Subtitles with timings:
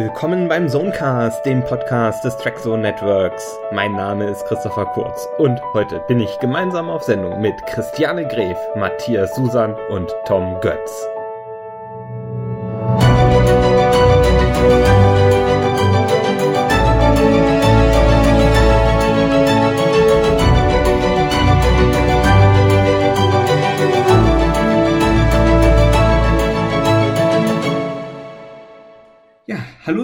[0.00, 3.58] Willkommen beim Zonecast, dem Podcast des Trackzone Networks.
[3.70, 8.56] Mein Name ist Christopher Kurz und heute bin ich gemeinsam auf Sendung mit Christiane Gref,
[8.76, 11.06] Matthias Susan und Tom Götz.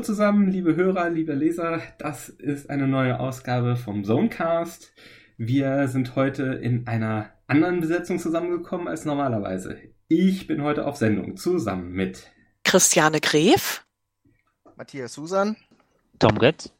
[0.06, 1.82] Zusammen, liebe Hörer, liebe Leser.
[1.98, 4.92] Das ist eine neue Ausgabe vom Zonecast.
[5.36, 9.80] Wir sind heute in einer anderen Besetzung zusammengekommen als normalerweise.
[10.06, 12.30] Ich bin heute auf Sendung zusammen mit
[12.62, 13.84] Christiane Gref,
[14.76, 15.56] Matthias Susan,
[16.20, 16.72] Tom Götz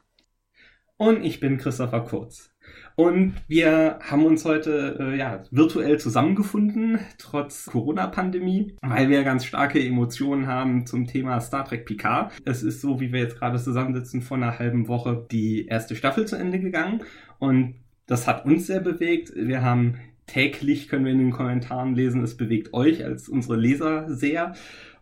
[0.95, 2.49] und ich bin Christopher Kurz.
[2.99, 9.79] Und wir haben uns heute äh, ja, virtuell zusammengefunden, trotz Corona-Pandemie, weil wir ganz starke
[9.79, 12.31] Emotionen haben zum Thema Star Trek Picard.
[12.43, 16.25] Es ist so, wie wir jetzt gerade zusammensitzen, vor einer halben Woche die erste Staffel
[16.25, 17.03] zu Ende gegangen.
[17.37, 17.75] Und
[18.07, 19.31] das hat uns sehr bewegt.
[19.35, 24.09] Wir haben täglich, können wir in den Kommentaren lesen, es bewegt euch als unsere Leser
[24.09, 24.55] sehr.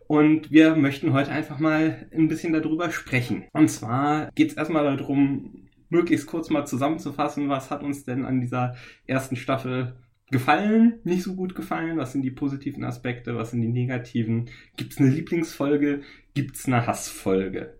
[0.06, 3.44] Und wir möchten heute einfach mal ein bisschen darüber sprechen.
[3.54, 8.40] Und zwar geht es erstmal darum, möglichst kurz mal zusammenzufassen, was hat uns denn an
[8.40, 9.96] dieser ersten Staffel
[10.30, 14.92] gefallen, nicht so gut gefallen, was sind die positiven Aspekte, was sind die negativen, gibt
[14.92, 16.00] es eine Lieblingsfolge,
[16.34, 17.74] gibt es eine Hassfolge.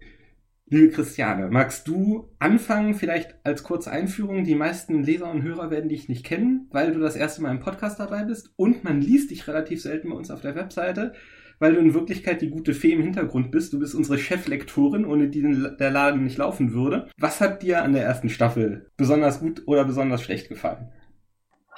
[0.69, 4.43] Liebe Christiane, magst du anfangen, vielleicht als kurze Einführung?
[4.43, 7.61] Die meisten Leser und Hörer werden dich nicht kennen, weil du das erste Mal im
[7.61, 11.15] Podcast dabei bist und man liest dich relativ selten bei uns auf der Webseite
[11.59, 13.73] weil du in Wirklichkeit die gute Fee im Hintergrund bist.
[13.73, 15.43] Du bist unsere Cheflektorin, ohne die
[15.79, 17.09] der Laden nicht laufen würde.
[17.17, 20.93] Was hat dir an der ersten Staffel besonders gut oder besonders schlecht gefallen?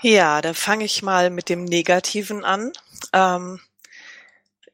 [0.00, 2.72] Ja, da fange ich mal mit dem Negativen an.
[3.12, 3.58] Ähm,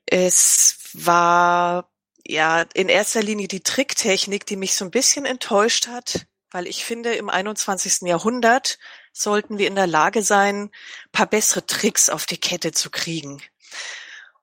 [0.06, 1.88] es war
[2.26, 6.84] ja in erster Linie die Tricktechnik, die mich so ein bisschen enttäuscht hat, weil ich
[6.84, 8.02] finde, im 21.
[8.02, 8.78] Jahrhundert
[9.12, 10.70] sollten wir in der Lage sein,
[11.12, 13.40] paar bessere Tricks auf die Kette zu kriegen.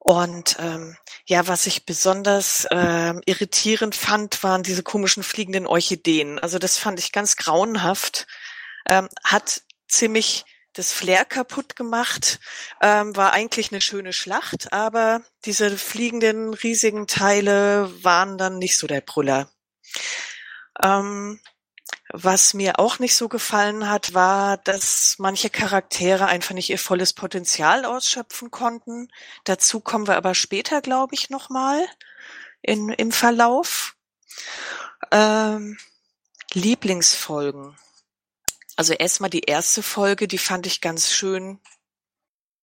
[0.03, 6.39] Und ähm, ja, was ich besonders ähm, irritierend fand, waren diese komischen fliegenden Orchideen.
[6.39, 8.25] Also das fand ich ganz grauenhaft.
[8.89, 12.39] Ähm, hat ziemlich das Flair kaputt gemacht,
[12.81, 18.87] ähm, war eigentlich eine schöne Schlacht, aber diese fliegenden riesigen Teile waren dann nicht so
[18.87, 19.51] der Brüller.
[20.81, 21.39] Ähm,
[22.09, 27.13] was mir auch nicht so gefallen hat, war, dass manche Charaktere einfach nicht ihr volles
[27.13, 29.09] Potenzial ausschöpfen konnten.
[29.45, 31.87] Dazu kommen wir aber später, glaube ich, nochmal
[32.61, 33.95] im Verlauf.
[35.11, 35.77] Ähm,
[36.53, 37.77] Lieblingsfolgen.
[38.75, 41.59] Also erstmal die erste Folge, die fand ich ganz schön.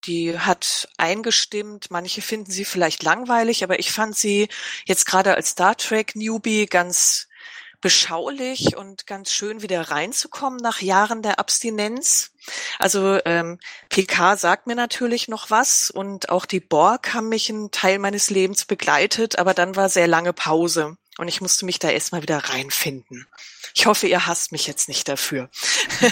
[0.05, 1.91] Die hat eingestimmt.
[1.91, 4.49] Manche finden sie vielleicht langweilig, aber ich fand sie
[4.85, 7.28] jetzt gerade als Star Trek Newbie ganz
[7.81, 12.33] beschaulich und ganz schön wieder reinzukommen nach Jahren der Abstinenz.
[12.79, 13.59] Also ähm,
[13.89, 18.31] PK sagt mir natürlich noch was und auch die Borg haben mich einen Teil meines
[18.31, 22.39] Lebens begleitet, aber dann war sehr lange Pause und ich musste mich da erstmal wieder
[22.39, 23.27] reinfinden.
[23.75, 25.51] Ich hoffe, ihr hasst mich jetzt nicht dafür.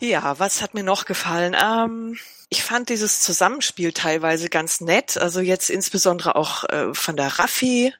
[0.00, 1.56] ja, was hat mir noch gefallen?
[1.60, 2.18] Ähm,
[2.48, 5.16] ich fand dieses Zusammenspiel teilweise ganz nett.
[5.16, 7.94] Also jetzt insbesondere auch äh, von der Raffi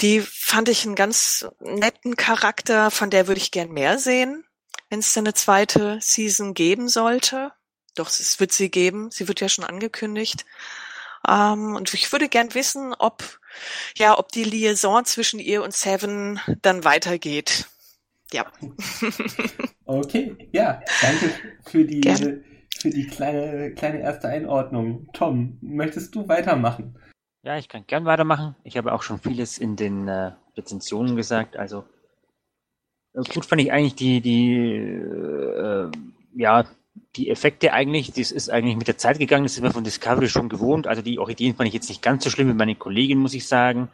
[0.00, 4.44] die fand ich einen ganz netten Charakter, von der würde ich gern mehr sehen,
[4.90, 7.52] wenn es denn eine zweite Season geben sollte.
[7.94, 9.10] Doch, es wird sie geben.
[9.10, 10.46] Sie wird ja schon angekündigt.
[11.28, 13.40] Ähm, und ich würde gern wissen, ob,
[13.96, 17.66] ja, ob die Liaison zwischen ihr und Seven dann weitergeht.
[18.32, 18.46] Ja.
[19.84, 21.30] okay, ja, danke
[21.64, 22.02] für die,
[22.78, 25.08] für die kleine, kleine erste Einordnung.
[25.12, 26.96] Tom, möchtest du weitermachen?
[27.48, 28.56] Ja, ich kann gern weitermachen.
[28.62, 31.56] Ich habe auch schon vieles in den äh, Rezensionen gesagt.
[31.56, 31.82] Also
[33.14, 35.90] äh, gut fand ich eigentlich die, die äh,
[36.36, 36.66] ja,
[37.16, 40.28] die Effekte eigentlich, das ist eigentlich mit der Zeit gegangen, das sind wir von Discovery
[40.28, 40.86] schon gewohnt.
[40.86, 43.48] Also die Orchideen fand ich jetzt nicht ganz so schlimm wie meine Kollegin, muss ich
[43.48, 43.88] sagen.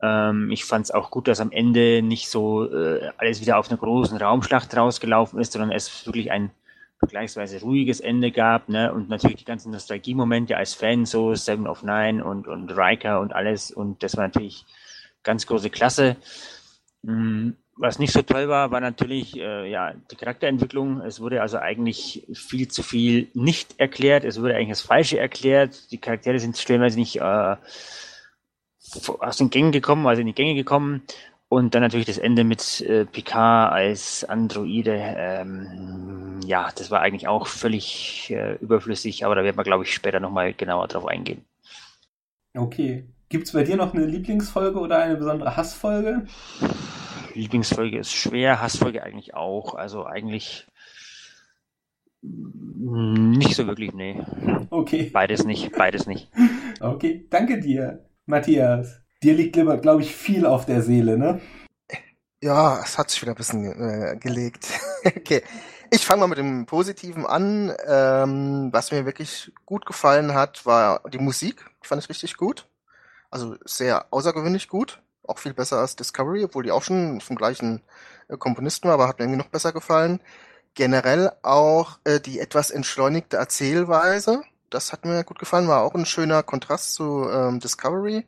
[0.00, 3.68] Ähm, ich fand es auch gut, dass am Ende nicht so äh, alles wieder auf
[3.68, 6.52] einer großen Raumschlacht rausgelaufen ist, sondern es wirklich ein
[6.98, 8.92] vergleichsweise ruhiges Ende gab, ne?
[8.92, 13.32] Und natürlich die ganzen Nostalgie-Momente als Fan, so Seven of Nine und, und Riker und
[13.32, 13.70] alles.
[13.70, 14.64] Und das war natürlich
[15.22, 16.16] ganz große Klasse.
[17.02, 21.00] Mm, was nicht so toll war, war natürlich äh, ja die Charakterentwicklung.
[21.02, 24.24] Es wurde also eigentlich viel zu viel nicht erklärt.
[24.24, 25.92] Es wurde eigentlich das Falsche erklärt.
[25.92, 27.56] Die Charaktere sind stellenweise nicht äh,
[29.20, 31.02] aus den Gängen gekommen, also in die Gänge gekommen.
[31.50, 34.94] Und dann natürlich das Ende mit äh, Picard als Androide.
[34.94, 39.94] Ähm, ja, das war eigentlich auch völlig äh, überflüssig, aber da werden wir, glaube ich,
[39.94, 41.44] später nochmal genauer drauf eingehen.
[42.54, 43.04] Okay.
[43.30, 46.26] Gibt's bei dir noch eine Lieblingsfolge oder eine besondere Hassfolge?
[47.34, 49.74] Lieblingsfolge ist schwer, Hassfolge eigentlich auch.
[49.74, 50.66] Also eigentlich
[52.22, 54.20] nicht so wirklich, nee.
[54.70, 55.10] Okay.
[55.12, 56.28] Beides nicht, beides nicht.
[56.80, 59.02] Okay, danke dir, Matthias.
[59.22, 61.40] Dir liegt, glaube ich, viel auf der Seele, ne?
[62.40, 64.68] Ja, es hat sich wieder ein bisschen äh, gelegt.
[65.04, 65.42] okay.
[65.90, 67.74] Ich fange mal mit dem Positiven an.
[67.86, 71.64] Ähm, was mir wirklich gut gefallen hat, war die Musik.
[71.82, 72.68] Fand ich richtig gut.
[73.30, 75.02] Also sehr außergewöhnlich gut.
[75.26, 77.82] Auch viel besser als Discovery, obwohl die auch schon vom gleichen
[78.28, 80.20] äh, Komponisten war, aber hat mir irgendwie noch besser gefallen.
[80.74, 84.42] Generell auch äh, die etwas entschleunigte Erzählweise.
[84.70, 88.24] Das hat mir gut gefallen, war auch ein schöner Kontrast zu ähm, Discovery.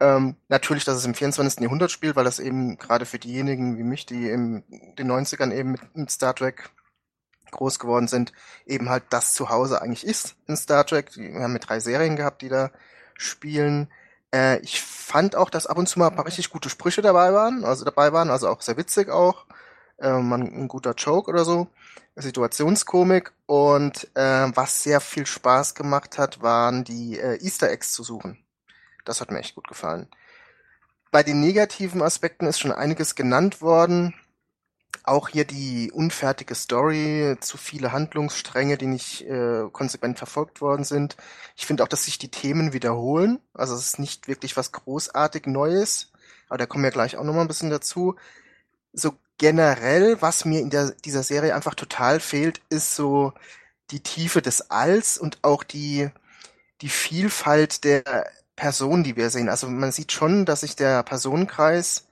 [0.00, 1.60] Ähm, natürlich, dass es im 24.
[1.60, 4.62] Jahrhundert spielt, weil das eben gerade für diejenigen wie mich, die in
[4.96, 6.70] den 90ern eben mit, mit Star Trek
[7.50, 8.32] groß geworden sind,
[8.66, 11.16] eben halt das Zuhause eigentlich ist in Star Trek.
[11.16, 12.70] Wir haben mit drei Serien gehabt, die da
[13.16, 13.90] spielen.
[14.32, 17.32] Äh, ich fand auch, dass ab und zu mal ein paar richtig gute Sprüche dabei
[17.32, 19.46] waren, also dabei waren, also auch sehr witzig auch.
[19.98, 21.68] Äh, man, ein guter Joke oder so.
[22.16, 28.02] Situationskomik und äh, was sehr viel Spaß gemacht hat, waren die äh, Easter Eggs zu
[28.02, 28.38] suchen.
[29.04, 30.08] Das hat mir echt gut gefallen.
[31.10, 34.14] Bei den negativen Aspekten ist schon einiges genannt worden.
[35.04, 41.16] Auch hier die unfertige Story, zu viele Handlungsstränge, die nicht äh, konsequent verfolgt worden sind.
[41.56, 43.40] Ich finde auch, dass sich die Themen wiederholen.
[43.54, 46.12] Also es ist nicht wirklich was großartig Neues.
[46.48, 48.16] Aber da kommen wir gleich auch nochmal ein bisschen dazu.
[48.92, 53.32] So generell, was mir in der, dieser Serie einfach total fehlt, ist so
[53.90, 56.10] die Tiefe des Alls und auch die,
[56.82, 59.48] die Vielfalt der Personen, die wir sehen.
[59.48, 62.08] Also man sieht schon, dass sich der Personenkreis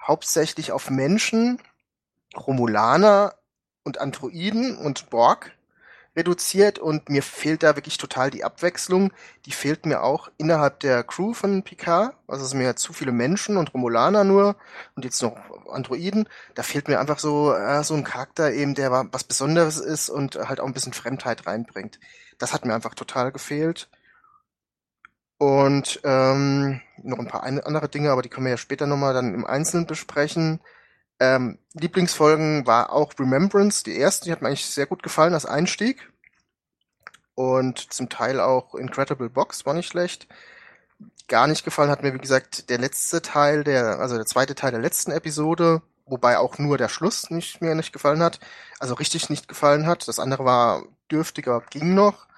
[0.00, 1.58] hauptsächlich auf Menschen,
[2.36, 3.34] Romulaner
[3.82, 5.50] und Androiden und Borg
[6.14, 9.12] reduziert und mir fehlt da wirklich total die Abwechslung.
[9.44, 12.14] Die fehlt mir auch innerhalb der Crew von Picard.
[12.28, 14.54] Also es sind mir zu viele Menschen und Romulaner nur
[14.94, 15.36] und jetzt noch
[15.68, 16.28] Androiden.
[16.54, 20.36] Da fehlt mir einfach so, äh, so ein Charakter eben, der was Besonderes ist und
[20.36, 21.98] halt auch ein bisschen Fremdheit reinbringt.
[22.38, 23.88] Das hat mir einfach total gefehlt.
[25.42, 29.34] Und ähm, noch ein paar andere Dinge, aber die können wir ja später nochmal dann
[29.34, 30.60] im Einzelnen besprechen.
[31.18, 35.44] Ähm, Lieblingsfolgen war auch Remembrance, die erste, die hat mir eigentlich sehr gut gefallen als
[35.44, 36.12] Einstieg.
[37.34, 40.28] Und zum Teil auch Incredible Box war nicht schlecht.
[41.26, 44.70] Gar nicht gefallen hat mir, wie gesagt, der letzte Teil, der, also der zweite Teil
[44.70, 48.38] der letzten Episode, wobei auch nur der Schluss nicht mir nicht gefallen hat.
[48.78, 50.06] Also richtig nicht gefallen hat.
[50.06, 52.28] Das andere war dürftiger, ging noch.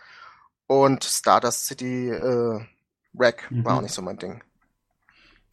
[0.67, 2.65] Und Stardust City äh,
[3.19, 3.65] Rack mhm.
[3.65, 4.43] war auch nicht so mein Ding.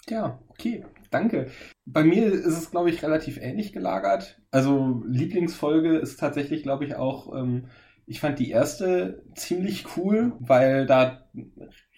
[0.10, 1.52] Ja, okay, danke.
[1.86, 4.40] Bei mir ist es, glaube ich, relativ ähnlich gelagert.
[4.50, 7.66] Also Lieblingsfolge ist tatsächlich, glaube ich, auch, ähm,
[8.08, 11.30] ich fand die erste ziemlich cool, weil da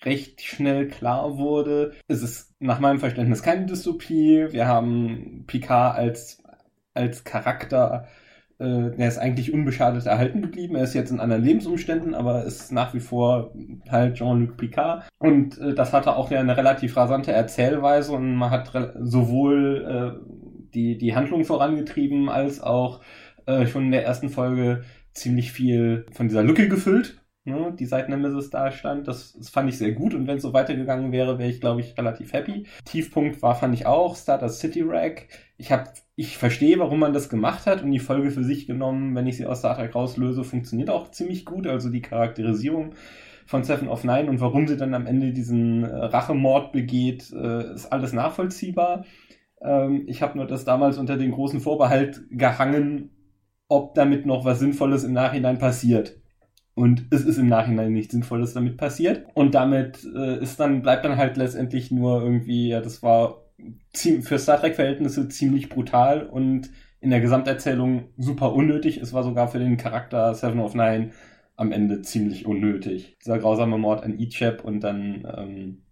[0.03, 4.47] recht schnell klar wurde, es ist nach meinem Verständnis keine Dystopie.
[4.51, 6.43] Wir haben Picard als,
[6.93, 8.07] als Charakter
[8.59, 10.75] äh, der ist eigentlich unbeschadet erhalten geblieben.
[10.75, 13.53] Er ist jetzt in anderen Lebensumständen, aber ist nach wie vor
[13.89, 15.07] halt Jean-Luc Picard.
[15.19, 20.63] Und äh, das hatte auch ja eine relativ rasante Erzählweise und man hat sowohl äh,
[20.73, 23.01] die, die Handlung vorangetrieben als auch
[23.45, 24.83] äh, schon in der ersten Folge
[25.13, 29.07] ziemlich viel von dieser Lücke gefüllt, ne, die seit Nemesis da stand.
[29.07, 31.81] Das, das fand ich sehr gut und wenn es so weitergegangen wäre, wäre ich, glaube
[31.81, 32.65] ich, relativ happy.
[32.85, 35.27] Tiefpunkt war, fand ich auch, Stardust City Rack.
[35.57, 39.15] Ich habe, ich verstehe, warum man das gemacht hat und die Folge für sich genommen,
[39.15, 41.67] wenn ich sie aus Star Trek rauslöse, funktioniert auch ziemlich gut.
[41.67, 42.95] Also die Charakterisierung
[43.45, 47.73] von Seven of Nine und warum sie dann am Ende diesen äh, Rachemord begeht, äh,
[47.73, 49.05] ist alles nachvollziehbar.
[49.61, 53.09] Ähm, ich habe nur das damals unter den großen Vorbehalt gehangen,
[53.67, 56.22] ob damit noch was Sinnvolles im Nachhinein passiert.
[56.75, 59.25] Und es ist im Nachhinein nichts Sinnvolles damit passiert.
[59.35, 63.43] Und damit äh, ist dann, bleibt dann halt letztendlich nur irgendwie, ja, das war
[63.93, 68.97] für Star Trek-Verhältnisse ziemlich brutal und in der Gesamterzählung super unnötig.
[68.97, 71.11] Es war sogar für den Charakter Seven of Nine
[71.55, 73.17] am Ende ziemlich unnötig.
[73.19, 75.83] Dieser grausame Mord an Ichab und dann, ähm,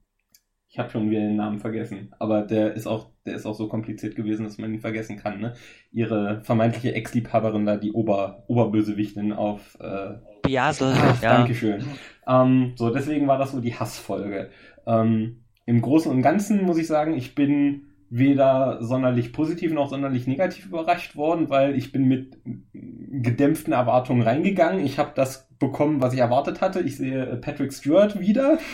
[0.68, 3.68] ich habe schon wieder den Namen vergessen, aber der ist auch, der ist auch so
[3.68, 5.42] kompliziert gewesen, dass man ihn vergessen kann.
[5.42, 5.54] Ne?
[5.92, 10.94] Ihre vermeintliche Ex-Liebhaberin da, die Ober, Oberbösewichtin auf äh, Biasel.
[11.22, 11.38] Ja.
[11.38, 11.84] Dankeschön.
[12.28, 14.50] Ähm, so, deswegen war das so die Hassfolge.
[14.86, 20.28] Ähm, Im Großen und Ganzen muss ich sagen, ich bin weder sonderlich positiv noch sonderlich
[20.28, 22.38] negativ überrascht worden, weil ich bin mit
[22.74, 24.86] gedämpften Erwartungen reingegangen.
[24.86, 26.82] Ich habe das bekommen, was ich erwartet hatte.
[26.82, 28.60] Ich sehe äh, Patrick Stewart wieder.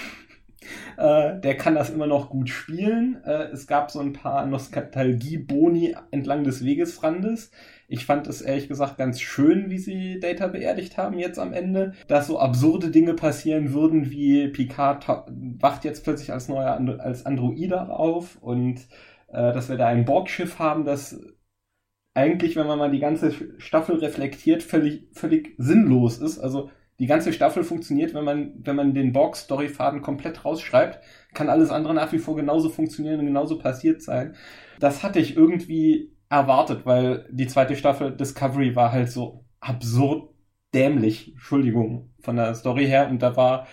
[0.97, 3.21] Äh, der kann das immer noch gut spielen.
[3.23, 7.51] Äh, es gab so ein paar Nostalgie-Boni entlang des Wegesrandes.
[7.89, 11.93] Ich fand es ehrlich gesagt ganz schön, wie sie Data beerdigt haben jetzt am Ende,
[12.09, 17.25] dass so absurde Dinge passieren würden, wie Picard wacht jetzt plötzlich als neuer And als
[17.25, 18.79] Androide auf und
[19.29, 21.17] äh, dass wir da ein Borgschiff haben, das
[22.13, 26.39] eigentlich, wenn man mal die ganze Staffel reflektiert, völlig, völlig sinnlos ist.
[26.39, 30.99] Also die ganze Staffel funktioniert, wenn man, wenn man den Borg-Storyfaden komplett rausschreibt,
[31.33, 34.35] kann alles andere nach wie vor genauso funktionieren und genauso passiert sein.
[34.79, 40.29] Das hatte ich irgendwie erwartet, weil die zweite Staffel Discovery war halt so absurd
[40.73, 43.07] dämlich, Entschuldigung, von der Story her.
[43.09, 43.67] Und da war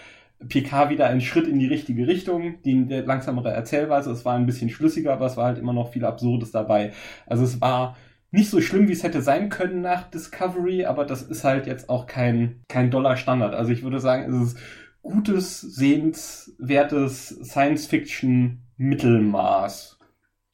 [0.49, 4.11] PK wieder ein Schritt in die richtige Richtung, die langsamere Erzählweise.
[4.11, 6.92] Es war ein bisschen schlüssiger, aber es war halt immer noch viel Absurdes dabei.
[7.26, 7.96] Also es war
[8.30, 11.88] nicht so schlimm, wie es hätte sein können nach Discovery, aber das ist halt jetzt
[11.88, 13.54] auch kein, kein Dollar-Standard.
[13.54, 14.58] Also ich würde sagen, es ist
[15.02, 19.99] gutes, sehenswertes Science-Fiction-Mittelmaß.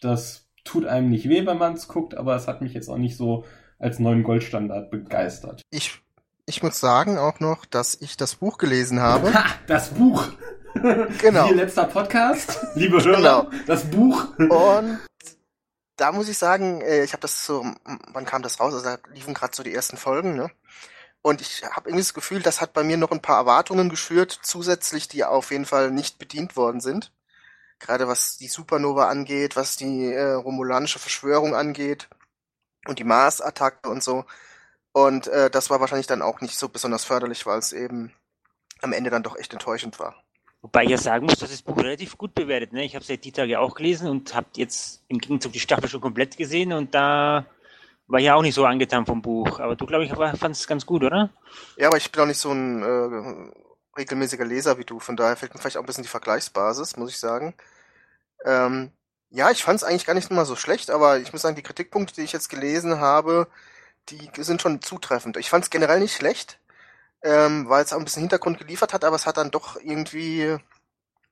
[0.00, 2.98] Das tut einem nicht weh, wenn man es guckt, aber es hat mich jetzt auch
[2.98, 3.44] nicht so
[3.78, 5.62] als neuen Goldstandard begeistert.
[5.70, 6.00] Ich,
[6.46, 9.32] ich muss sagen auch noch, dass ich das Buch gelesen habe.
[9.32, 10.28] Ha, das Buch!
[11.20, 11.48] Genau.
[11.48, 13.62] Ihr letzter Podcast, liebe Hörer, Genau.
[13.66, 14.28] das Buch.
[14.38, 15.00] Und
[15.96, 17.66] da muss ich sagen, äh, ich habe das so,
[18.12, 18.72] wann kam das raus?
[18.74, 20.50] Also da liefen gerade so die ersten Folgen, ne?
[21.22, 24.38] Und ich habe irgendwie das Gefühl, das hat bei mir noch ein paar Erwartungen geschürt,
[24.42, 27.12] zusätzlich, die auf jeden Fall nicht bedient worden sind.
[27.80, 32.08] Gerade was die Supernova angeht, was die äh, romulanische Verschwörung angeht
[32.86, 34.24] und die Mars-Attacke und so.
[34.92, 38.12] Und äh, das war wahrscheinlich dann auch nicht so besonders förderlich, weil es eben
[38.82, 40.14] am Ende dann doch echt enttäuschend war.
[40.62, 42.72] Wobei ich ja sagen muss, dass das Buch relativ gut bewertet.
[42.72, 42.84] Ne?
[42.84, 45.88] Ich habe es ja die Tage auch gelesen und habe jetzt im Gegenzug die Staffel
[45.88, 47.46] schon komplett gesehen und da
[48.08, 49.58] war ich ja auch nicht so angetan vom Buch.
[49.60, 51.30] Aber du, glaube ich, fandest es ganz gut, oder?
[51.76, 53.52] Ja, aber ich bin auch nicht so ein äh,
[53.96, 57.10] regelmäßiger Leser wie du, von daher fehlt mir vielleicht auch ein bisschen die Vergleichsbasis, muss
[57.10, 57.54] ich sagen.
[58.44, 58.92] Ähm,
[59.30, 61.62] ja, ich fand es eigentlich gar nicht mal so schlecht, aber ich muss sagen, die
[61.62, 63.48] Kritikpunkte, die ich jetzt gelesen habe,
[64.10, 65.36] die sind schon zutreffend.
[65.36, 66.60] Ich fand es generell nicht schlecht,
[67.22, 70.58] ähm, weil es auch ein bisschen Hintergrund geliefert hat, aber es hat dann doch irgendwie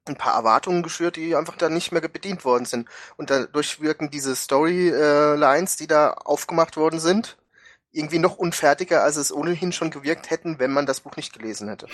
[0.06, 2.88] ein paar Erwartungen geschürt, die einfach dann nicht mehr bedient worden sind.
[3.16, 7.37] Und dadurch wirken diese Storylines, die da aufgemacht worden sind,
[7.92, 11.68] irgendwie noch unfertiger, als es ohnehin schon gewirkt hätten, wenn man das Buch nicht gelesen
[11.68, 11.86] hätte.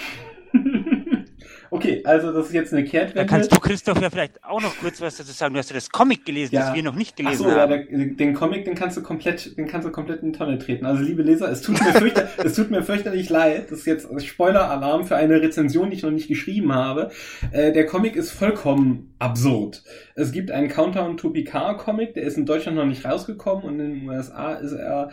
[1.71, 3.27] Okay, also das ist jetzt eine Da Kehrtwende.
[3.27, 5.55] kannst du, Christoph, ja vielleicht auch noch kurz was dazu sagen.
[5.55, 6.67] Du hast ja das Comic gelesen, Ja.
[6.67, 7.87] das wir noch nicht Ach gelesen so, ja, haben.
[7.91, 10.87] der, den Comic, den kannst du komplett, den kannst du komplett in die Tonne treten.
[10.87, 13.71] Also liebe Leser, es tut mir, fürchter, es tut mir fürchterlich leid.
[13.71, 17.11] Das ist jetzt Spoiler-Alarm für eine Rezension, die ich noch nicht geschrieben habe.
[17.51, 19.83] Äh, der Comic ist vollkommen absurd.
[20.15, 23.81] Es gibt einen Countdown to Picard Comic, der ist in Deutschland noch nicht rausgekommen und
[23.81, 25.11] in den USA ist er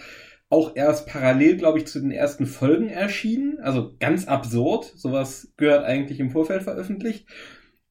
[0.51, 3.59] auch erst parallel, glaube ich, zu den ersten Folgen erschienen.
[3.61, 4.91] Also ganz absurd.
[4.95, 7.25] Sowas gehört eigentlich im Vorfeld veröffentlicht.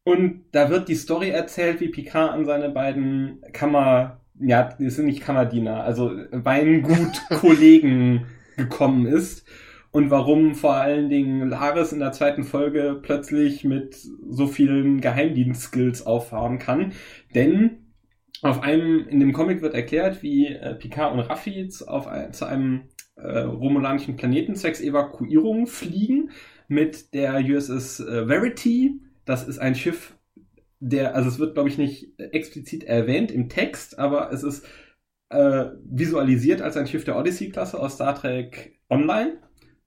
[0.05, 5.07] Und da wird die Story erzählt, wie Picard an seine beiden Kammer, ja, die sind
[5.07, 8.26] nicht Kammerdiener, also Weingut-Kollegen
[8.57, 9.47] gekommen ist.
[9.90, 13.97] Und warum vor allen Dingen Laris in der zweiten Folge plötzlich mit
[14.29, 16.93] so vielen Geheimdienst-Skills auffahren kann.
[17.35, 17.79] Denn
[18.42, 22.47] auf einem, in dem Comic wird erklärt, wie äh, Picard und Raffi zu- auf zu
[22.47, 26.30] einem äh, romulanischen Planeten zwecks Evakuierung fliegen
[26.68, 29.00] mit der USS äh, Verity.
[29.26, 30.16] Das ist ein Schiff,
[30.80, 34.66] der, also es wird, glaube ich, nicht explizit erwähnt im Text, aber es ist
[35.30, 39.38] äh, visualisiert als ein Schiff der Odyssey-Klasse aus Star Trek Online.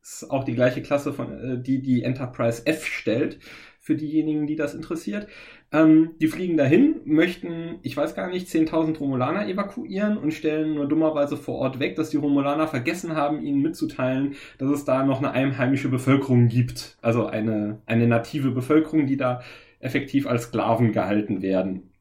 [0.01, 3.39] Ist auch die gleiche Klasse, von, äh, die die Enterprise F stellt,
[3.83, 5.27] für diejenigen, die das interessiert.
[5.73, 10.87] Ähm, die fliegen dahin, möchten, ich weiß gar nicht, 10.000 Romulaner evakuieren und stellen nur
[10.87, 15.17] dummerweise vor Ort weg, dass die Romulaner vergessen haben, ihnen mitzuteilen, dass es da noch
[15.17, 16.97] eine einheimische Bevölkerung gibt.
[17.01, 19.41] Also eine, eine native Bevölkerung, die da
[19.79, 21.91] effektiv als Sklaven gehalten werden.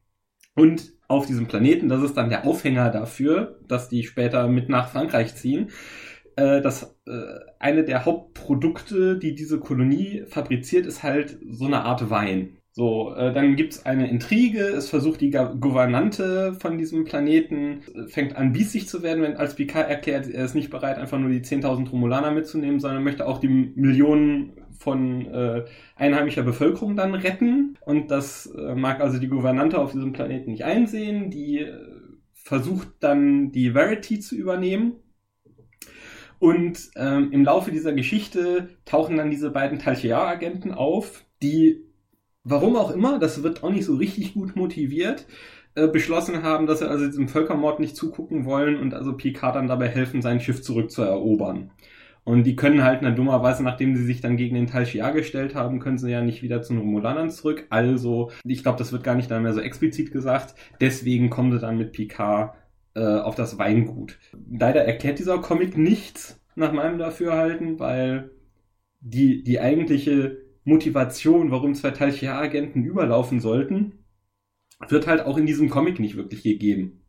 [0.55, 4.89] Und auf diesem Planeten, das ist dann der Aufhänger dafür, dass die später mit nach
[4.89, 5.71] Frankreich ziehen,
[6.37, 12.11] äh, dass äh, eine der Hauptprodukte, die diese Kolonie fabriziert, ist halt so eine Art
[12.11, 12.59] Wein.
[12.75, 18.35] So, äh, dann gibt's eine Intrige, es versucht die Gouvernante von diesem Planeten, äh, fängt
[18.37, 21.43] an biesig zu werden, wenn als Picard erklärt, er ist nicht bereit, einfach nur die
[21.43, 25.65] 10.000 Romulaner mitzunehmen, sondern möchte auch die Millionen von äh,
[25.97, 27.77] einheimischer Bevölkerung dann retten.
[27.85, 31.31] Und das äh, mag also die Gouvernante auf diesem Planeten nicht einsehen.
[31.31, 31.79] Die äh,
[32.33, 34.95] versucht dann die Verity zu übernehmen.
[36.43, 41.85] Und ähm, im Laufe dieser Geschichte tauchen dann diese beiden Talchear-Agenten auf, die,
[42.43, 45.29] warum auch immer, das wird auch nicht so richtig gut motiviert,
[45.77, 49.69] äh, beschlossen haben, dass sie also diesem Völkermord nicht zugucken wollen und also Picard dann
[49.69, 51.71] dabei helfen, sein Schiff zurückzuerobern.
[52.25, 55.79] Und die können halt, na dummerweise, nachdem sie sich dann gegen den Talchiar gestellt haben,
[55.79, 57.69] können sie ja nicht wieder zu den Romulanern zurück.
[57.71, 60.57] Also, ich glaube, das wird gar nicht mehr so explizit gesagt.
[60.81, 62.57] Deswegen kommen sie dann mit Picard
[62.95, 64.19] äh, auf das Weingut.
[64.51, 68.31] Leider erklärt dieser Comic nichts nach meinem Dafürhalten, weil
[69.01, 74.05] die, die eigentliche Motivation, warum zwei Talchia-Agenten überlaufen sollten,
[74.89, 77.05] wird halt auch in diesem Comic nicht wirklich gegeben.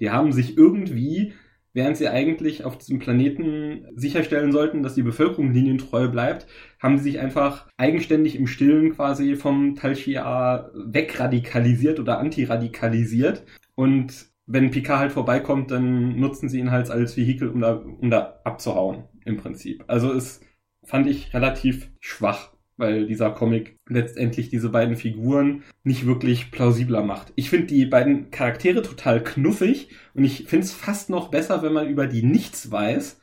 [0.00, 1.32] Die haben sich irgendwie,
[1.72, 6.46] während sie eigentlich auf diesem Planeten sicherstellen sollten, dass die Bevölkerung linientreu bleibt,
[6.80, 13.44] haben sie sich einfach eigenständig im Stillen quasi vom Talchia wegradikalisiert oder antiradikalisiert.
[13.74, 18.10] Und wenn Picard halt vorbeikommt, dann nutzen sie ihn halt als Vehikel, um da, um
[18.10, 19.84] da abzuhauen, im Prinzip.
[19.88, 20.40] Also es
[20.84, 27.32] fand ich relativ schwach weil dieser Comic letztendlich diese beiden Figuren nicht wirklich plausibler macht.
[27.34, 31.72] Ich finde die beiden Charaktere total knuffig und ich finde es fast noch besser, wenn
[31.72, 33.20] man über die nichts weiß.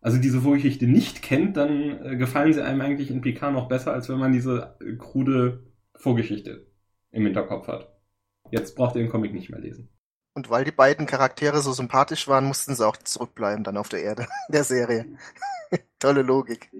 [0.00, 3.92] Also diese Vorgeschichte nicht kennt, dann äh, gefallen sie einem eigentlich in PK noch besser,
[3.92, 5.64] als wenn man diese äh, krude
[5.94, 6.66] Vorgeschichte
[7.10, 7.90] im Hinterkopf hat.
[8.50, 9.88] Jetzt braucht ihr den Comic nicht mehr lesen.
[10.34, 14.02] Und weil die beiden Charaktere so sympathisch waren, mussten sie auch zurückbleiben dann auf der
[14.02, 15.06] Erde der Serie.
[15.98, 16.70] Tolle Logik.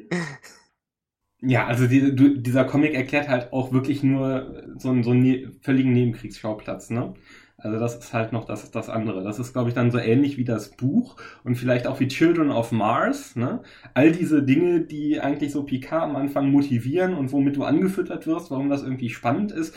[1.41, 5.23] Ja, also die, du, dieser Comic erklärt halt auch wirklich nur so einen, so einen
[5.23, 7.15] ne völligen Nebenkriegsschauplatz, ne?
[7.59, 9.23] Also das ist halt noch das, das andere.
[9.23, 12.51] Das ist, glaube ich, dann so ähnlich wie das Buch und vielleicht auch wie Children
[12.51, 13.37] of Mars.
[13.37, 13.63] Ne?
[13.95, 18.51] All diese Dinge, die eigentlich so Picard am Anfang motivieren und womit du angefüttert wirst,
[18.51, 19.75] warum das irgendwie spannend ist,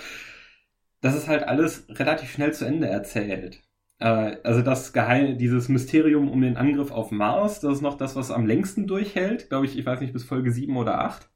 [1.01, 3.66] das ist halt alles relativ schnell zu Ende erzählt.
[3.99, 8.15] Äh, also das Geheim, dieses Mysterium um den Angriff auf Mars, das ist noch das,
[8.15, 9.49] was am längsten durchhält.
[9.49, 11.29] Glaube ich, ich weiß nicht, bis Folge 7 oder 8.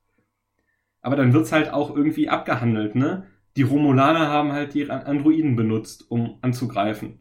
[1.01, 3.25] Aber dann wird's halt auch irgendwie abgehandelt, ne?
[3.57, 7.19] Die Romulaner haben halt die Androiden benutzt, um anzugreifen.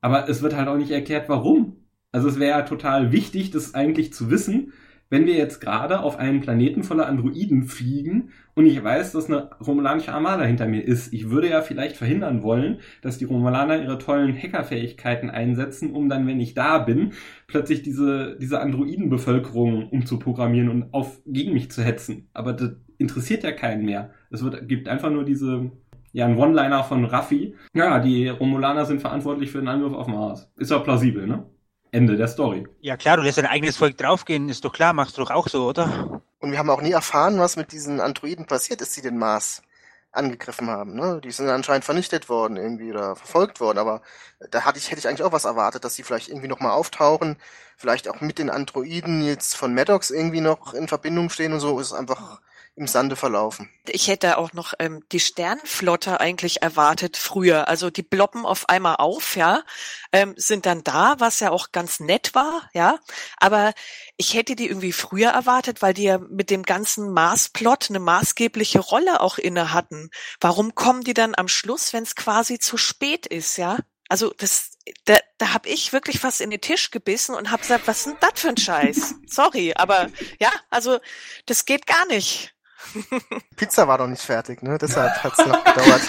[0.00, 1.76] Aber es wird halt auch nicht erklärt, warum.
[2.10, 4.72] Also es wäre ja total wichtig, das eigentlich zu wissen,
[5.12, 9.50] wenn wir jetzt gerade auf einen Planeten voller Androiden fliegen und ich weiß, dass eine
[9.60, 11.12] romulanische Armada hinter mir ist.
[11.12, 16.26] Ich würde ja vielleicht verhindern wollen, dass die Romulaner ihre tollen Hackerfähigkeiten einsetzen, um dann,
[16.26, 17.12] wenn ich da bin,
[17.46, 22.30] plötzlich diese, diese Androidenbevölkerung umzuprogrammieren und auf, gegen mich zu hetzen.
[22.32, 24.12] Aber das interessiert ja keinen mehr.
[24.30, 25.72] Es wird, gibt einfach nur diese,
[26.12, 27.54] ja, ein One-Liner von Raffi.
[27.74, 30.50] Ja, die Romulaner sind verantwortlich für den Angriff auf Mars.
[30.56, 31.44] Ist ja plausibel, ne?
[31.92, 32.66] Ende der Story.
[32.80, 35.48] Ja klar, du lässt dein eigenes Volk draufgehen, ist doch klar, machst du doch auch
[35.48, 36.22] so, oder?
[36.40, 39.62] Und wir haben auch nie erfahren, was mit diesen Androiden passiert ist, die den Mars
[40.10, 40.94] angegriffen haben.
[40.94, 41.20] Ne?
[41.22, 44.02] Die sind anscheinend vernichtet worden irgendwie oder verfolgt worden, aber
[44.50, 47.36] da hatte ich, hätte ich eigentlich auch was erwartet, dass sie vielleicht irgendwie nochmal auftauchen,
[47.76, 51.78] vielleicht auch mit den Androiden jetzt von Maddox irgendwie noch in Verbindung stehen und so,
[51.78, 52.40] ist einfach
[52.74, 53.68] im Sande verlaufen.
[53.86, 57.68] Ich hätte auch noch ähm, die Sternflotte eigentlich erwartet früher.
[57.68, 59.62] Also die bloppen auf einmal auf, ja,
[60.10, 62.98] ähm, sind dann da, was ja auch ganz nett war, ja.
[63.36, 63.74] Aber
[64.16, 68.80] ich hätte die irgendwie früher erwartet, weil die ja mit dem ganzen Mars-Plot eine maßgebliche
[68.80, 70.10] Rolle auch inne hatten.
[70.40, 73.76] Warum kommen die dann am Schluss, wenn es quasi zu spät ist, ja?
[74.08, 74.72] Also das,
[75.04, 78.06] da, da habe ich wirklich fast in den Tisch gebissen und habe gesagt, was ist
[78.06, 79.14] denn das für ein Scheiß?
[79.26, 80.08] Sorry, aber
[80.38, 80.98] ja, also
[81.46, 82.54] das geht gar nicht.
[83.56, 84.78] Pizza war doch nicht fertig, ne?
[84.78, 86.02] Deshalb hat's noch gedauert.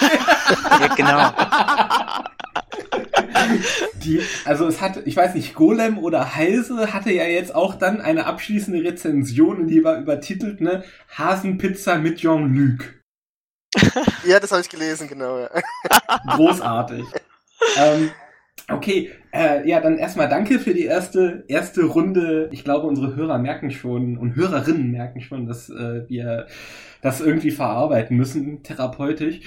[0.80, 1.32] ja, genau.
[4.02, 8.00] Die, also es hat, ich weiß nicht, Golem oder Heise hatte ja jetzt auch dann
[8.00, 10.84] eine abschließende Rezension und die war übertitelt, ne?
[11.16, 12.94] Hasenpizza mit Jean-Luc.
[14.24, 15.38] ja, das habe ich gelesen, genau.
[15.38, 15.50] Ja.
[16.36, 17.04] Großartig.
[17.76, 18.10] ähm,
[18.66, 22.48] Okay, äh, ja, dann erstmal danke für die erste erste Runde.
[22.50, 26.46] Ich glaube, unsere Hörer merken schon und Hörerinnen merken schon, dass äh, wir
[27.02, 29.40] das irgendwie verarbeiten müssen, therapeutisch.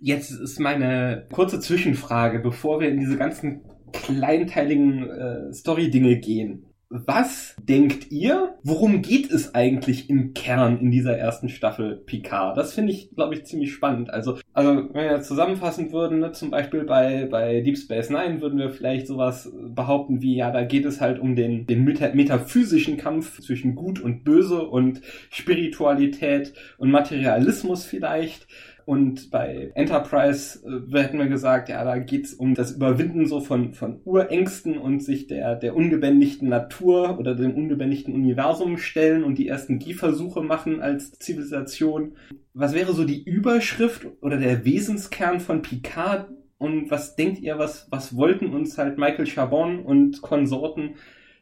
[0.00, 3.60] Jetzt ist meine kurze Zwischenfrage, bevor wir in diese ganzen
[3.92, 6.71] kleinteiligen äh, Story-Dinge gehen.
[6.94, 12.58] Was denkt ihr, worum geht es eigentlich im Kern in dieser ersten Staffel Picard?
[12.58, 14.10] Das finde ich, glaube ich, ziemlich spannend.
[14.10, 18.58] Also, also wenn wir zusammenfassen würden, ne, zum Beispiel bei, bei Deep Space Nine, würden
[18.58, 22.98] wir vielleicht sowas behaupten wie, ja, da geht es halt um den, den meta metaphysischen
[22.98, 25.00] Kampf zwischen Gut und Böse und
[25.30, 28.46] Spiritualität und Materialismus vielleicht.
[28.84, 33.74] Und bei Enterprise äh, hätten wir gesagt, ja, da geht's um das Überwinden so von,
[33.74, 39.48] von Urängsten und sich der, der ungebändigten Natur oder dem ungebändigten Universum stellen und die
[39.48, 42.16] ersten Gehversuche machen als Zivilisation.
[42.54, 46.28] Was wäre so die Überschrift oder der Wesenskern von Picard?
[46.58, 50.94] Und was denkt ihr, was, was wollten uns halt Michael Chabon und Konsorten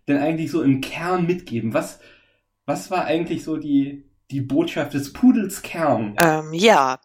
[0.08, 1.74] denn eigentlich so im Kern mitgeben?
[1.74, 2.00] Was,
[2.64, 6.14] was war eigentlich so die, die Botschaft des Pudels Kern?
[6.18, 7.00] Ähm, ja,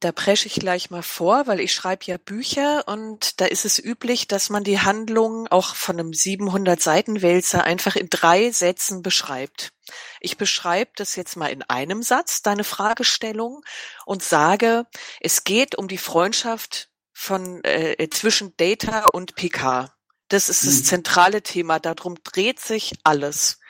[0.00, 3.78] da presche ich gleich mal vor, weil ich schreibe ja Bücher und da ist es
[3.78, 9.02] üblich, dass man die Handlung auch von einem 700 Seiten Wälzer einfach in drei Sätzen
[9.02, 9.72] beschreibt.
[10.20, 13.62] Ich beschreibe das jetzt mal in einem Satz, deine Fragestellung,
[14.06, 14.86] und sage,
[15.20, 19.94] es geht um die Freundschaft von äh, zwischen Data und PK.
[20.28, 20.84] Das ist das Mhm.
[20.84, 21.78] zentrale Thema.
[21.78, 23.60] Darum dreht sich alles.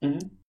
[0.00, 0.41] Mhm.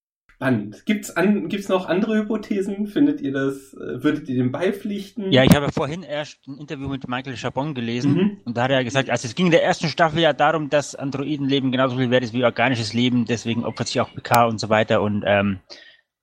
[0.43, 0.85] Spannend.
[0.85, 2.87] Gibt's an, gibt's noch andere Hypothesen?
[2.87, 5.31] Findet ihr das, äh, würdet ihr dem beipflichten?
[5.31, 8.37] Ja, ich habe vorhin erst ein Interview mit Michael Chabon gelesen Mhm.
[8.45, 10.95] und da hat er gesagt, also es ging in der ersten Staffel ja darum, dass
[10.95, 14.69] Androidenleben genauso viel wert ist wie organisches Leben, deswegen opfert sich auch PK und so
[14.69, 15.59] weiter und ähm,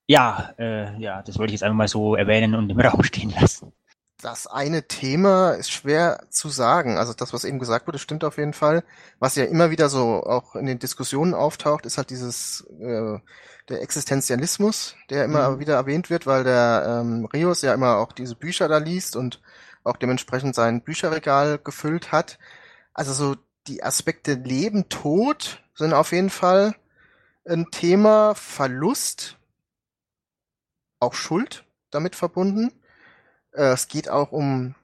[0.07, 3.33] ja, äh, ja, das wollte ich jetzt einfach mal so erwähnen und im Raum stehen
[3.41, 3.73] lassen.
[4.23, 6.99] Das eine Thema ist schwer zu sagen.
[6.99, 8.85] Also das, was eben gesagt wurde, stimmt auf jeden Fall.
[9.19, 13.19] Was ja immer wieder so auch in den Diskussionen auftaucht, ist halt dieses äh,
[13.71, 15.59] der Existenzialismus, der immer Mhm.
[15.59, 19.41] wieder erwähnt wird, weil der ähm, Rios ja immer auch diese Bücher da liest und
[19.85, 22.39] auch dementsprechend sein Bücherregal gefüllt hat.
[22.93, 23.37] Also so
[23.69, 26.75] die Aspekte Leben, Tod sind auf jeden Fall
[27.47, 28.35] ein Thema.
[28.35, 29.39] Verlust,
[30.99, 32.73] auch Schuld damit verbunden.
[33.53, 34.75] Äh, es geht auch um,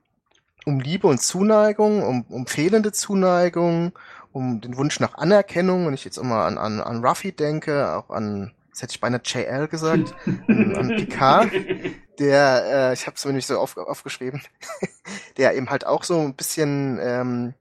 [0.64, 3.92] um Liebe und Zuneigung, um, um fehlende Zuneigung,
[4.32, 5.86] um den Wunsch nach Anerkennung.
[5.86, 9.22] Wenn ich jetzt immer an, an, an Ruffy denke, auch an, jetzt hätte ich beinahe
[9.24, 11.50] JL gesagt, an, an Picard,
[12.18, 14.42] der, äh, ich habe es mir nicht so auf, aufgeschrieben,
[15.36, 17.54] der eben halt auch so ein bisschen, ähm,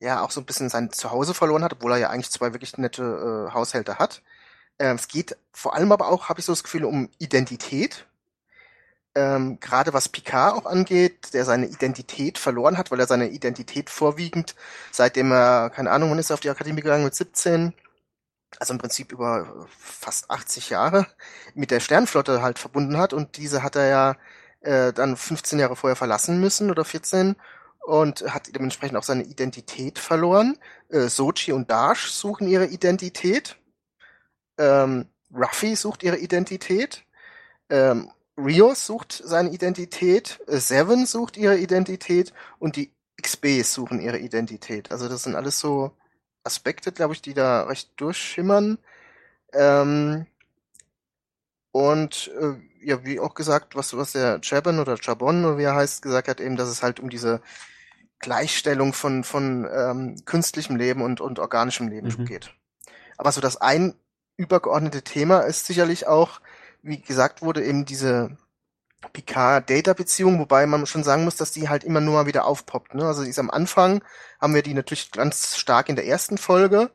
[0.00, 2.76] ja, auch so ein bisschen sein Zuhause verloren hat, obwohl er ja eigentlich zwei wirklich
[2.78, 4.22] nette äh, Haushälter hat.
[4.78, 8.06] Ähm, es geht vor allem aber auch, habe ich so das Gefühl, um Identität.
[9.14, 13.90] Ähm, Gerade was Picard auch angeht, der seine Identität verloren hat, weil er seine Identität
[13.90, 14.54] vorwiegend,
[14.92, 17.74] seitdem er, keine Ahnung, wann ist er auf die Akademie gegangen, mit 17,
[18.58, 21.06] also im Prinzip über fast 80 Jahre,
[21.54, 24.16] mit der Sternflotte halt verbunden hat und diese hat er ja
[24.60, 27.36] äh, dann 15 Jahre vorher verlassen müssen oder 14
[27.80, 30.58] und hat dementsprechend auch seine Identität verloren.
[30.88, 33.56] Äh, Sochi und Dash suchen ihre Identität.
[34.58, 37.04] Ähm, Ruffy sucht ihre Identität.
[37.70, 38.10] Ähm,
[38.44, 40.40] Rios sucht seine Identität.
[40.46, 42.32] Äh, Seven sucht ihre Identität.
[42.58, 44.90] Und die XBs suchen ihre Identität.
[44.90, 45.92] Also das sind alles so
[46.44, 48.78] Aspekte, glaube ich, die da recht durchschimmern.
[49.52, 50.26] Ähm,
[51.72, 55.74] und äh, ja, wie auch gesagt, was, was der Chabon oder Chabon, oder wie er
[55.74, 57.40] heißt, gesagt hat, eben, dass es halt um diese
[58.18, 62.24] Gleichstellung von, von ähm, künstlichem Leben und, und organischem Leben Mhm.
[62.24, 62.54] geht.
[63.16, 63.94] Aber so das ein
[64.36, 66.40] übergeordnete Thema ist sicherlich auch,
[66.82, 68.36] wie gesagt wurde, eben diese
[69.12, 72.94] Picard-Data-Beziehung, wobei man schon sagen muss, dass die halt immer nur mal wieder aufpoppt.
[72.94, 73.04] Ne?
[73.04, 74.02] Also die ist am Anfang,
[74.40, 76.90] haben wir die natürlich ganz stark in der ersten Folge.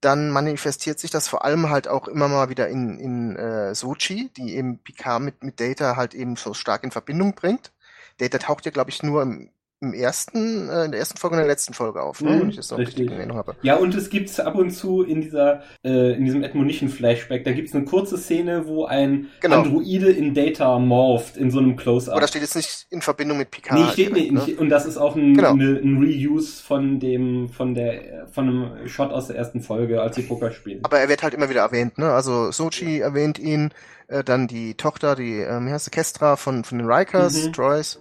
[0.00, 4.30] Dann manifestiert sich das vor allem halt auch immer mal wieder in, in äh, Sochi,
[4.36, 7.72] die eben Picard mit, mit Data halt eben so stark in Verbindung bringt.
[8.18, 11.40] Data taucht ja, glaube ich, nur im, im ersten, äh, in der ersten Folge und
[11.42, 12.30] in der letzten Folge auf, ne?
[12.30, 13.12] Mhm, wenn ich das noch richtig richtig.
[13.12, 13.54] in Erinnerung habe.
[13.62, 17.74] Ja, und es gibt's ab und zu in dieser, äh, in diesem Admonition-Flashback, da gibt's
[17.74, 19.60] eine kurze Szene, wo ein Genau.
[19.62, 22.12] Androide in Data morpht, in so einem Close-Up.
[22.14, 23.78] Aber das steht jetzt nicht in Verbindung mit Picard.
[23.78, 24.56] Nee, steht direkt, nicht, ne?
[24.56, 25.52] und das ist auch ein, Genau.
[25.52, 30.16] eine, ein Reuse von dem, von der, von einem Shot aus der ersten Folge, als
[30.16, 30.80] sie Poker spielen.
[30.84, 32.12] Aber er wird halt immer wieder erwähnt, ne?
[32.12, 33.70] Also Sochi erwähnt ihn,
[34.08, 37.52] äh, dann die Tochter, die, ähm, wie heißt sie, Kestra von, von den Rikers, Mhm.
[37.52, 38.00] Troyes.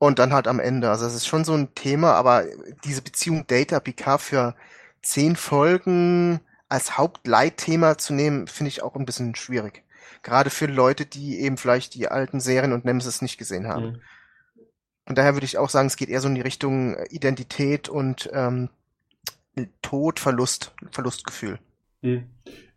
[0.00, 0.88] Und dann halt am Ende.
[0.88, 2.46] Also es ist schon so ein Thema, aber
[2.84, 4.56] diese Beziehung Data Picard für
[5.02, 9.84] zehn Folgen als Hauptleitthema zu nehmen, finde ich auch ein bisschen schwierig.
[10.22, 13.84] Gerade für Leute, die eben vielleicht die alten Serien und Nemesis nicht gesehen haben.
[13.84, 14.00] Mhm.
[15.04, 18.30] Und daher würde ich auch sagen, es geht eher so in die Richtung Identität und
[18.32, 18.70] ähm,
[19.82, 21.58] Tod, Verlust, Verlustgefühl.
[22.02, 22.30] Hm.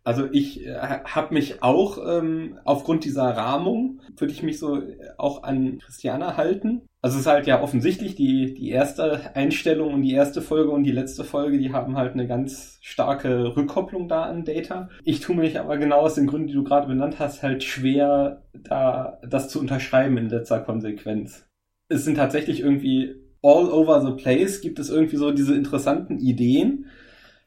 [0.04, 4.96] Also ich äh, habe mich auch ähm, aufgrund dieser Rahmung würde ich mich so äh,
[5.16, 6.82] auch an Christiana halten.
[7.00, 10.84] Also es ist halt ja offensichtlich die die erste Einstellung und die erste Folge und
[10.84, 14.90] die letzte Folge, die haben halt eine ganz starke Rückkopplung da an Data.
[15.04, 18.42] Ich tue mich aber genau aus den Gründen, die du gerade benannt hast, halt schwer
[18.52, 21.46] da das zu unterschreiben in letzter Konsequenz.
[21.88, 26.86] Es sind tatsächlich irgendwie all over the place gibt es irgendwie so diese interessanten Ideen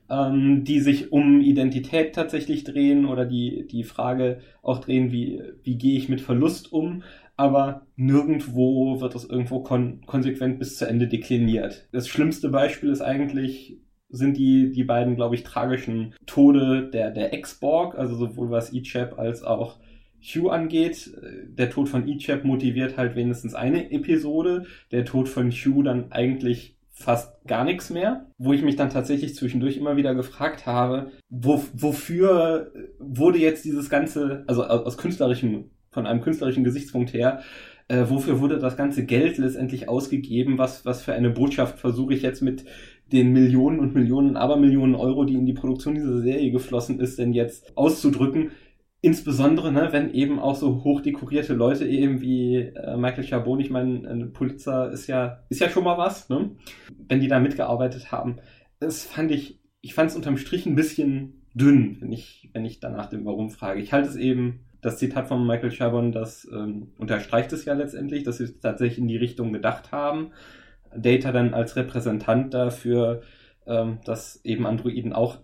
[0.09, 5.77] ähm, die sich um Identität tatsächlich drehen oder die, die Frage auch drehen, wie, wie
[5.77, 7.03] gehe ich mit Verlust um,
[7.35, 11.87] aber nirgendwo wird das irgendwo kon konsequent bis zu Ende dekliniert.
[11.91, 13.77] Das schlimmste Beispiel ist eigentlich,
[14.09, 19.19] sind die, die beiden, glaube ich, tragischen Tode der, der Ex-Borg, also sowohl was Ichab
[19.19, 19.79] als auch
[20.19, 21.11] Hugh angeht.
[21.49, 26.76] Der Tod von Ichab motiviert halt wenigstens eine Episode, der Tod von Hugh dann eigentlich
[26.99, 31.63] fast gar nichts mehr, wo ich mich dann tatsächlich zwischendurch immer wieder gefragt habe, wo,
[31.73, 37.41] wofür wurde jetzt dieses ganze, also aus, künstlerischem, von einem künstlerischen Gesichtspunkt her,
[37.87, 40.57] äh, wofür wurde das ganze Geld letztendlich ausgegeben?
[40.57, 42.65] Was, was für eine Botschaft versuche ich jetzt mit
[43.11, 47.31] den Millionen und Millionen, Abermillionen Euro, die in die Produktion dieser Serie geflossen ist, denn
[47.31, 48.51] jetzt auszudrücken?
[49.01, 54.07] Insbesondere, ne, wenn eben auch so hochdekorierte Leute eben wie äh, Michael Chabon, ich meine,
[54.09, 56.51] ein Pulitzer ist ja, ist ja schon mal was, ne?
[57.07, 58.37] Wenn die da mitgearbeitet haben.
[58.79, 62.79] Das fand ich ich fand es unterm Strich ein bisschen dünn, wenn ich, wenn ich
[62.79, 63.81] danach dem Warum frage.
[63.81, 68.23] Ich halte es eben, das Zitat von Michael Chabon, das ähm, unterstreicht es ja letztendlich,
[68.23, 70.31] dass sie tatsächlich in die Richtung gedacht haben.
[70.95, 73.21] Data dann als Repräsentant dafür,
[73.65, 75.37] ähm, dass eben Androiden auch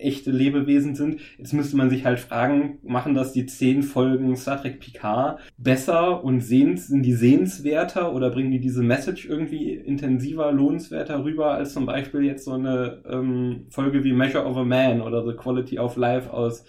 [0.00, 1.20] echte Lebewesen sind.
[1.38, 6.24] Jetzt müsste man sich halt fragen, machen das die zehn Folgen Star Trek Picard besser
[6.24, 11.72] und sehens, sind die sehenswerter oder bringen die diese Message irgendwie intensiver, lohnenswerter rüber als
[11.72, 15.78] zum Beispiel jetzt so eine ähm, Folge wie Measure of a Man oder The Quality
[15.78, 16.64] of Life aus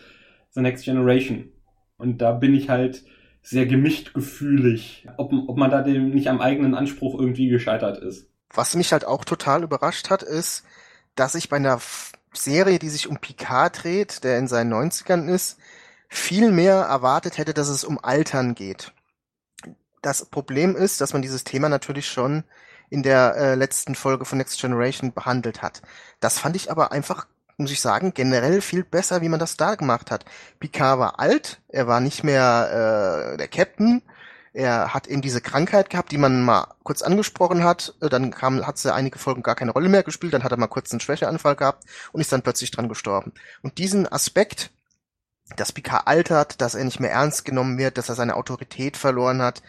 [0.51, 1.49] The Next Generation.
[1.97, 3.03] Und da bin ich halt
[3.41, 8.29] sehr gemischt gefühlig, ob, ob man da dem nicht am eigenen Anspruch irgendwie gescheitert ist.
[8.53, 10.65] Was mich halt auch total überrascht hat, ist,
[11.15, 11.79] dass ich bei einer
[12.33, 15.57] Serie, die sich um Picard dreht, der in seinen 90ern ist,
[16.07, 18.93] viel mehr erwartet hätte, dass es um Altern geht.
[20.01, 22.43] Das Problem ist, dass man dieses Thema natürlich schon
[22.89, 25.81] in der äh, letzten Folge von Next Generation behandelt hat.
[26.19, 29.75] Das fand ich aber einfach, muss ich sagen, generell viel besser, wie man das da
[29.75, 30.25] gemacht hat.
[30.59, 34.01] Picard war alt, er war nicht mehr äh, der Captain,
[34.53, 37.95] er hat eben diese Krankheit gehabt, die man mal kurz angesprochen hat.
[38.01, 40.33] Äh, dann kam, hat sie einige Folgen gar keine Rolle mehr gespielt.
[40.33, 43.33] Dann hat er mal kurz einen Schwächeanfall gehabt und ist dann plötzlich dran gestorben.
[43.61, 44.71] Und diesen Aspekt,
[45.55, 49.41] dass Picard altert, dass er nicht mehr ernst genommen wird, dass er seine Autorität verloren
[49.41, 49.61] hat,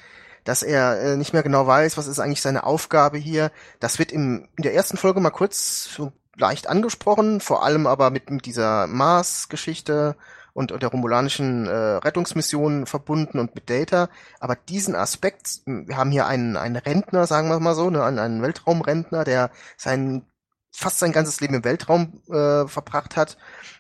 [0.45, 3.53] dass er äh, nicht mehr genau weiß, was ist eigentlich seine Aufgabe hier.
[3.79, 8.11] Das wird im, in der ersten Folge mal kurz so leicht angesprochen, vor allem aber
[8.11, 10.17] mit, mit dieser Mars-Geschichte
[10.55, 14.09] und, und der romulanischen äh, Rettungsmission verbunden und mit Data.
[14.41, 18.19] Aber diesen Aspekt, wir haben hier einen, einen Rentner, sagen wir mal so, ne, einen,
[18.19, 20.27] einen Weltraumrentner, der sein
[20.75, 23.37] fast sein ganzes Leben im Weltraum äh, verbracht hat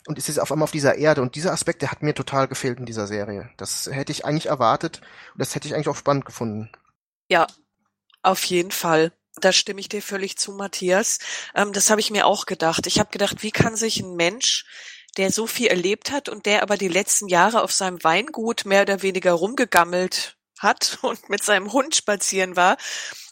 [0.06, 1.22] und ist jetzt auf einmal auf dieser Erde.
[1.22, 3.48] Und dieser Aspekt, der hat mir total gefehlt in dieser Serie.
[3.56, 5.00] Das hätte ich eigentlich erwartet
[5.32, 6.70] und das hätte ich eigentlich auch spannend gefunden.
[7.28, 7.46] Ja,
[8.22, 9.12] auf jeden Fall.
[9.40, 11.18] Da stimme ich dir völlig zu, Matthias.
[11.54, 12.86] Ähm, das habe ich mir auch gedacht.
[12.86, 14.66] Ich habe gedacht, wie kann sich ein Mensch
[15.16, 18.82] der so viel erlebt hat und der aber die letzten Jahre auf seinem Weingut mehr
[18.82, 22.76] oder weniger rumgegammelt hat und mit seinem Hund spazieren war,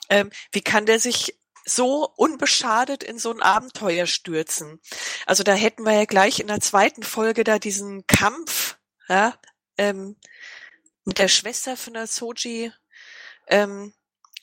[0.09, 4.81] ähm, wie kann der sich so unbeschadet in so ein Abenteuer stürzen?
[5.27, 8.77] Also da hätten wir ja gleich in der zweiten Folge da diesen Kampf,
[9.09, 9.35] ja,
[9.79, 10.17] ähm,
[11.05, 12.73] mit der Schwester von der Soji,
[13.47, 13.93] ähm,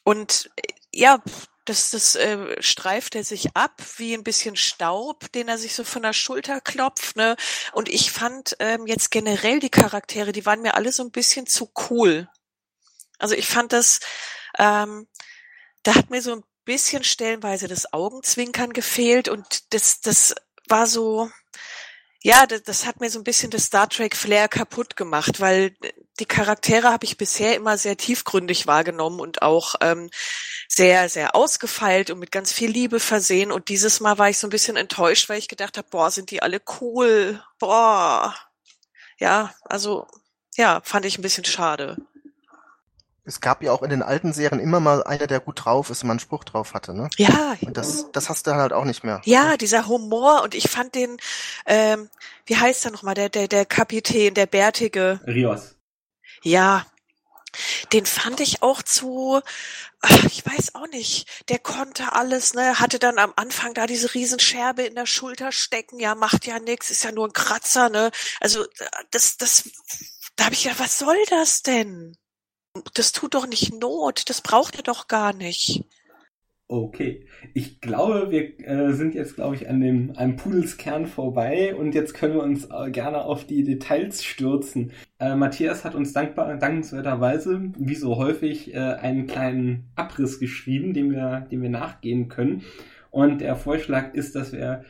[0.04, 0.50] und
[0.94, 1.22] ja,
[1.70, 5.84] das, das äh, streift er sich ab wie ein bisschen Staub, den er sich so
[5.84, 7.16] von der Schulter klopft.
[7.16, 7.36] Ne?
[7.74, 11.46] Und ich fand ähm, jetzt generell die Charaktere, die waren mir alle so ein bisschen
[11.46, 12.30] zu cool.
[13.20, 14.00] Also ich fand das,
[14.58, 15.08] ähm,
[15.84, 20.36] da hat mir so ein bisschen stellenweise das Augenzwinkern gefehlt und das, das
[20.68, 21.30] war so,
[22.22, 25.76] ja, das, das hat mir so ein bisschen das Star Trek Flair kaputt gemacht, weil
[26.20, 30.10] die Charaktere habe ich bisher immer sehr tiefgründig wahrgenommen und auch ähm,
[30.68, 33.52] sehr, sehr ausgefeilt und mit ganz viel Liebe versehen.
[33.52, 36.32] Und dieses Mal war ich so ein bisschen enttäuscht, weil ich gedacht habe, boah, sind
[36.32, 37.42] die alle cool.
[37.60, 38.36] Boah.
[39.20, 40.08] Ja, also
[40.56, 41.98] ja, fand ich ein bisschen schade.
[43.24, 46.02] Es gab ja auch in den alten Serien immer mal einer, der gut drauf ist,
[46.02, 47.10] und mal einen Spruch drauf hatte, ne?
[47.18, 47.58] Ja.
[47.60, 49.22] Und das, das hast du halt auch nicht mehr.
[49.26, 51.18] Ja, dieser Humor und ich fand den,
[51.66, 52.10] ähm,
[52.46, 55.20] wie heißt er nochmal, der, der, der Kapitän, der Bärtige.
[55.28, 55.77] Rios.
[56.48, 56.86] Ja,
[57.92, 59.42] den fand ich auch zu,
[60.32, 64.84] ich weiß auch nicht, der konnte alles, ne, hatte dann am Anfang da diese Riesenscherbe
[64.84, 68.66] in der Schulter stecken, ja, macht ja nix, ist ja nur ein Kratzer, ne, also
[69.12, 69.70] das, das,
[70.38, 72.16] da habe ich ja, was soll das denn?
[72.94, 75.84] Das tut doch nicht Not, das braucht er doch gar nicht.
[76.70, 81.96] Okay, ich glaube, wir äh, sind jetzt, glaube ich, an dem einem Pudelskern vorbei und
[81.96, 84.92] jetzt können wir uns äh, gerne auf die Details stürzen.
[85.18, 91.12] Äh, Matthias hat uns dankbar, dankenswerterweise, wie so häufig, äh, einen kleinen Abriss geschrieben, dem
[91.12, 92.64] wir, dem wir nachgehen können.
[93.12, 94.84] Und der Vorschlag ist, dass wir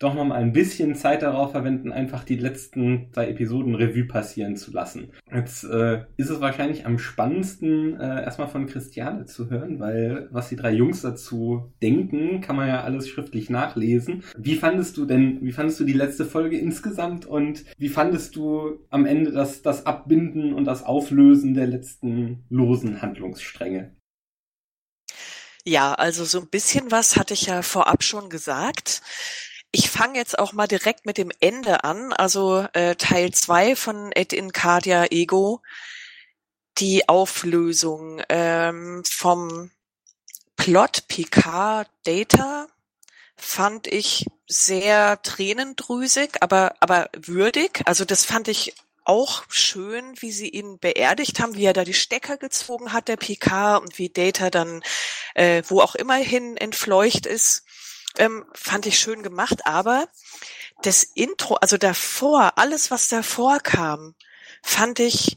[0.00, 4.56] doch noch mal ein bisschen Zeit darauf verwenden, einfach die letzten zwei Episoden Revue passieren
[4.56, 5.12] zu lassen.
[5.32, 10.48] Jetzt äh, ist es wahrscheinlich am spannendsten, äh, erstmal von Christiane zu hören, weil was
[10.48, 14.24] die drei Jungs dazu denken, kann man ja alles schriftlich nachlesen.
[14.38, 18.78] Wie fandest du denn, wie fandest du die letzte Folge insgesamt und wie fandest du
[18.88, 23.94] am Ende das, das Abbinden und das Auflösen der letzten losen Handlungsstränge?
[25.66, 29.02] Ja, also so ein bisschen was hatte ich ja vorab schon gesagt.
[29.72, 34.10] Ich fange jetzt auch mal direkt mit dem Ende an, also äh, Teil zwei von
[34.12, 35.62] Ed in Cardia Ego,
[36.78, 39.70] die Auflösung ähm, vom
[40.56, 42.66] Plot Picard Data
[43.36, 47.82] fand ich sehr tränendrüsig, aber aber würdig.
[47.86, 51.94] Also das fand ich auch schön, wie sie ihn beerdigt haben, wie er da die
[51.94, 54.82] Stecker gezogen hat, der Picard, und wie Data dann
[55.34, 57.64] äh, wo auch immerhin entfleucht ist.
[58.18, 60.08] Ähm, fand ich schön gemacht, aber
[60.82, 64.14] das Intro, also davor, alles was davor kam,
[64.62, 65.36] fand ich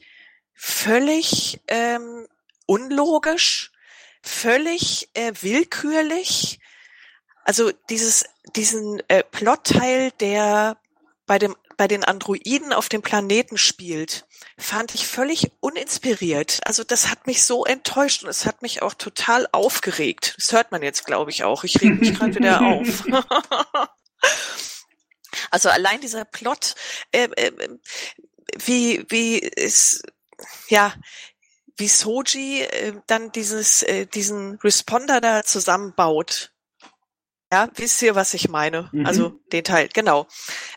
[0.54, 2.28] völlig ähm,
[2.66, 3.72] unlogisch,
[4.22, 6.60] völlig äh, willkürlich.
[7.44, 10.78] Also dieses diesen äh, Plotteil, der
[11.26, 14.26] bei dem bei den Androiden auf dem Planeten spielt,
[14.58, 16.60] fand ich völlig uninspiriert.
[16.66, 20.36] Also das hat mich so enttäuscht und es hat mich auch total aufgeregt.
[20.38, 21.64] Das hört man jetzt, glaube ich, auch.
[21.64, 23.04] Ich reg mich gerade wieder auf.
[25.52, 26.76] also allein dieser Plot,
[27.12, 27.52] äh, äh,
[28.66, 30.04] wie wie ist
[30.70, 30.94] ja
[31.78, 36.52] wie Soji äh, dann dieses äh, diesen Responder da zusammenbaut.
[37.52, 38.90] Ja, wisst ihr, was ich meine?
[38.92, 39.06] Mhm.
[39.06, 40.28] Also den Teil, genau.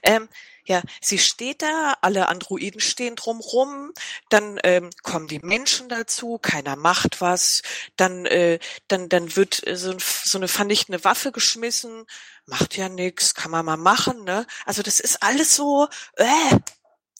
[0.02, 0.28] Ähm,
[0.66, 3.92] ja, sie steht da, alle Androiden stehen drumrum,
[4.28, 7.62] dann ähm, kommen die Menschen dazu, keiner macht was,
[7.96, 12.04] dann äh, dann dann wird äh, so, so eine vernichtende Waffe geschmissen,
[12.46, 14.46] macht ja nix, kann man mal machen, ne?
[14.64, 16.24] Also das ist alles so, äh,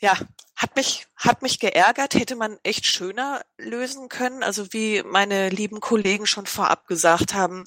[0.00, 0.16] ja,
[0.56, 4.42] hat mich, hat mich geärgert, hätte man echt schöner lösen können.
[4.42, 7.64] Also wie meine lieben Kollegen schon vorab gesagt haben,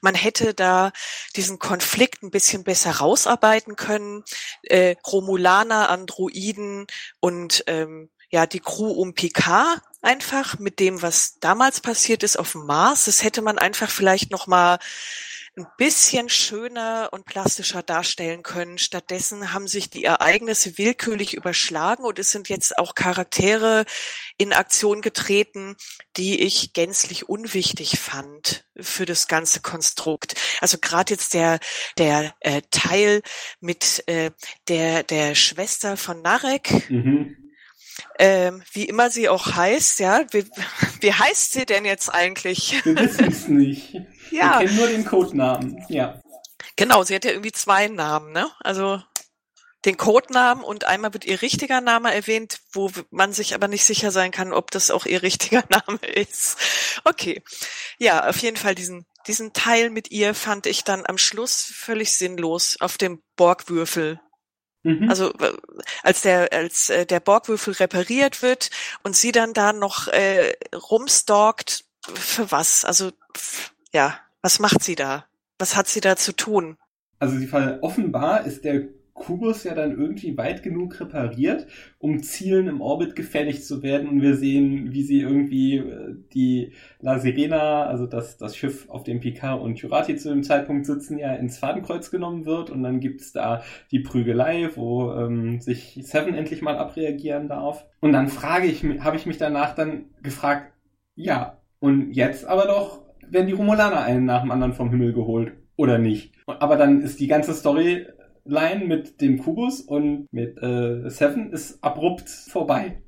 [0.00, 0.92] man hätte da
[1.36, 4.24] diesen Konflikt ein bisschen besser rausarbeiten können.
[4.62, 6.86] Äh, Romulaner, Androiden
[7.20, 12.52] und ähm, ja, die Crew um Picard einfach mit dem, was damals passiert ist auf
[12.52, 13.04] dem Mars.
[13.04, 14.78] Das hätte man einfach vielleicht noch mal
[15.56, 18.78] ein bisschen schöner und plastischer darstellen können.
[18.78, 23.84] Stattdessen haben sich die Ereignisse willkürlich überschlagen und es sind jetzt auch Charaktere
[24.36, 25.76] in Aktion getreten,
[26.16, 30.34] die ich gänzlich unwichtig fand für das ganze Konstrukt.
[30.60, 31.60] Also gerade jetzt der
[31.98, 33.22] der äh, Teil
[33.60, 34.32] mit äh,
[34.66, 36.90] der der Schwester von Narek.
[36.90, 37.36] Mhm.
[38.18, 40.24] Ähm, wie immer sie auch heißt, ja.
[40.32, 40.44] Wie,
[41.00, 42.84] wie heißt sie denn jetzt eigentlich?
[42.84, 43.94] Wir wissen es nicht.
[44.30, 44.60] Ja.
[44.60, 45.84] Wir kennen nur den Codenamen.
[45.88, 46.20] Ja.
[46.76, 48.50] Genau, sie hat ja irgendwie zwei Namen, ne?
[48.60, 49.00] Also
[49.84, 54.10] den Codenamen und einmal wird ihr richtiger Name erwähnt, wo man sich aber nicht sicher
[54.10, 56.56] sein kann, ob das auch ihr richtiger Name ist.
[57.04, 57.42] Okay.
[57.98, 62.12] Ja, auf jeden Fall diesen, diesen Teil mit ihr fand ich dann am Schluss völlig
[62.16, 64.20] sinnlos auf dem Borgwürfel.
[64.84, 65.08] Mhm.
[65.08, 65.32] Also
[66.02, 68.70] als der als äh, der Borgwürfel repariert wird
[69.02, 71.84] und sie dann da noch äh, rumstalkt,
[72.14, 72.84] für was?
[72.84, 75.24] Also pff, ja, was macht sie da?
[75.58, 76.76] Was hat sie da zu tun?
[77.20, 82.66] Also sie fall offenbar ist der Kubus ja dann irgendwie weit genug repariert, um Zielen
[82.66, 84.08] im Orbit gefährlich zu werden.
[84.08, 89.04] Und wir sehen, wie sie irgendwie äh, die La Sirena, also das, das Schiff, auf
[89.04, 92.70] dem Picard und Jurati zu dem Zeitpunkt sitzen, ja ins Fadenkreuz genommen wird.
[92.70, 97.86] Und dann gibt's da die Prügelei, wo ähm, sich Seven endlich mal abreagieren darf.
[98.00, 100.72] Und dann frage ich, habe ich mich danach dann gefragt,
[101.14, 105.52] ja, und jetzt aber doch werden die Romulaner einen nach dem anderen vom Himmel geholt.
[105.76, 106.32] Oder nicht?
[106.46, 112.28] Aber dann ist die ganze Storyline mit dem Kubus und mit äh, Seven ist abrupt
[112.28, 113.02] vorbei.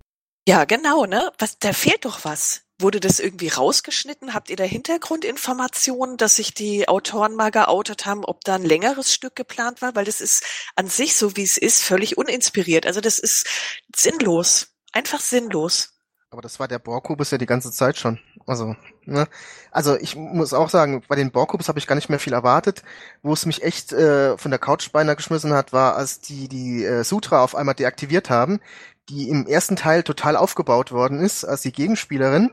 [0.48, 1.30] Ja, genau, ne?
[1.38, 2.62] Was, da fehlt doch was.
[2.78, 4.34] Wurde das irgendwie rausgeschnitten?
[4.34, 9.14] Habt ihr da Hintergrundinformationen, dass sich die Autoren mal geoutet haben, ob da ein längeres
[9.14, 9.94] Stück geplant war?
[9.94, 10.44] Weil das ist
[10.76, 12.86] an sich, so wie es ist, völlig uninspiriert.
[12.86, 13.46] Also das ist
[13.94, 14.74] sinnlos.
[14.92, 15.95] Einfach sinnlos.
[16.30, 18.18] Aber das war der Borkubus ja die ganze Zeit schon.
[18.46, 19.28] Also, ne?
[19.70, 22.82] Also ich muss auch sagen, bei den Borkubus habe ich gar nicht mehr viel erwartet.
[23.22, 26.84] Wo es mich echt äh, von der Couch beinahe geschmissen hat, war, als die die
[26.84, 28.60] äh, Sutra auf einmal deaktiviert haben,
[29.08, 32.52] die im ersten Teil total aufgebaut worden ist als die Gegenspielerin.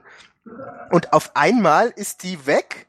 [0.91, 2.87] Und auf einmal ist die weg.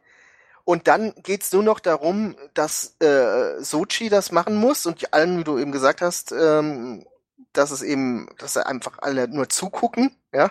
[0.64, 5.38] Und dann geht's nur noch darum, dass äh, Sochi das machen muss und die allen,
[5.38, 7.04] wie du eben gesagt hast, ähm,
[7.52, 10.50] dass es eben, dass einfach alle nur zugucken, ja,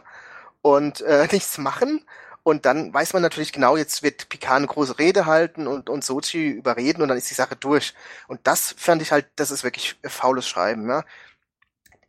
[0.62, 2.06] und äh, nichts machen.
[2.44, 6.04] Und dann weiß man natürlich genau, jetzt wird Picard eine große Rede halten und, und
[6.04, 7.94] Sochi überreden und dann ist die Sache durch.
[8.28, 11.04] Und das fand ich halt, das ist wirklich faules Schreiben, ja.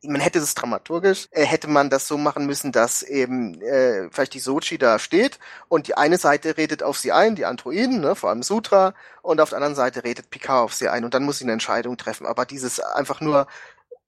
[0.06, 4.34] Man hätte es dramaturgisch, äh, hätte man das so machen müssen, dass eben äh, vielleicht
[4.34, 8.14] die Sochi da steht und die eine Seite redet auf sie ein, die Androiden, ne,
[8.14, 11.24] vor allem Sutra, und auf der anderen Seite redet Picard auf sie ein und dann
[11.24, 12.26] muss sie eine Entscheidung treffen.
[12.26, 13.46] Aber dieses einfach nur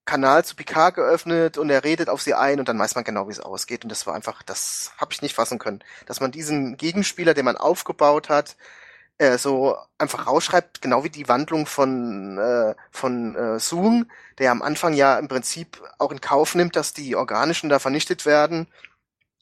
[0.07, 3.27] Kanal zu Picard geöffnet und er redet auf sie ein und dann weiß man genau,
[3.27, 3.83] wie es ausgeht.
[3.83, 5.83] Und das war einfach, das habe ich nicht fassen können.
[6.07, 8.57] Dass man diesen Gegenspieler, den man aufgebaut hat,
[9.19, 14.09] äh, so einfach rausschreibt, genau wie die Wandlung von, äh, von äh, Zoom,
[14.39, 18.25] der am Anfang ja im Prinzip auch in Kauf nimmt, dass die Organischen da vernichtet
[18.25, 18.67] werden.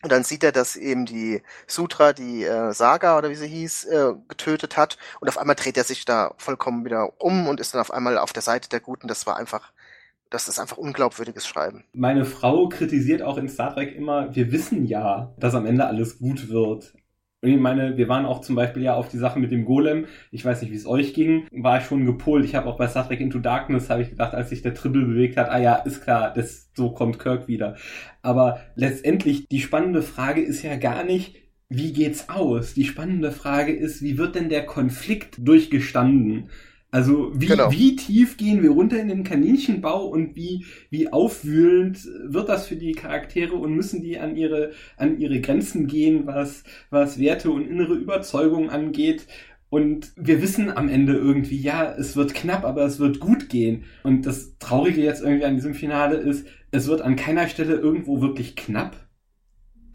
[0.02, 3.86] Und dann sieht er, dass eben die Sutra, die äh, Saga oder wie sie hieß,
[3.86, 4.98] äh, getötet hat.
[5.20, 8.18] Und auf einmal dreht er sich da vollkommen wieder um und ist dann auf einmal
[8.18, 9.08] auf der Seite der Guten.
[9.08, 9.72] Das war einfach,
[10.36, 11.86] das ist einfach unglaubwürdiges Schreiben.
[11.94, 16.20] Meine Frau kritisiert auch in Star Trek immer, wir wissen ja, dass am Ende alles
[16.20, 16.94] gut wird.
[17.42, 20.08] Und ich meine, wir waren auch zum Beispiel ja auf die Sache mit dem Golem.
[20.32, 21.48] Ich weiß nicht, wie es euch ging.
[21.52, 22.44] War ich schon gepolt.
[22.44, 25.06] Ich habe auch bei Star Trek Into Darkness habe ich gedacht, als sich der Tribble
[25.06, 27.76] bewegt hat, ah ja, ist klar, das, so kommt Kirk wieder.
[28.22, 31.36] Aber letztendlich, die spannende Frage ist ja gar nicht,
[31.70, 32.74] wie geht's aus?
[32.74, 36.50] Die spannende Frage ist, wie wird denn der Konflikt durchgestanden?
[36.92, 37.72] Also wie, genau.
[37.72, 42.78] wie tief gehen wir runter in den Kaninchenbau und wie, wie aufwühlend wird das für
[42.78, 47.68] die Charaktere und müssen die an ihre, an ihre Grenzen gehen, was, was Werte und
[47.68, 49.28] innere Überzeugung angeht.
[49.70, 53.84] Und wir wissen am Ende irgendwie, ja, es wird knapp, aber es wird gut gehen.
[54.04, 58.22] Und das Traurige jetzt irgendwie an diesem Finale ist, es wird an keiner Stelle irgendwo
[58.22, 59.05] wirklich knapp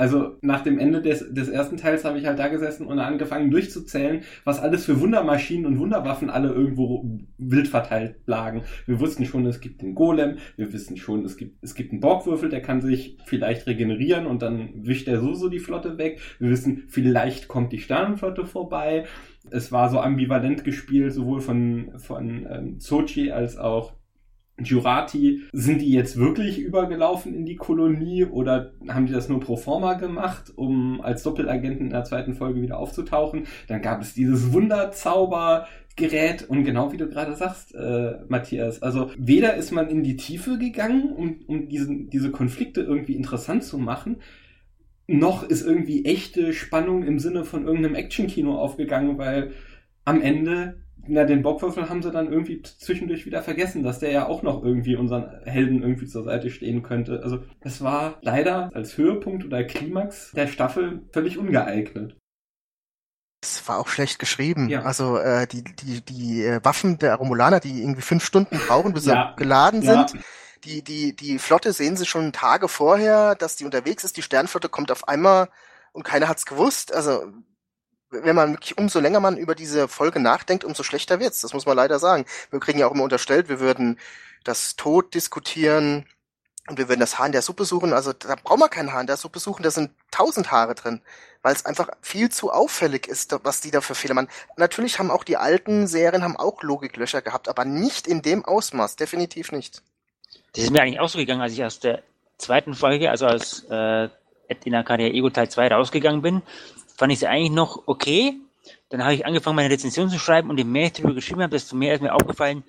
[0.00, 3.50] also nach dem Ende des, des ersten Teils habe ich halt da gesessen und angefangen
[3.50, 8.62] durchzuzählen, was alles für Wundermaschinen und Wunderwaffen alle irgendwo wild verteilt lagen.
[8.86, 12.00] Wir wussten schon, es gibt den Golem, wir wissen schon, es gibt, es gibt einen
[12.00, 16.18] Borgwürfel, der kann sich vielleicht regenerieren und dann wischt er so so die Flotte weg.
[16.38, 19.04] Wir wissen, vielleicht kommt die Sternenflotte vorbei.
[19.50, 23.92] Es war so ambivalent gespielt, sowohl von, von ähm, Sochi als auch
[24.64, 29.56] Jurati, sind die jetzt wirklich übergelaufen in die Kolonie oder haben die das nur pro
[29.56, 33.46] forma gemacht, um als Doppelagenten in der zweiten Folge wieder aufzutauchen?
[33.68, 39.54] Dann gab es dieses Wunderzaubergerät und genau wie du gerade sagst, äh, Matthias, also weder
[39.54, 44.16] ist man in die Tiefe gegangen, um, um diesen, diese Konflikte irgendwie interessant zu machen,
[45.06, 49.52] noch ist irgendwie echte Spannung im Sinne von irgendeinem Actionkino aufgegangen, weil
[50.04, 50.76] am Ende
[51.10, 54.62] na, den Bockwürfel haben sie dann irgendwie zwischendurch wieder vergessen, dass der ja auch noch
[54.62, 57.20] irgendwie unseren Helden irgendwie zur Seite stehen könnte.
[57.22, 62.16] Also es war leider als Höhepunkt oder Klimax der Staffel völlig ungeeignet.
[63.42, 64.68] Es war auch schlecht geschrieben.
[64.68, 64.82] Ja.
[64.82, 69.06] Also äh, die, die, die äh, Waffen der Romulaner, die irgendwie fünf Stunden brauchen, bis
[69.06, 69.34] ja.
[69.36, 70.14] sie geladen sind.
[70.14, 70.20] Ja.
[70.64, 74.16] Die, die, die Flotte sehen sie schon Tage vorher, dass die unterwegs ist.
[74.16, 75.48] Die Sternflotte kommt auf einmal
[75.92, 76.94] und keiner hat's gewusst.
[76.94, 77.32] Also
[78.10, 81.40] wenn man wirklich, umso länger man über diese Folge nachdenkt, umso schlechter wird's.
[81.40, 82.24] Das muss man leider sagen.
[82.50, 83.98] Wir kriegen ja auch immer unterstellt, wir würden
[84.44, 86.06] das Tod diskutieren
[86.68, 87.92] und wir würden das Haar in der Suppe suchen.
[87.92, 91.00] Also da brauchen wir kein Haar in der Suppe suchen, da sind tausend Haare drin,
[91.42, 94.28] weil es einfach viel zu auffällig ist, was die da für Fehler machen.
[94.56, 98.96] Natürlich haben auch die alten Serien haben auch Logiklöcher gehabt, aber nicht in dem Ausmaß,
[98.96, 99.82] definitiv nicht.
[100.52, 102.02] Das ist mir eigentlich auch so gegangen, als ich aus der
[102.38, 104.08] zweiten Folge, also als äh,
[104.64, 106.42] in Arcadia Ego Teil 2 rausgegangen bin
[107.00, 108.34] fand ich sie eigentlich noch okay.
[108.90, 111.52] Dann habe ich angefangen, meine Rezension zu schreiben und je mehr ich darüber geschrieben habe,
[111.52, 112.62] desto mehr ist mir aufgefallen,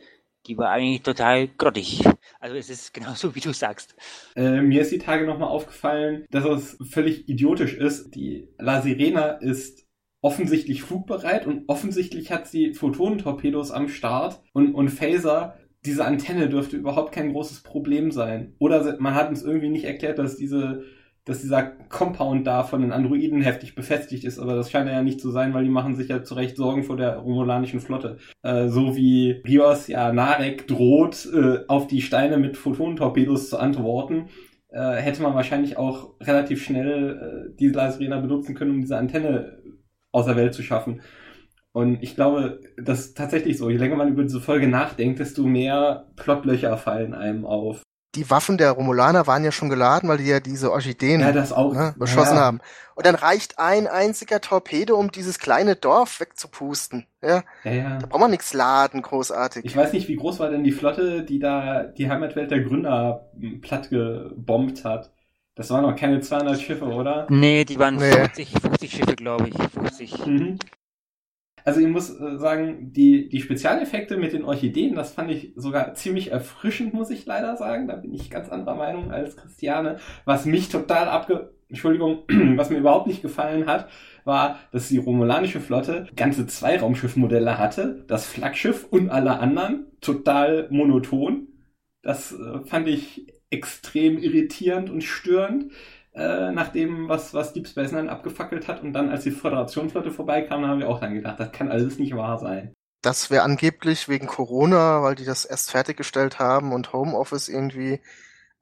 [0.47, 2.01] die war eigentlich total grottig.
[2.39, 3.93] Also es ist genauso, wie du sagst.
[4.37, 8.15] Äh, mir ist die Tage nochmal aufgefallen, dass es völlig idiotisch ist.
[8.15, 9.85] Die La Sirena ist
[10.21, 15.57] offensichtlich flugbereit und offensichtlich hat sie Photonentorpedos am Start und, und Phaser.
[15.85, 18.55] Diese Antenne dürfte überhaupt kein großes Problem sein.
[18.59, 20.85] Oder man hat uns irgendwie nicht erklärt, dass diese
[21.25, 25.21] dass dieser Compound da von den Androiden heftig befestigt ist, aber das scheint ja nicht
[25.21, 28.17] zu sein, weil die machen sich ja zu Recht Sorgen vor der romulanischen Flotte.
[28.41, 34.29] Äh, so wie Rios ja Narek droht, äh, auf die Steine mit Photonentorpedos zu antworten,
[34.69, 39.61] äh, hätte man wahrscheinlich auch relativ schnell äh, diese Laserena benutzen können, um diese Antenne
[40.11, 41.01] aus der Welt zu schaffen.
[41.73, 43.69] Und ich glaube, das ist tatsächlich so.
[43.69, 47.83] Je länger man über diese Folge nachdenkt, desto mehr Plotlöcher fallen einem auf
[48.15, 51.53] die Waffen der Romulaner waren ja schon geladen, weil die ja diese Orchideen ja, das
[51.53, 52.41] auch, ne, beschossen ja.
[52.41, 52.59] haben.
[52.95, 57.05] Und dann reicht ein einziger Torpedo, um dieses kleine Dorf wegzupusten.
[57.21, 57.97] Ja, ja, ja.
[57.99, 59.63] Da braucht man nichts laden, großartig.
[59.63, 63.29] Ich weiß nicht, wie groß war denn die Flotte, die da die Heimatwelt der Gründer
[63.39, 65.11] hm, platt gebombt hat.
[65.55, 67.27] Das waren noch keine 200 Schiffe, oder?
[67.29, 68.11] Nee, die waren nee.
[68.11, 69.55] 50, 50 Schiffe, glaube ich.
[69.57, 70.25] 50.
[70.25, 70.59] Mhm.
[71.65, 75.93] Also ich muss äh, sagen, die, die Spezialeffekte mit den Orchideen, das fand ich sogar
[75.93, 77.87] ziemlich erfrischend, muss ich leider sagen.
[77.87, 79.97] Da bin ich ganz anderer Meinung als Christiane.
[80.25, 81.53] Was mich total abge...
[81.69, 82.23] Entschuldigung,
[82.57, 83.87] was mir überhaupt nicht gefallen hat,
[84.25, 88.03] war, dass die romulanische Flotte ganze Zweiraumschiffmodelle hatte.
[88.07, 89.87] Das Flaggschiff und alle anderen.
[90.01, 91.47] Total monoton.
[92.01, 95.71] Das äh, fand ich extrem irritierend und störend
[96.13, 98.83] äh, nach dem, was, was Deep Space Nine abgefackelt hat.
[98.83, 102.15] Und dann, als die Föderationsflotte vorbeikam, haben wir auch dann gedacht, das kann alles nicht
[102.15, 102.73] wahr sein.
[103.01, 107.99] Das wäre angeblich wegen Corona, weil die das erst fertiggestellt haben und Homeoffice irgendwie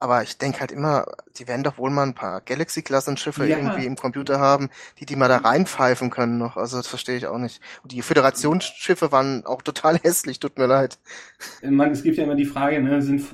[0.00, 1.04] aber ich denke halt immer,
[1.38, 3.58] die werden doch wohl mal ein paar Galaxy-Klassenschiffe ja.
[3.58, 6.56] irgendwie im Computer haben, die die mal da reinpfeifen können noch.
[6.56, 7.60] Also das verstehe ich auch nicht.
[7.82, 10.98] Und die Föderationsschiffe waren auch total hässlich, tut mir leid.
[11.62, 13.24] Man, es gibt ja immer die Frage, ne, sind,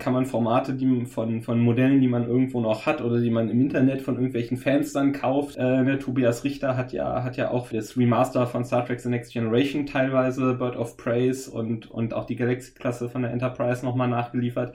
[0.00, 3.48] kann man Formate die von, von Modellen, die man irgendwo noch hat oder die man
[3.48, 5.56] im Internet von irgendwelchen Fans dann kauft.
[5.56, 9.08] Äh, ne, Tobias Richter hat ja, hat ja auch das Remaster von Star Trek The
[9.08, 14.08] Next Generation teilweise, Bird of Praise und, und auch die Galaxy-Klasse von der Enterprise nochmal
[14.08, 14.74] nachgeliefert.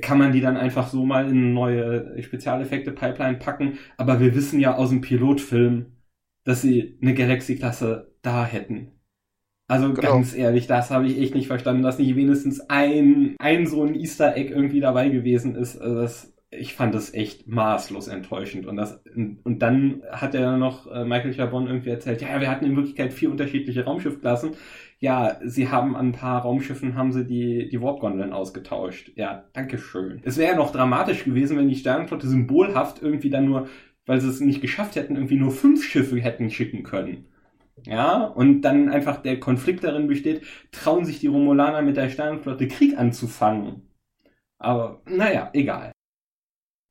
[0.00, 3.78] Kann man die dann einfach einfach so mal in eine neue Spezialeffekte-Pipeline packen.
[3.96, 5.92] Aber wir wissen ja aus dem Pilotfilm,
[6.44, 8.92] dass sie eine Galaxy-Klasse da hätten.
[9.68, 10.00] Also Genau.
[10.00, 13.94] ganz ehrlich, das habe ich echt nicht verstanden, dass nicht wenigstens ein, ein so ein
[13.94, 15.78] Easter Egg irgendwie dabei gewesen ist.
[15.78, 18.66] Also das, ich fand das echt maßlos enttäuschend.
[18.66, 22.66] Und das, und dann hat er noch äh, Michael Chabon irgendwie erzählt, ja, wir hatten
[22.66, 24.52] in Wirklichkeit vier unterschiedliche Raumschiffklassen.
[25.02, 29.10] Ja, sie haben an ein paar Raumschiffen haben sie die, die Warp-Gondeln ausgetauscht.
[29.16, 30.20] Ja, dankeschön.
[30.22, 33.66] Es wäre ja noch dramatisch gewesen, wenn die Sternenflotte symbolhaft irgendwie dann nur,
[34.06, 37.26] weil sie es nicht geschafft hätten, irgendwie nur fünf Schiffe hätten schicken können.
[37.84, 42.68] Ja, und dann einfach der Konflikt darin besteht, trauen sich die Romulaner mit der Sternenflotte
[42.68, 43.82] Krieg anzufangen.
[44.58, 45.90] Aber naja, egal.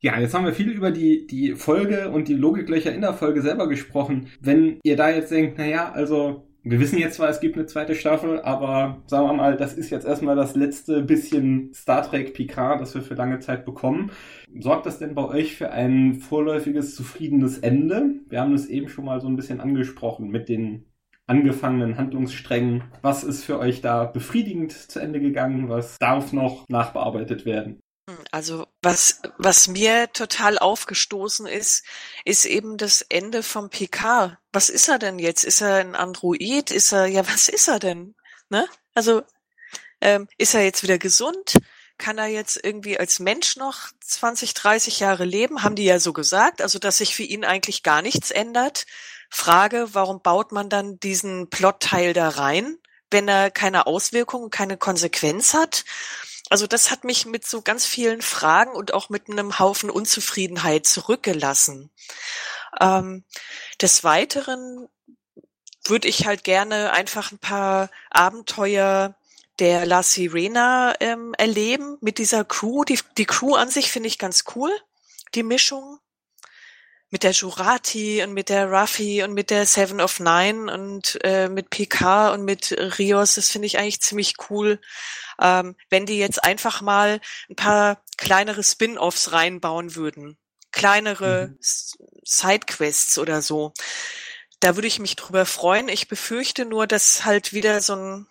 [0.01, 3.41] Ja, jetzt haben wir viel über die, die Folge und die Logiklöcher in der Folge
[3.41, 4.27] selber gesprochen.
[4.41, 7.95] Wenn ihr da jetzt denkt, naja, also wir wissen jetzt zwar, es gibt eine zweite
[7.95, 12.79] Staffel, aber sagen wir mal, das ist jetzt erstmal das letzte bisschen Star Trek Picard,
[12.79, 14.11] das wir für lange Zeit bekommen.
[14.59, 18.19] Sorgt das denn bei euch für ein vorläufiges, zufriedenes Ende?
[18.29, 20.85] Wir haben es eben schon mal so ein bisschen angesprochen mit den
[21.25, 22.83] angefangenen Handlungssträngen.
[23.01, 25.69] Was ist für euch da befriedigend zu Ende gegangen?
[25.69, 27.79] Was darf noch nachbearbeitet werden?
[28.31, 31.83] Also was, was mir total aufgestoßen ist,
[32.25, 34.37] ist eben das Ende vom PK.
[34.51, 35.43] Was ist er denn jetzt?
[35.43, 36.71] Ist er ein Android?
[36.71, 38.15] Ist er, ja, was ist er denn?
[38.49, 38.67] Ne?
[38.93, 39.23] Also
[40.01, 41.57] ähm, ist er jetzt wieder gesund?
[41.97, 45.63] Kann er jetzt irgendwie als Mensch noch 20, 30 Jahre leben?
[45.63, 48.85] Haben die ja so gesagt, also dass sich für ihn eigentlich gar nichts ändert.
[49.29, 52.77] Frage, warum baut man dann diesen Plotteil da rein,
[53.11, 55.85] wenn er keine Auswirkungen, keine Konsequenz hat?
[56.51, 60.85] Also das hat mich mit so ganz vielen Fragen und auch mit einem Haufen Unzufriedenheit
[60.85, 61.89] zurückgelassen.
[62.77, 63.23] Ähm,
[63.81, 64.89] des Weiteren
[65.85, 69.15] würde ich halt gerne einfach ein paar Abenteuer
[69.59, 72.83] der La Sirena ähm, erleben mit dieser Crew.
[72.83, 74.71] Die, die Crew an sich finde ich ganz cool,
[75.33, 75.99] die Mischung
[77.11, 81.47] mit der Jurati und mit der Ruffy und mit der Seven of Nine und äh,
[81.47, 84.79] mit PK und mit Rios, das finde ich eigentlich ziemlich cool.
[85.41, 87.19] Ähm, wenn die jetzt einfach mal
[87.49, 90.37] ein paar kleinere Spin-offs reinbauen würden,
[90.71, 91.57] kleinere Mhm.
[92.23, 93.73] Sidequests oder so,
[94.59, 95.89] da würde ich mich drüber freuen.
[95.89, 98.27] Ich befürchte nur, dass halt wieder so ein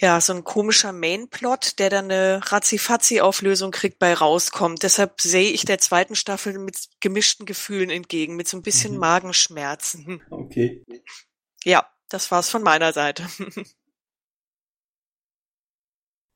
[0.00, 4.84] ja, so ein komischer Mainplot, der dann eine Razzi-Fazzi-Auflösung kriegt, bei rauskommt.
[4.84, 8.98] Deshalb sehe ich der zweiten Staffel mit gemischten Gefühlen entgegen, mit so ein bisschen Mhm.
[9.00, 10.22] Magenschmerzen.
[10.30, 10.84] Okay.
[11.64, 13.26] Ja, das war's von meiner Seite.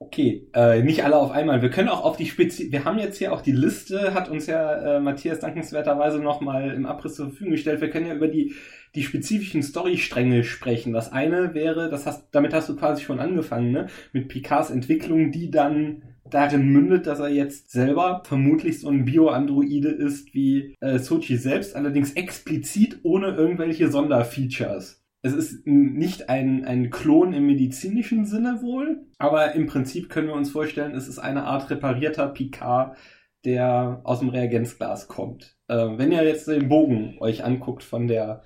[0.04, 1.62] Okay, äh, nicht alle auf einmal.
[1.62, 4.46] Wir können auch auf die Spezi wir haben jetzt hier auch die Liste, hat uns
[4.46, 7.80] ja äh, Matthias dankenswerterweise nochmal im Abriss zur Verfügung gestellt.
[7.80, 8.52] Wir können ja über die,
[8.96, 10.92] die spezifischen Storystränge sprechen.
[10.92, 13.86] Das eine wäre, das hast, damit hast du quasi schon angefangen, ne?
[14.12, 19.90] Mit Picards Entwicklung, die dann darin mündet, dass er jetzt selber vermutlich so ein Bio-Androide
[19.90, 25.01] ist wie äh, Sochi selbst, allerdings explizit ohne irgendwelche Sonderfeatures.
[25.24, 30.34] Es ist nicht ein, ein Klon im medizinischen Sinne wohl, aber im Prinzip können wir
[30.34, 32.96] uns vorstellen, es ist eine Art reparierter Picard,
[33.44, 35.56] der aus dem Reagenzglas kommt.
[35.68, 38.42] Äh, wenn ihr jetzt den Bogen euch anguckt von der,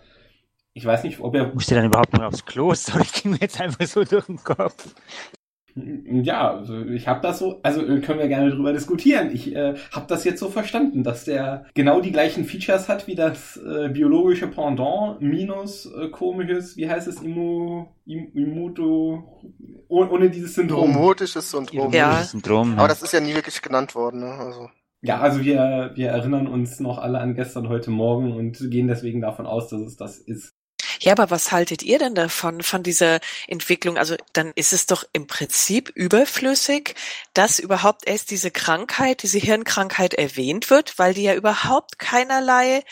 [0.75, 2.75] ich weiß nicht, ob ihr Musste dann überhaupt noch aufs Klo?
[2.75, 4.95] Sorry, ich ging mir jetzt einfach so durch den Kopf.
[5.77, 9.31] Ja, also ich habe das so, also äh, können wir gerne drüber diskutieren.
[9.31, 13.15] Ich äh, habe das jetzt so verstanden, dass der genau die gleichen Features hat wie
[13.15, 19.43] das äh, biologische Pendant minus äh, komisches, wie heißt es, Immu, Im, Immuto,
[19.89, 20.95] oh, ohne dieses Syndrom.
[20.95, 21.93] Homotisches Syndrom.
[21.93, 22.23] Ja.
[22.23, 22.79] Syndrom.
[22.79, 24.21] Aber das ist ja nie wirklich genannt worden.
[24.21, 24.31] Ne?
[24.31, 24.71] Also,
[25.03, 29.21] Ja, also wir, wir erinnern uns noch alle an gestern, heute Morgen und gehen deswegen
[29.21, 30.55] davon aus, dass es das ist.
[31.07, 33.97] Ja, aber was haltet ihr denn davon, von dieser Entwicklung?
[33.97, 36.97] Also dann ist es doch im Prinzip überflüssig,
[37.33, 42.83] dass überhaupt erst diese Krankheit, diese Hirnkrankheit erwähnt wird, weil die ja überhaupt keinerlei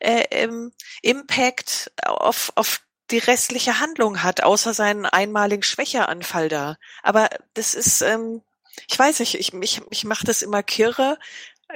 [0.00, 2.80] äh, ähm, Impact auf, auf
[3.12, 6.78] die restliche Handlung hat, außer seinen einmaligen Schwächeanfall da.
[7.04, 8.42] Aber das ist, ähm,
[8.90, 11.16] ich weiß nicht, ich, mich, mich macht das immer kirre,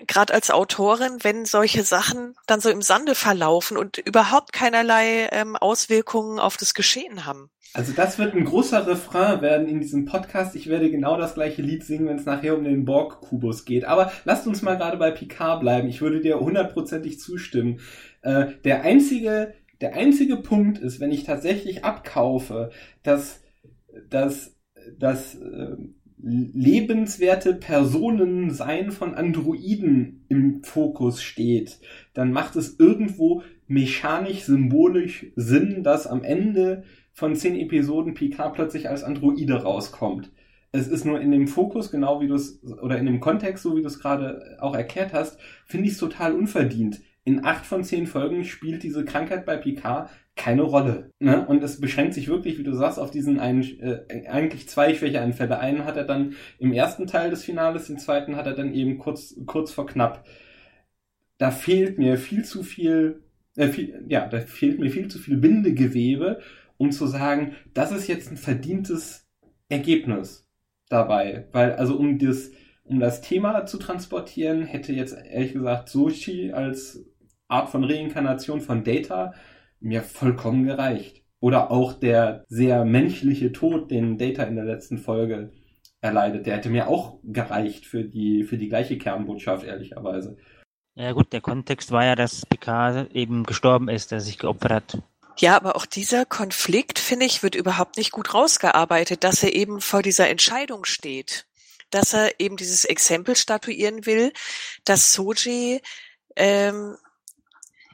[0.07, 5.57] gerade als Autorin, wenn solche Sachen dann so im Sande verlaufen und überhaupt keinerlei ähm,
[5.57, 7.51] Auswirkungen auf das Geschehen haben.
[7.77, 10.57] Also das wird ein großer Refrain werden in diesem Podcast.
[10.57, 13.85] Ich werde genau das gleiche Lied singen, wenn es nachher um den Borg-Kubus geht.
[13.85, 15.89] Aber lasst uns mal gerade bei Picard bleiben.
[15.89, 17.81] Ich würde dir hundertprozentig zustimmen.
[18.23, 22.71] Äh, der einzige, der einzige Punkt ist, wenn ich tatsächlich abkaufe,
[23.03, 23.43] dass,
[24.09, 24.57] dass,
[24.99, 25.77] dass äh,
[26.29, 31.79] lebenswerte Personensein von Androiden im Fokus steht,
[32.15, 38.89] dann macht es irgendwo mechanisch, symbolisch Sinn, dass am Ende von zehn Episoden Picard plötzlich
[38.89, 40.33] als Androide rauskommt.
[40.73, 43.77] Es ist nur in dem Fokus, genau wie du es, oder in dem Kontext, so
[43.77, 47.01] wie du es gerade auch erklärt hast, finde ich es total unverdient.
[47.27, 51.11] In acht von zehn Folgen spielt diese Krankheit bei Picard keine Rolle.
[51.19, 51.45] Ne?
[51.45, 55.59] Und es beschränkt sich wirklich, wie du sagst, auf diesen einen, äh, eigentlich zwei Schwächeanfälle.
[55.59, 58.99] Einen hat er dann im ersten Teil des Finales, den zweiten hat er dann eben
[58.99, 60.25] kurz, kurz vor knapp.
[61.39, 63.25] Da fehlt mir viel zu viel,
[63.57, 66.41] äh, viel, ja, da fehlt mir viel zu viel Bindegewebe,
[66.77, 69.27] um zu sagen, das ist jetzt ein verdientes
[69.69, 70.49] Ergebnis
[70.89, 71.49] dabei.
[71.51, 72.53] Weil, also um das,
[72.85, 77.05] um das Thema zu transportieren, hätte jetzt ehrlich gesagt Sochi als
[77.49, 79.35] Art von Reinkarnation von Data
[79.81, 81.23] mir vollkommen gereicht.
[81.41, 85.53] Oder auch der sehr menschliche Tod, den Data in der letzten Folge
[86.01, 90.37] erleidet, der hätte mir auch gereicht für die, für die gleiche Kernbotschaft, ehrlicherweise.
[90.95, 94.99] Ja gut, der Kontext war ja, dass Picard eben gestorben ist, der sich geopfert hat.
[95.39, 99.83] Ja, aber auch dieser Konflikt, finde ich, wird überhaupt nicht gut rausgearbeitet, dass er eben
[99.83, 101.47] vor dieser Entscheidung steht.
[101.91, 104.33] Dass er eben dieses Exempel statuieren will,
[104.85, 105.83] dass Soji
[106.35, 106.97] ähm,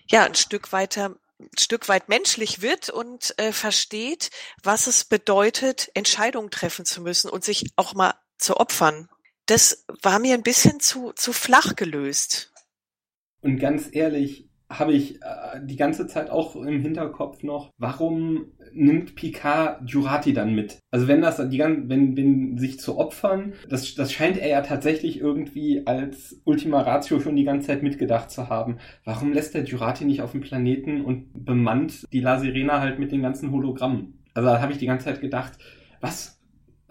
[0.09, 4.31] ja ein Stück weiter ein Stück weit menschlich wird und äh, versteht,
[4.63, 9.09] was es bedeutet, Entscheidungen treffen zu müssen und sich auch mal zu opfern.
[9.47, 12.53] Das war mir ein bisschen zu, zu flach gelöst.
[13.41, 14.49] Und ganz ehrlich,
[14.79, 20.55] habe ich äh, die ganze Zeit auch im Hinterkopf noch, warum nimmt Picard Jurati dann
[20.55, 20.79] mit?
[20.91, 25.21] Also wenn das die wenn, wenn sich zu opfern, das, das scheint er ja tatsächlich
[25.21, 28.79] irgendwie als Ultima Ratio schon die ganze Zeit mitgedacht zu haben.
[29.05, 33.13] Warum lässt der Jurati nicht auf dem Planeten und bemannt die La Sirena halt mit
[33.13, 34.19] den ganzen Hologrammen?
[34.35, 35.59] Also da habe ich die ganze Zeit gedacht,
[36.01, 36.42] was?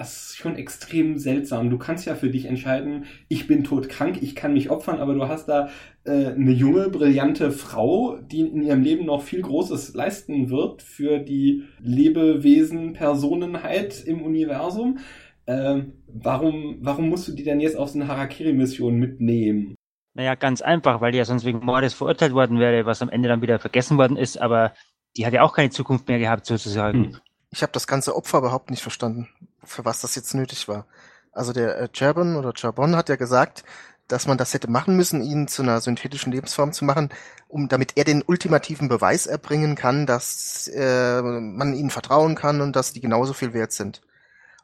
[0.01, 1.69] Das ist schon extrem seltsam.
[1.69, 5.27] Du kannst ja für dich entscheiden, ich bin todkrank, ich kann mich opfern, aber du
[5.27, 5.69] hast da
[6.05, 11.19] äh, eine junge, brillante Frau, die in ihrem Leben noch viel Großes leisten wird für
[11.19, 14.97] die Lebewesen, Personenheit im Universum.
[15.45, 19.75] Ähm, warum, warum musst du die denn jetzt auf so eine Harakiri-Mission mitnehmen?
[20.15, 23.29] Naja, ganz einfach, weil die ja sonst wegen Mordes verurteilt worden wäre, was am Ende
[23.29, 24.73] dann wieder vergessen worden ist, aber
[25.15, 27.05] die hat ja auch keine Zukunft mehr gehabt, sozusagen.
[27.05, 27.17] Hm.
[27.51, 29.27] Ich habe das ganze Opfer überhaupt nicht verstanden,
[29.63, 30.85] für was das jetzt nötig war.
[31.31, 33.63] Also der äh, Jabon oder Jabon hat ja gesagt,
[34.07, 37.09] dass man das hätte machen müssen, ihn zu einer synthetischen Lebensform zu machen,
[37.47, 42.75] um damit er den ultimativen Beweis erbringen kann, dass äh, man ihnen vertrauen kann und
[42.75, 44.01] dass die genauso viel wert sind.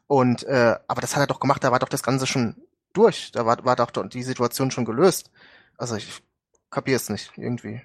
[0.06, 2.56] Und äh, aber das hat er doch gemacht, da war doch das Ganze schon
[2.92, 5.30] durch, da war, war doch die Situation schon gelöst.
[5.78, 6.22] Also ich
[6.70, 7.82] kapiere es nicht irgendwie.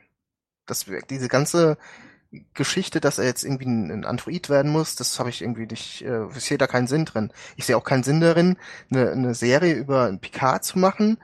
[0.65, 1.77] Das diese ganze
[2.53, 6.25] Geschichte, dass er jetzt irgendwie ein, Android werden muss, das habe ich irgendwie nicht, äh,
[6.35, 7.31] ich sehe da keinen Sinn drin.
[7.55, 8.57] Ich sehe auch keinen Sinn darin,
[8.91, 11.17] eine, eine Serie über einen Picard zu machen,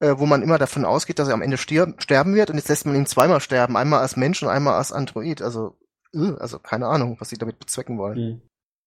[0.00, 2.68] äh, wo man immer davon ausgeht, dass er am Ende stirb, sterben wird und jetzt
[2.68, 5.42] lässt man ihn zweimal sterben, einmal als Mensch und einmal als Android.
[5.42, 5.76] Also,
[6.14, 8.16] äh, also keine Ahnung, was sie damit bezwecken wollen.
[8.16, 8.40] Hm.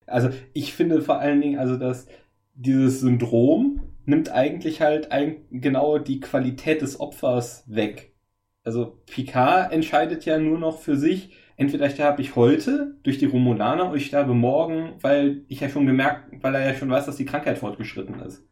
[0.08, 2.08] Also ich finde vor allen Dingen, also dass
[2.56, 8.16] dieses Syndrom nimmt eigentlich halt ein, genau die Qualität des Opfers weg.
[8.64, 13.88] Also Picard entscheidet ja nur noch für sich, entweder sterbe ich heute durch die Romulaner
[13.88, 17.18] oder ich sterbe morgen, weil ich ja schon gemerkt, weil er ja schon weiß, dass
[17.18, 18.44] die Krankheit fortgeschritten ist.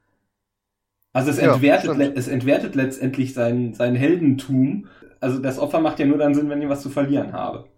[1.14, 4.88] Also es entwertet, ja, es entwertet letztendlich sein, sein Heldentum.
[5.22, 7.70] Also das Opfer macht ja nur dann Sinn, wenn ich was zu verlieren habe.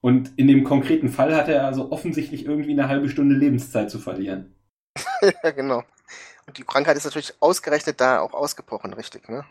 [0.00, 3.98] Und in dem konkreten Fall hat er also offensichtlich irgendwie eine halbe Stunde Lebenszeit zu
[3.98, 4.54] verlieren.
[5.44, 5.84] ja, genau.
[6.46, 9.44] Und die Krankheit ist natürlich ausgerechnet da auch ausgebrochen, richtig, ne?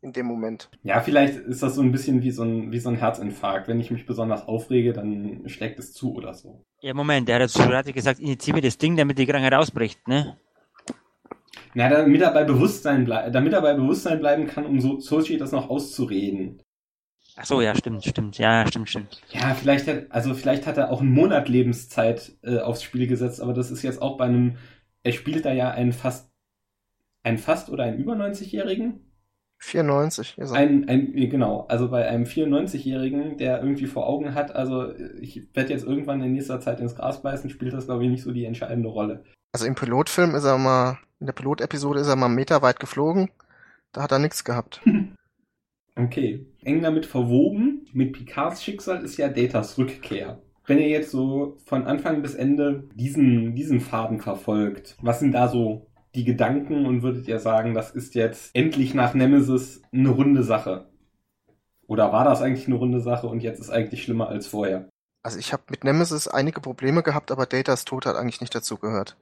[0.00, 0.70] In dem Moment.
[0.82, 3.68] Ja, vielleicht ist das so ein bisschen wie so ein, wie so ein Herzinfarkt.
[3.68, 6.64] Wenn ich mich besonders aufrege, dann schlägt es zu oder so.
[6.80, 10.06] Ja, Moment, der hat zu gerade gesagt, initiiere mir das Ding, damit die Krankheit ausbricht,
[10.06, 10.38] ne?
[11.74, 15.36] Na, damit er bei Bewusstsein, ble damit er bei Bewusstsein bleiben kann, um so Sochi
[15.36, 16.62] das noch auszureden.
[17.36, 19.22] Ach so, ja, stimmt, stimmt, ja, stimmt, stimmt.
[19.30, 23.40] Ja, vielleicht hat, also vielleicht hat er auch einen Monat Lebenszeit äh, aufs Spiel gesetzt,
[23.40, 24.56] aber das ist jetzt auch bei einem,
[25.02, 26.32] er spielt da ja einen fast,
[27.22, 29.07] einen fast oder einen über 90-Jährigen
[29.58, 30.56] 94 ist er.
[30.56, 35.72] Ein, ein, genau, also bei einem 94-Jährigen, der irgendwie vor Augen hat, also ich werde
[35.72, 38.44] jetzt irgendwann in nächster Zeit ins Gras beißen, spielt das, glaube ich, nicht so die
[38.44, 39.24] entscheidende Rolle.
[39.52, 42.78] Also im Pilotfilm ist er mal, in der Pilotepisode ist er mal einen Meter weit
[42.78, 43.30] geflogen,
[43.92, 44.80] da hat er nichts gehabt.
[45.96, 46.46] okay.
[46.62, 50.40] Eng damit verwoben, mit Picards Schicksal ist ja Datas Rückkehr.
[50.66, 55.48] Wenn ihr jetzt so von Anfang bis Ende diesen, diesen Faden verfolgt, was sind da
[55.48, 60.42] so die Gedanken und würdet ihr sagen, das ist jetzt endlich nach Nemesis eine runde
[60.42, 60.86] Sache?
[61.86, 64.88] Oder war das eigentlich eine runde Sache und jetzt ist eigentlich schlimmer als vorher?
[65.22, 68.76] Also ich habe mit Nemesis einige Probleme gehabt, aber Datas Tod hat eigentlich nicht dazu
[68.76, 69.16] gehört.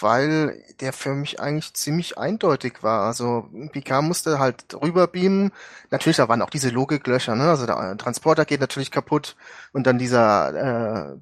[0.00, 3.06] Weil der für mich eigentlich ziemlich eindeutig war.
[3.06, 5.52] Also Picard musste halt rüberbeamen.
[5.90, 7.44] Natürlich, da waren auch diese Logiklöcher, ne?
[7.44, 9.36] Also der Transporter geht natürlich kaputt
[9.72, 11.16] und dann dieser äh,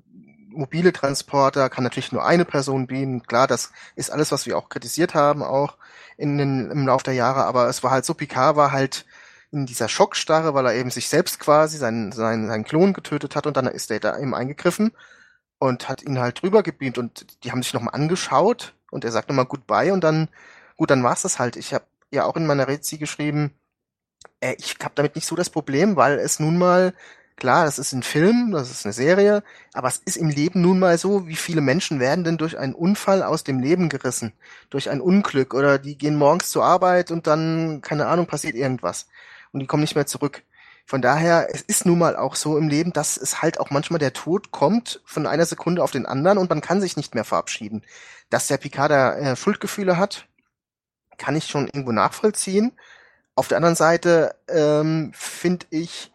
[0.53, 3.22] mobile Transporter kann natürlich nur eine Person beamen.
[3.24, 5.76] Klar, das ist alles, was wir auch kritisiert haben, auch
[6.16, 7.44] in den, im Laufe der Jahre.
[7.44, 9.07] Aber es war halt so, Picard war halt
[9.50, 13.46] in dieser Schockstarre, weil er eben sich selbst quasi seinen, seinen, seinen Klon getötet hat
[13.46, 14.92] und dann ist Data eben eingegriffen
[15.59, 19.28] und hat ihn halt drüber gebeamt und die haben sich nochmal angeschaut und er sagt
[19.28, 20.28] nochmal Goodbye und dann,
[20.76, 21.57] gut, dann war's das halt.
[21.57, 23.53] Ich habe ja auch in meiner Rezi geschrieben,
[24.40, 26.94] äh, ich habe damit nicht so das Problem, weil es nun mal
[27.37, 30.78] Klar, das ist ein Film, das ist eine Serie, aber es ist im Leben nun
[30.78, 34.33] mal so, wie viele Menschen werden denn durch einen Unfall aus dem Leben gerissen,
[34.70, 39.07] durch ein Unglück oder die gehen morgens zur Arbeit und dann, keine Ahnung, passiert irgendwas
[39.53, 40.43] und die kommen nicht mehr zurück.
[40.85, 43.99] Von daher, es ist nun mal auch so im Leben, dass es halt auch manchmal
[43.99, 47.24] der Tod kommt von einer Sekunde auf den anderen und man kann sich nicht mehr
[47.24, 47.83] verabschieden.
[48.30, 50.26] Dass der Picard da äh, Schuldgefühle hat,
[51.18, 52.72] kann ich schon irgendwo nachvollziehen.
[53.35, 56.11] Auf der anderen Seite ähm, finde ich,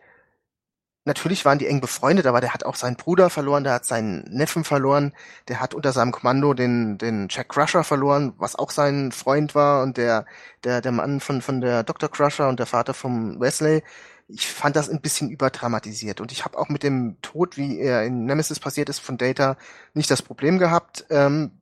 [1.08, 4.24] natürlich waren die eng befreundet, aber der hat auch seinen Bruder verloren, der hat seinen
[4.30, 5.14] Neffen verloren,
[5.48, 9.82] der hat unter seinem Kommando den, den Jack Crusher verloren, was auch sein Freund war
[9.84, 10.26] und der,
[10.64, 12.10] der, der Mann von, von der Dr.
[12.10, 13.84] Crusher und der Vater vom Wesley.
[14.28, 18.04] Ich fand das ein bisschen überdramatisiert und ich habe auch mit dem Tod, wie er
[18.04, 19.58] in Nemesis passiert ist, von Data
[19.94, 21.06] nicht das Problem gehabt.
[21.10, 21.62] Ähm,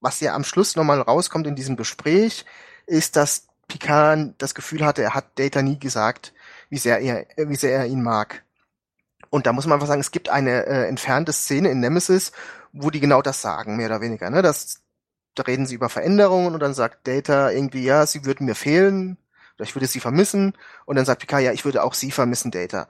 [0.00, 2.44] was ja am Schluss nochmal rauskommt in diesem Gespräch,
[2.86, 6.34] ist, dass Picard das Gefühl hatte, er hat Data nie gesagt,
[6.68, 8.44] wie sehr er, wie sehr er ihn mag.
[9.30, 12.32] Und da muss man einfach sagen, es gibt eine äh, entfernte Szene in Nemesis,
[12.72, 14.28] wo die genau das sagen, mehr oder weniger.
[14.28, 14.42] Ne?
[14.42, 14.82] Das,
[15.34, 19.16] da reden sie über Veränderungen und dann sagt Data irgendwie, ja, sie würden mir fehlen
[19.56, 20.54] oder ich würde sie vermissen.
[20.84, 22.88] Und dann sagt Picard, ja, ich würde auch sie vermissen, Data.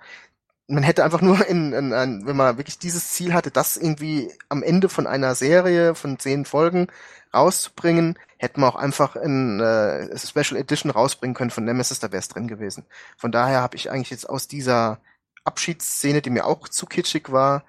[0.66, 4.32] Man hätte einfach nur, in, in, in, wenn man wirklich dieses Ziel hatte, das irgendwie
[4.49, 6.86] am Ende von einer Serie von zehn Folgen
[7.34, 12.20] rauszubringen, hätten wir auch einfach in äh, Special Edition rausbringen können von Nemesis, da wäre
[12.20, 12.86] es drin gewesen.
[13.16, 15.01] Von daher habe ich eigentlich jetzt aus dieser
[15.45, 17.64] Abschiedsszene, die mir auch zu kitschig war,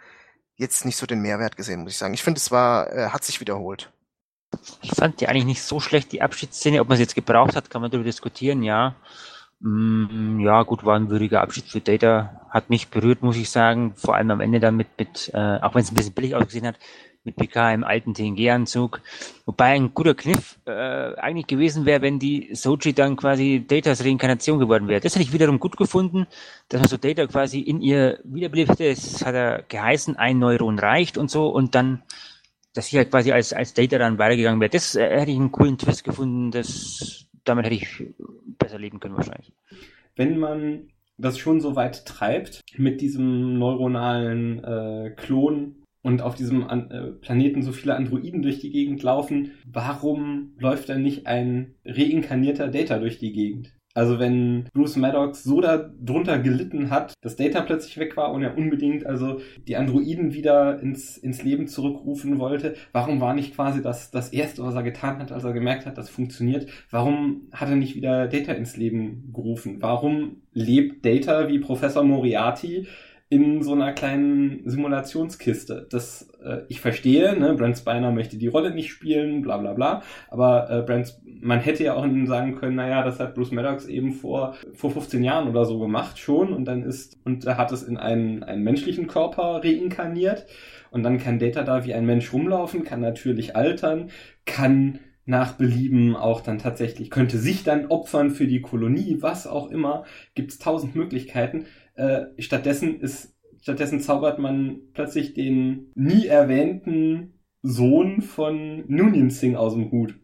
[0.55, 2.13] jetzt nicht so den Mehrwert gesehen, muss ich sagen.
[2.13, 3.91] Ich finde, es war, äh, hat sich wiederholt.
[4.81, 6.81] Ich fand die eigentlich nicht so schlecht, die Abschiedsszene.
[6.81, 8.95] Ob man sie jetzt gebraucht hat, kann man darüber diskutieren, ja.
[9.59, 12.47] Mm, ja, gut, war ein würdiger Abschied für Data.
[12.49, 13.93] Hat mich berührt, muss ich sagen.
[13.95, 16.67] Vor allem am Ende dann mit, mit äh, auch wenn es ein bisschen billig ausgesehen
[16.67, 16.77] hat,
[17.23, 19.01] mit PK im alten TNG-Anzug.
[19.45, 24.59] Wobei ein guter Kniff äh, eigentlich gewesen wäre, wenn die Sochi dann quasi Datas Reinkarnation
[24.59, 25.01] geworden wäre.
[25.01, 26.25] Das hätte ich wiederum gut gefunden,
[26.69, 28.79] dass man so Data quasi in ihr wiederbelebt.
[28.79, 32.01] Es hat er geheißen, ein Neuron reicht und so und dann,
[32.73, 34.71] dass sie halt quasi als, als Data dann weitergegangen wäre.
[34.71, 36.51] Das äh, hätte ich einen coolen Twist gefunden.
[36.51, 38.03] Das, damit hätte ich
[38.57, 39.53] besser leben können wahrscheinlich.
[40.15, 46.67] Wenn man das schon so weit treibt mit diesem neuronalen äh, Klon und auf diesem
[46.69, 52.67] äh, Planeten so viele Androiden durch die Gegend laufen, warum läuft da nicht ein reinkarnierter
[52.69, 53.73] Data durch die Gegend?
[53.93, 58.57] Also wenn Bruce Maddox so darunter gelitten hat, dass Data plötzlich weg war und er
[58.57, 64.11] unbedingt also die Androiden wieder ins, ins Leben zurückrufen wollte, warum war nicht quasi das,
[64.11, 66.67] das Erste, was er getan hat, als er gemerkt hat, das funktioniert?
[66.89, 69.81] Warum hat er nicht wieder Data ins Leben gerufen?
[69.81, 72.87] Warum lebt Data wie Professor Moriarty
[73.31, 75.87] in so einer kleinen Simulationskiste.
[75.89, 80.01] Das äh, ich verstehe, ne, Brent Spiner möchte die Rolle nicht spielen, bla bla bla.
[80.29, 84.11] Aber äh, Brent, man hätte ja auch sagen können, naja, das hat Bruce Maddox eben
[84.11, 87.83] vor vor 15 Jahren oder so gemacht schon und dann ist und er hat es
[87.83, 90.45] in einen einen menschlichen Körper reinkarniert
[90.89, 94.09] und dann kann Data da wie ein Mensch rumlaufen, kann natürlich altern,
[94.45, 99.69] kann nach Belieben auch dann tatsächlich, könnte sich dann opfern für die Kolonie, was auch
[99.71, 100.03] immer,
[100.35, 101.65] gibt es tausend Möglichkeiten.
[102.01, 109.75] Äh, stattdessen ist, stattdessen zaubert man plötzlich den nie erwähnten Sohn von Nunien Singh aus
[109.75, 110.15] dem Hut.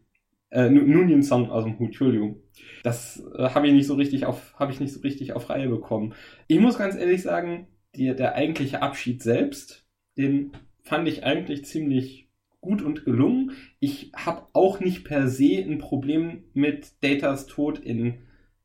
[0.50, 2.42] Äh, Nunien Song aus dem Hut, Entschuldigung.
[2.82, 5.68] Das äh, habe ich nicht so richtig auf, habe ich nicht so richtig auf Reihe
[5.68, 6.14] bekommen.
[6.48, 10.50] Ich muss ganz ehrlich sagen, die, der eigentliche Abschied selbst, den
[10.82, 12.28] fand ich eigentlich ziemlich
[12.60, 13.52] gut und gelungen.
[13.78, 18.14] Ich habe auch nicht per se ein Problem mit Datas Tod in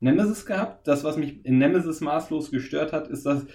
[0.04, 0.86] Nemesis gehabt.
[0.86, 3.46] Das, was mich in Nemesis maßlos gestört hat, ist, dass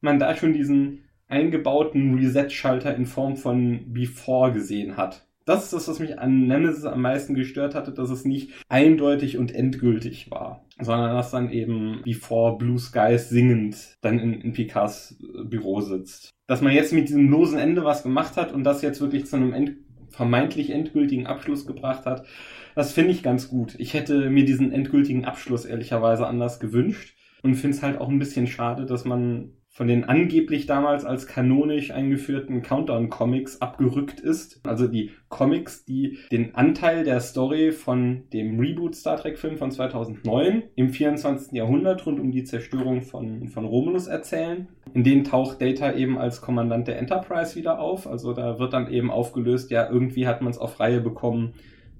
[0.00, 5.26] man da schon diesen eingebauten Reset-Schalter in Form von Before gesehen hat.
[5.44, 9.38] Das ist das, was mich an Nemesis am meisten gestört hatte, dass es nicht eindeutig
[9.38, 15.16] und endgültig war, sondern dass dann eben Before Blue Skies singend dann in, in Picards
[15.44, 16.30] Büro sitzt.
[16.46, 19.36] Dass man jetzt mit diesem losen Ende was gemacht hat und das jetzt wirklich zu
[19.36, 19.76] einem end
[20.18, 22.26] vermeintlich endgültigen Abschluss gebracht hat,
[22.74, 23.76] das finde ich ganz gut.
[23.78, 28.18] Ich hätte mir diesen endgültigen Abschluss ehrlicherweise anders gewünscht und finde es halt auch ein
[28.18, 34.60] bisschen schade, dass man von den angeblich damals als kanonisch eingeführten Countdown-Comics abgerückt ist.
[34.66, 40.64] Also die Comics, die den Anteil der Story von dem Reboot Star Trek-Film von 2009
[40.74, 41.52] im 24.
[41.52, 44.66] Jahrhundert rund um die Zerstörung von, von Romulus erzählen.
[44.94, 48.08] In denen taucht Data eben als Kommandant der Enterprise wieder auf.
[48.08, 51.54] Also da wird dann eben aufgelöst, ja, irgendwie hat man es auf Reihe bekommen,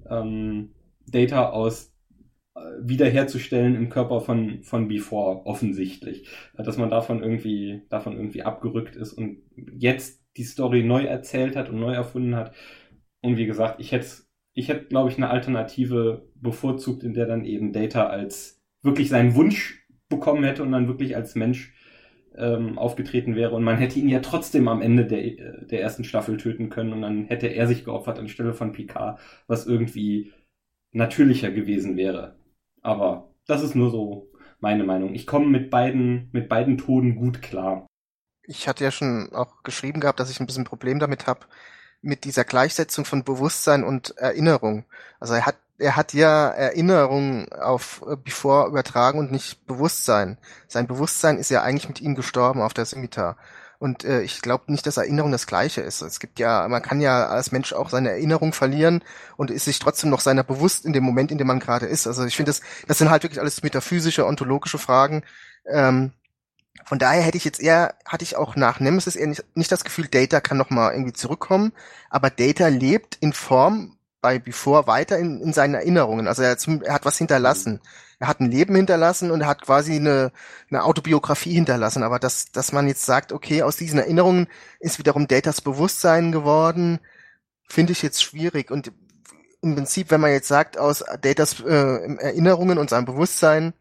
[0.09, 0.71] ähm,
[1.07, 1.88] Data aus
[2.81, 6.27] wiederherzustellen im Körper von, von Before, offensichtlich.
[6.55, 11.69] Dass man davon irgendwie, davon irgendwie abgerückt ist und jetzt die Story neu erzählt hat
[11.69, 12.53] und neu erfunden hat.
[13.21, 14.07] Und wie gesagt, ich hätte,
[14.53, 19.35] ich hätte, glaube ich, eine Alternative bevorzugt, in der dann eben Data als wirklich seinen
[19.35, 21.73] Wunsch bekommen hätte und dann wirklich als Mensch
[22.35, 26.37] ähm, aufgetreten wäre und man hätte ihn ja trotzdem am Ende der, der ersten Staffel
[26.37, 30.31] töten können und dann hätte er sich geopfert anstelle von Picard, was irgendwie
[30.91, 32.38] natürlicher gewesen wäre.
[32.81, 35.13] Aber das ist nur so meine Meinung.
[35.13, 37.87] Ich komme mit beiden, mit beiden Toden gut klar.
[38.43, 41.41] Ich hatte ja schon auch geschrieben gehabt, dass ich ein bisschen Problem damit habe,
[42.01, 44.85] mit dieser Gleichsetzung von Bewusstsein und Erinnerung.
[45.19, 50.37] Also er hat, er hat ja Erinnerung auf äh, Before übertragen und nicht Bewusstsein.
[50.67, 53.37] Sein Bewusstsein ist ja eigentlich mit ihm gestorben auf der Scimitar.
[53.79, 56.01] Und äh, ich glaube nicht, dass Erinnerung das Gleiche ist.
[56.01, 59.01] Es gibt ja, man kann ja als Mensch auch seine Erinnerung verlieren
[59.37, 62.05] und ist sich trotzdem noch seiner bewusst in dem Moment, in dem man gerade ist.
[62.05, 65.23] Also ich finde, das, das sind halt wirklich alles metaphysische, ontologische Fragen.
[65.65, 66.11] Ähm,
[66.85, 69.85] von daher hätte ich jetzt eher, hatte ich auch nach Nemesis eher nicht, nicht das
[69.85, 71.71] Gefühl, Data kann nochmal irgendwie zurückkommen,
[72.09, 76.27] aber Data lebt in Form bei Before weiter in, in seinen Erinnerungen.
[76.27, 77.79] Also er, zum, er hat was hinterlassen.
[78.19, 80.31] Er hat ein Leben hinterlassen und er hat quasi eine,
[80.69, 82.03] eine Autobiografie hinterlassen.
[82.03, 84.47] Aber dass, dass man jetzt sagt, okay, aus diesen Erinnerungen
[84.79, 86.99] ist wiederum Datas Bewusstsein geworden,
[87.69, 88.71] finde ich jetzt schwierig.
[88.71, 88.91] Und
[89.61, 93.73] im Prinzip, wenn man jetzt sagt, aus Datas äh, Erinnerungen und seinem Bewusstsein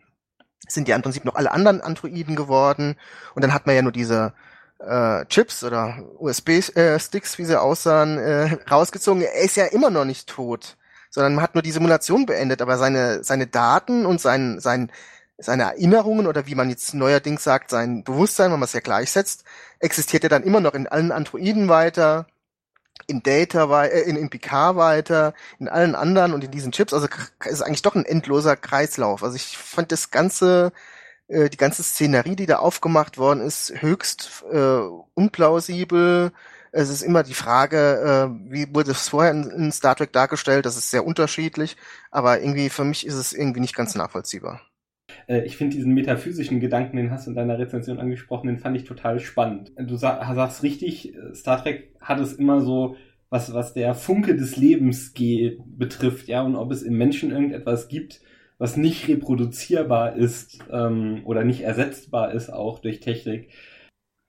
[0.69, 2.97] sind ja im Prinzip noch alle anderen Androiden geworden.
[3.35, 4.35] Und dann hat man ja nur diese
[4.79, 9.23] äh, Chips oder USB-Sticks, äh, wie sie aussahen, äh, rausgezogen.
[9.23, 10.77] Er ist ja immer noch nicht tot,
[11.19, 14.93] sondern man hat nur die Simulation beendet, aber seine, seine Daten und sein, sein,
[15.37, 19.43] seine Erinnerungen oder wie man jetzt neuerdings sagt, sein Bewusstsein, wenn man es ja gleichsetzt,
[19.81, 22.29] existiert ja dann immer noch in allen Androiden weiter,
[23.09, 26.95] in Data, äh, in, in PK weiter, in allen anderen und in diesen Chips.
[26.95, 27.09] Also
[27.45, 29.25] ist eigentlich doch ein endloser Kreislauf.
[29.25, 30.73] Also ich fand das Ganze
[31.29, 34.81] äh, die ganze Szenerie, die da aufgemacht worden ist, höchst äh,
[35.15, 36.33] unplausibel.
[36.73, 40.67] Es ist immer die Frage, äh, wie wurde es vorher in, in Star Trek dargestellt?
[40.67, 41.77] Das ist sehr unterschiedlich,
[42.11, 44.61] aber irgendwie für mich ist es irgendwie nicht ganz nachvollziehbar.
[45.27, 48.77] Äh, ich finde diesen metaphysischen Gedanken, den hast du in deiner Rezension angesprochen, den fand
[48.77, 49.73] ich total spannend.
[49.77, 52.97] Du sagst richtig, Star Trek hat es immer so,
[53.31, 57.89] was, was der Funke des Lebens geht, betrifft, ja, und ob es im Menschen irgendetwas
[57.89, 58.21] gibt,
[58.59, 63.51] was nicht reproduzierbar ist ähm, oder nicht ersetzbar ist auch durch Technik.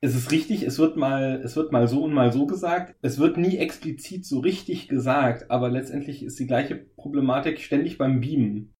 [0.01, 2.95] Es ist richtig, es wird mal, es wird mal so und mal so gesagt.
[3.01, 8.21] Es wird nie explizit so richtig gesagt, aber letztendlich ist die gleiche Problematik ständig beim
[8.21, 8.73] Beamen.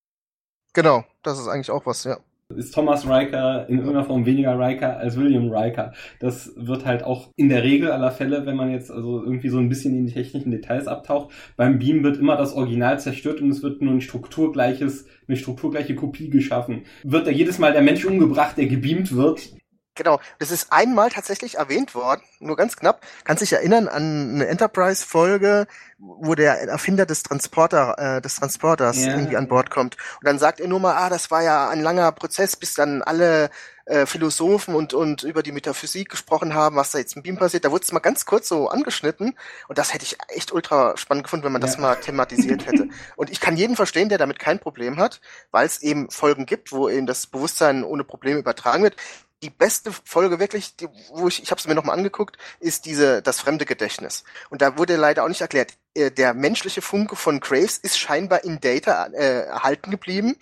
[0.73, 2.19] Genau, das ist eigentlich auch was, ja
[2.55, 5.93] ist Thomas Riker in irgendeiner Form weniger Riker als William Riker.
[6.19, 9.59] Das wird halt auch in der Regel aller Fälle, wenn man jetzt also irgendwie so
[9.59, 13.51] ein bisschen in die technischen Details abtaucht, beim Beam wird immer das Original zerstört und
[13.51, 16.85] es wird nur ein strukturgleiches, eine strukturgleiche Kopie geschaffen.
[17.03, 19.53] Wird da jedes Mal der Mensch umgebracht, der gebeamt wird,
[19.95, 23.01] Genau, das ist einmal tatsächlich erwähnt worden, nur ganz knapp.
[23.25, 25.67] Kannst dich erinnern an eine Enterprise-Folge,
[25.97, 29.15] wo der Erfinder des Transporter, äh, des Transporters yeah.
[29.15, 29.97] irgendwie an Bord kommt.
[30.19, 33.01] Und dann sagt er nur mal, ah, das war ja ein langer Prozess, bis dann
[33.01, 33.49] alle
[33.89, 37.65] äh, Philosophen und, und über die Metaphysik gesprochen haben, was da jetzt im Beam passiert.
[37.65, 39.35] Da wurde es mal ganz kurz so angeschnitten.
[39.67, 41.67] Und das hätte ich echt ultra spannend gefunden, wenn man ja.
[41.67, 42.87] das mal thematisiert hätte.
[43.17, 45.19] Und ich kann jeden verstehen, der damit kein Problem hat,
[45.51, 48.95] weil es eben Folgen gibt, wo eben das Bewusstsein ohne Probleme übertragen wird
[49.41, 53.21] die beste Folge wirklich, die, wo ich, ich habe es mir nochmal angeguckt, ist diese
[53.21, 54.23] das fremde Gedächtnis.
[54.49, 58.43] Und da wurde leider auch nicht erklärt, äh, der menschliche Funke von Graves ist scheinbar
[58.43, 60.35] in Data äh, erhalten geblieben,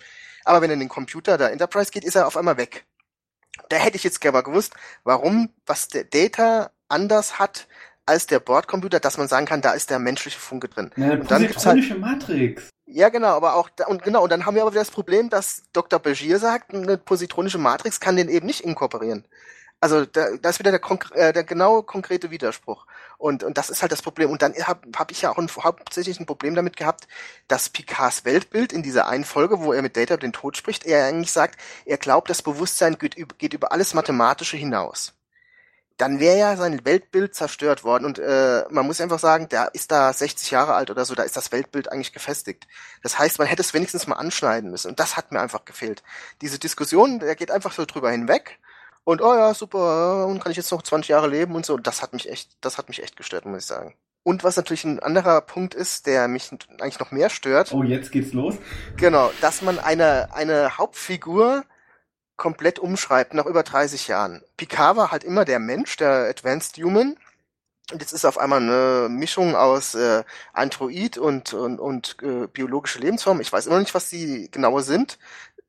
[0.44, 2.86] aber wenn er in den Computer der Enterprise geht, ist er auf einmal weg.
[3.68, 4.74] Da hätte ich jetzt gerne mal gewusst,
[5.04, 7.68] warum, was der Data anders hat
[8.06, 10.90] als der Bordcomputer, dass man sagen kann, da ist der menschliche Funke drin.
[10.96, 12.70] Ja, und dann gibt's halt Matrix.
[12.90, 15.64] Ja, genau, aber auch, und genau, und dann haben wir aber wieder das Problem, dass
[15.74, 15.98] Dr.
[15.98, 19.26] Begier sagt, eine positronische Matrix kann den eben nicht inkorporieren.
[19.80, 20.80] Also da, da ist wieder der,
[21.14, 22.86] äh, der genau konkrete Widerspruch.
[23.18, 24.30] Und, und das ist halt das Problem.
[24.30, 27.08] Und dann habe hab ich ja auch ein, hauptsächlich ein Problem damit gehabt,
[27.46, 31.06] dass Picards Weltbild in dieser einen Folge, wo er mit Data den Tod spricht, er
[31.06, 35.17] eigentlich sagt, er glaubt, das Bewusstsein geht, geht über alles Mathematische hinaus
[35.98, 38.04] dann wäre ja sein Weltbild zerstört worden.
[38.04, 41.24] Und äh, man muss einfach sagen, der ist da 60 Jahre alt oder so, da
[41.24, 42.66] ist das Weltbild eigentlich gefestigt.
[43.02, 44.90] Das heißt, man hätte es wenigstens mal anschneiden müssen.
[44.90, 46.02] Und das hat mir einfach gefehlt.
[46.40, 48.58] Diese Diskussion, der geht einfach so drüber hinweg.
[49.02, 51.76] Und oh ja, super, und kann ich jetzt noch 20 Jahre leben und so.
[51.76, 53.94] Das hat mich echt, das hat mich echt gestört, muss ich sagen.
[54.22, 57.72] Und was natürlich ein anderer Punkt ist, der mich eigentlich noch mehr stört.
[57.72, 58.56] Oh, jetzt geht's los.
[58.98, 61.64] Genau, dass man eine, eine Hauptfigur
[62.38, 64.42] komplett umschreibt nach über 30 Jahren.
[64.56, 67.16] Picard war halt immer der Mensch, der Advanced Human.
[67.92, 70.22] Und jetzt ist auf einmal eine Mischung aus äh,
[70.52, 73.40] Android und, und, und äh, biologische Lebensform.
[73.40, 75.18] Ich weiß immer noch nicht, was die genaue sind.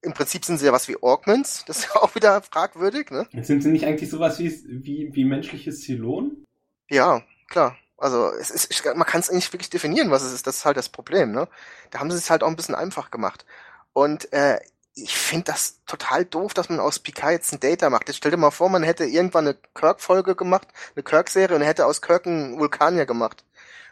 [0.01, 1.65] Im Prinzip sind sie ja was wie Augments.
[1.65, 3.27] Das ist auch wieder fragwürdig, ne?
[3.41, 6.45] Sind sie nicht eigentlich sowas wie, wie, wie menschliches Zylon?
[6.89, 7.77] Ja, klar.
[7.97, 10.45] Also es ist, man kann es nicht wirklich definieren, was es ist.
[10.45, 11.47] Das ist halt das Problem, ne?
[11.89, 13.45] Da haben sie es halt auch ein bisschen einfach gemacht.
[13.93, 14.59] Und äh,
[15.03, 18.07] ich finde das total doof, dass man aus Picard jetzt ein Data macht.
[18.07, 21.85] Jetzt stell dir mal vor, man hätte irgendwann eine Kirk-Folge gemacht, eine Kirk-Serie und hätte
[21.85, 23.45] aus Kirk einen Vulkanier gemacht.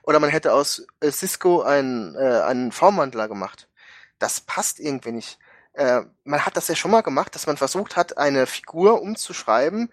[0.03, 3.67] Oder man hätte aus äh, Cisco einen, äh, einen Formwandler gemacht.
[4.19, 5.39] Das passt irgendwie nicht.
[5.73, 9.91] Äh, man hat das ja schon mal gemacht, dass man versucht hat, eine Figur umzuschreiben,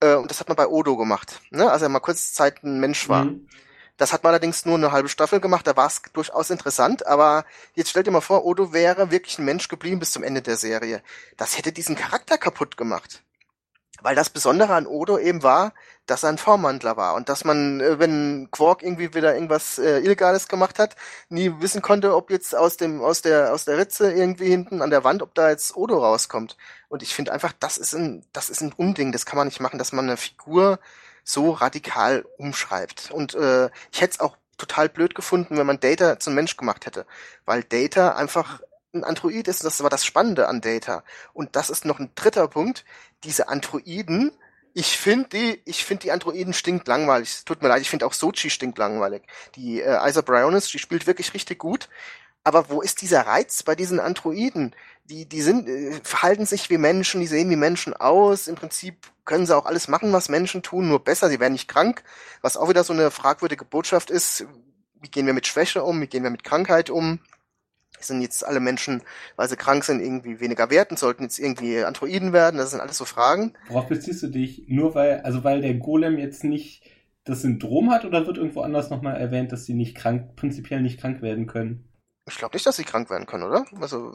[0.00, 1.70] äh, und das hat man bei Odo gemacht, ne?
[1.70, 3.24] als er mal kurze Zeit ein Mensch war.
[3.24, 3.48] Mhm.
[3.98, 7.44] Das hat man allerdings nur eine halbe Staffel gemacht, da war es durchaus interessant, aber
[7.74, 10.56] jetzt stell dir mal vor, Odo wäre wirklich ein Mensch geblieben bis zum Ende der
[10.56, 11.02] Serie.
[11.36, 13.22] Das hätte diesen Charakter kaputt gemacht.
[14.00, 15.72] Weil das Besondere an Odo eben war,
[16.06, 19.98] dass er ein Vormandler war und dass man, äh, wenn Quark irgendwie wieder irgendwas äh,
[19.98, 20.94] Illegales gemacht hat,
[21.28, 24.90] nie wissen konnte, ob jetzt aus dem aus der aus der Ritze irgendwie hinten an
[24.90, 26.56] der Wand, ob da jetzt Odo rauskommt.
[26.88, 29.60] Und ich finde einfach, das ist ein das ist ein Unding, das kann man nicht
[29.60, 30.78] machen, dass man eine Figur
[31.28, 33.10] so radikal umschreibt.
[33.10, 36.86] Und äh, ich hätte es auch total blöd gefunden, wenn man Data zum Mensch gemacht
[36.86, 37.06] hätte,
[37.44, 38.60] weil Data einfach
[38.94, 39.62] ein Android ist.
[39.62, 41.04] Das war das Spannende an Data.
[41.34, 42.84] Und das ist noch ein dritter Punkt.
[43.24, 44.32] Diese Androiden,
[44.72, 47.44] ich finde die, ich finde die Androiden stinkt langweilig.
[47.44, 49.22] Tut mir leid, ich finde auch Sochi stinkt langweilig.
[49.54, 51.90] Die äh, Isa Briones, die spielt wirklich richtig gut.
[52.42, 54.74] Aber wo ist dieser Reiz bei diesen Androiden?
[55.08, 58.46] Die, die sind, äh, verhalten sich wie Menschen, die sehen wie Menschen aus.
[58.46, 61.28] Im Prinzip können sie auch alles machen, was Menschen tun, nur besser.
[61.30, 62.02] Sie werden nicht krank.
[62.42, 64.46] Was auch wieder so eine fragwürdige Botschaft ist.
[65.00, 66.00] Wie gehen wir mit Schwäche um?
[66.00, 67.20] Wie gehen wir mit Krankheit um?
[68.00, 69.02] Sind jetzt alle Menschen,
[69.36, 72.58] weil sie krank sind, irgendwie weniger wert und sollten jetzt irgendwie Androiden werden?
[72.58, 73.54] Das sind alles so Fragen.
[73.68, 74.66] Worauf beziehst du dich?
[74.68, 76.84] Nur weil, also weil der Golem jetzt nicht
[77.24, 81.00] das Syndrom hat oder wird irgendwo anders nochmal erwähnt, dass sie nicht krank, prinzipiell nicht
[81.00, 81.88] krank werden können?
[82.28, 83.64] Ich glaube nicht, dass sie krank werden können, oder?
[83.80, 84.12] Also,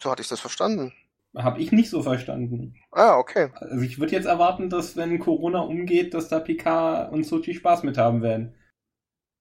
[0.00, 0.92] so hatte ich das verstanden.
[1.36, 2.76] Habe ich nicht so verstanden.
[2.92, 3.50] Ah, okay.
[3.56, 7.82] Also ich würde jetzt erwarten, dass wenn Corona umgeht, dass da Picard und Sochi Spaß
[7.82, 8.54] mit haben werden.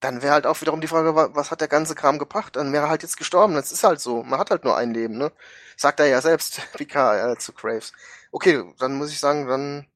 [0.01, 2.57] Dann wäre halt auch wiederum die Frage, was hat der ganze Kram gebracht?
[2.57, 3.55] Dann wäre er halt jetzt gestorben.
[3.55, 4.23] Das ist halt so.
[4.23, 5.31] Man hat halt nur ein Leben, ne?
[5.77, 7.93] Sagt er ja selbst, Picard äh, zu Graves.
[8.31, 9.87] Okay, dann muss ich sagen, dann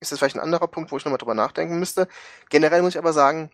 [0.00, 2.08] ist das vielleicht ein anderer Punkt, wo ich nochmal drüber nachdenken müsste.
[2.50, 3.50] Generell muss ich aber sagen,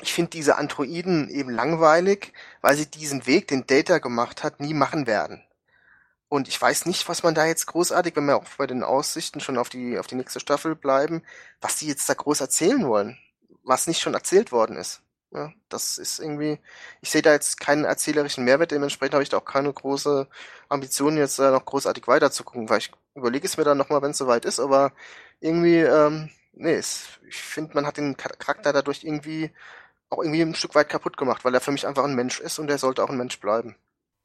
[0.00, 4.74] ich finde diese Androiden eben langweilig, weil sie diesen Weg, den Data gemacht hat, nie
[4.74, 5.42] machen werden.
[6.28, 9.40] Und ich weiß nicht, was man da jetzt großartig, wenn wir auch bei den Aussichten
[9.40, 11.22] schon auf die, auf die nächste Staffel bleiben,
[11.60, 13.18] was die jetzt da groß erzählen wollen,
[13.62, 15.02] was nicht schon erzählt worden ist.
[15.30, 16.58] Ja, das ist irgendwie,
[17.02, 20.26] ich sehe da jetzt keinen erzählerischen Mehrwert, dementsprechend habe ich da auch keine große
[20.70, 24.18] Ambition, jetzt da noch großartig weiterzugucken, weil ich überlege es mir dann nochmal, wenn es
[24.18, 24.92] soweit ist, aber
[25.40, 29.50] irgendwie, ähm, nee, es, ich finde, man hat den Charakter dadurch irgendwie
[30.10, 32.58] auch irgendwie ein Stück weit kaputt gemacht, weil er für mich einfach ein Mensch ist
[32.58, 33.76] und er sollte auch ein Mensch bleiben.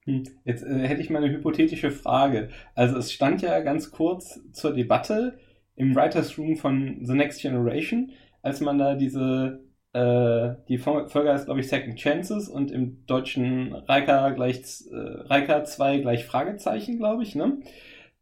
[0.05, 0.23] Hm.
[0.43, 2.49] Jetzt äh, hätte ich mal eine hypothetische Frage.
[2.75, 5.37] Also es stand ja ganz kurz zur Debatte
[5.75, 8.11] im Writers Room von The Next Generation,
[8.41, 9.63] als man da diese
[9.93, 14.61] äh, die Folge heißt glaube ich Second Chances und im deutschen Reika gleich
[14.91, 17.59] äh, Reika 2 gleich Fragezeichen, glaube ich, ne?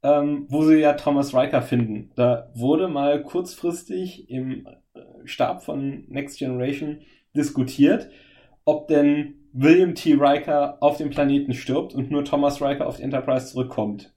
[0.03, 2.11] Ähm, wo sie ja Thomas Riker finden.
[2.15, 7.01] Da wurde mal kurzfristig im äh, Stab von Next Generation
[7.35, 8.09] diskutiert,
[8.65, 10.13] ob denn William T.
[10.13, 14.13] Riker auf dem Planeten stirbt und nur Thomas Riker auf die Enterprise zurückkommt.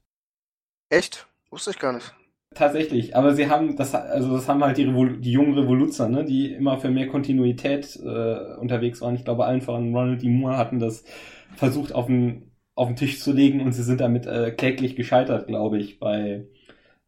[0.89, 1.27] Echt?
[1.49, 2.13] Wusste ich gar nicht.
[2.53, 6.23] Tatsächlich, aber sie haben das, also das haben halt die, Revol die jungen Revoluzer, ne,
[6.23, 9.15] die immer für mehr Kontinuität äh, unterwegs waren.
[9.15, 10.29] Ich glaube, allen voran Ronald D.
[10.29, 11.03] Moore hatten das
[11.55, 15.47] versucht auf den, auf den Tisch zu legen und sie sind damit äh, kläglich gescheitert,
[15.47, 16.45] glaube ich, bei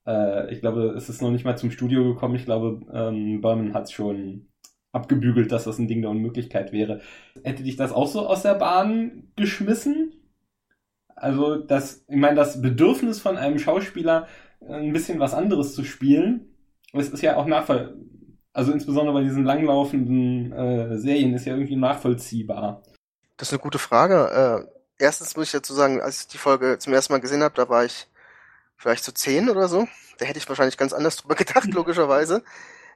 [0.05, 2.35] äh, ich glaube, es ist noch nicht mal zum Studio gekommen.
[2.35, 4.46] Ich glaube, ähm, Berman hat es schon
[4.97, 7.01] abgebügelt, dass das ein Ding der Unmöglichkeit wäre.
[7.43, 10.13] Hätte dich das auch so aus der Bahn geschmissen?
[11.15, 14.27] Also, das, ich meine, das Bedürfnis von einem Schauspieler,
[14.67, 16.49] ein bisschen was anderes zu spielen,
[16.93, 17.95] es ist ja auch nachvoll,
[18.53, 22.81] also insbesondere bei diesen langlaufenden äh, Serien ist ja irgendwie nachvollziehbar.
[23.37, 24.67] Das ist eine gute Frage.
[24.67, 27.53] Äh, erstens muss ich dazu sagen, als ich die Folge zum ersten Mal gesehen habe,
[27.55, 28.07] da war ich
[28.75, 29.87] vielleicht so zehn oder so.
[30.17, 32.43] Da hätte ich wahrscheinlich ganz anders drüber gedacht, logischerweise.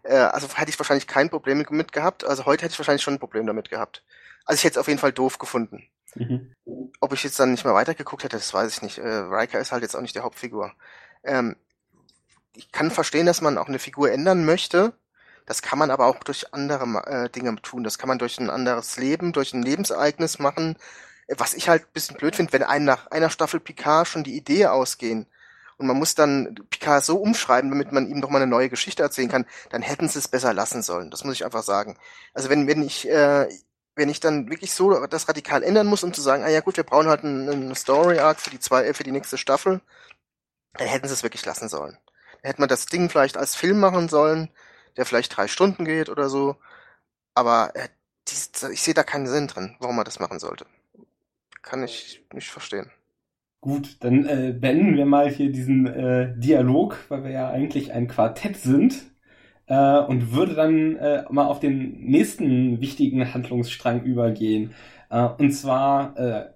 [0.04, 2.24] Äh, also hätte ich wahrscheinlich kein Problem mit gehabt.
[2.26, 4.04] Also heute hätte ich wahrscheinlich schon ein Problem damit gehabt.
[4.46, 5.84] Also ich hätte es auf jeden Fall doof gefunden.
[6.16, 6.56] Mhm.
[7.00, 8.98] Ob ich jetzt dann nicht mehr weitergeguckt hätte, das weiß ich nicht.
[8.98, 10.74] Äh, Riker ist halt jetzt auch nicht die Hauptfigur.
[11.24, 11.56] Ähm,
[12.56, 14.94] ich kann verstehen, dass man auch eine Figur ändern möchte.
[15.46, 17.84] Das kann man aber auch durch andere äh, Dinge tun.
[17.84, 20.78] Das kann man durch ein anderes Leben, durch ein Lebensereignis machen.
[21.30, 24.36] Was ich halt ein bisschen blöd finde, wenn einem nach einer Staffel Picard schon die
[24.36, 25.28] Idee ausgehen
[25.82, 29.04] und man muss dann Picard so umschreiben, damit man ihm noch mal eine neue Geschichte
[29.04, 31.10] erzählen kann, dann hätten sie es besser lassen sollen.
[31.10, 31.98] Das muss ich einfach sagen.
[32.34, 33.50] Also wenn, wenn ich, äh,
[33.96, 36.78] wenn ich dann wirklich so das radikal ändern muss, um zu sagen, ah ja gut,
[36.78, 39.82] wir brauchen halt einen, einen Story Arc für die zwei, äh, für die nächste Staffel,
[40.74, 41.98] dann hätten sie es wirklich lassen sollen.
[42.42, 44.50] Dann hätte man das Ding vielleicht als Film machen sollen,
[44.98, 46.58] der vielleicht drei Stunden geht oder so.
[47.34, 47.90] Aber äh,
[48.28, 50.66] dies, ich sehe da keinen Sinn drin, warum man das machen sollte.
[51.62, 52.92] Kann ich nicht verstehen.
[53.62, 58.08] Gut, dann äh, beenden wir mal hier diesen äh, Dialog, weil wir ja eigentlich ein
[58.08, 59.12] Quartett sind.
[59.68, 64.74] Äh, und würde dann äh, mal auf den nächsten wichtigen Handlungsstrang übergehen.
[65.10, 66.50] Äh, und zwar äh,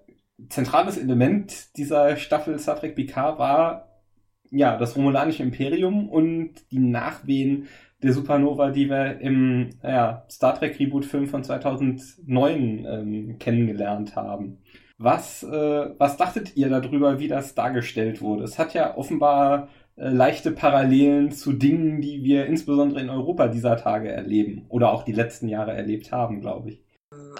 [0.48, 4.02] zentrales Element dieser Staffel Star Trek Picard war
[4.50, 7.68] ja das romulanische Imperium und die Nachwehen
[8.02, 14.58] der Supernova, die wir im ja, Star Trek Reboot-Film von 2009 ähm, kennengelernt haben.
[14.98, 18.44] Was, äh, was dachtet ihr darüber, wie das dargestellt wurde?
[18.44, 23.76] Es hat ja offenbar äh, leichte Parallelen zu Dingen, die wir insbesondere in Europa dieser
[23.76, 26.82] Tage erleben oder auch die letzten Jahre erlebt haben, glaube ich.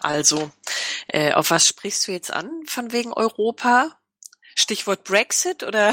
[0.02, 0.50] Also,
[1.08, 3.96] äh, auf was sprichst du jetzt an von wegen Europa?
[4.58, 5.92] Stichwort Brexit oder?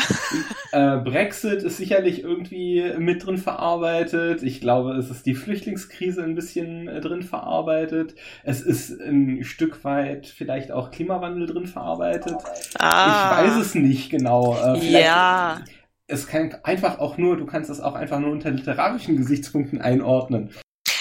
[0.71, 4.41] Äh, Brexit ist sicherlich irgendwie mit drin verarbeitet.
[4.41, 8.15] Ich glaube, es ist die Flüchtlingskrise ein bisschen äh, drin verarbeitet.
[8.43, 12.37] Es ist ein Stück weit vielleicht auch Klimawandel drin verarbeitet.
[12.79, 13.41] Ah.
[13.41, 14.55] Ich weiß es nicht genau.
[14.55, 15.61] Äh, ja.
[16.07, 20.49] Es kann einfach auch nur, du kannst es auch einfach nur unter literarischen Gesichtspunkten einordnen.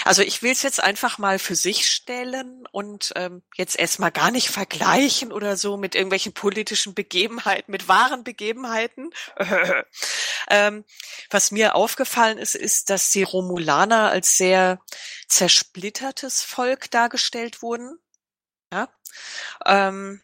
[0.03, 4.31] Also ich will es jetzt einfach mal für sich stellen und ähm, jetzt erstmal gar
[4.31, 9.11] nicht vergleichen oder so mit irgendwelchen politischen Begebenheiten, mit wahren Begebenheiten.
[10.49, 10.83] ähm,
[11.29, 14.79] was mir aufgefallen ist, ist, dass die Romulaner als sehr
[15.27, 17.97] zersplittertes Volk dargestellt wurden.
[18.71, 18.89] Ja.
[19.65, 20.21] Ähm,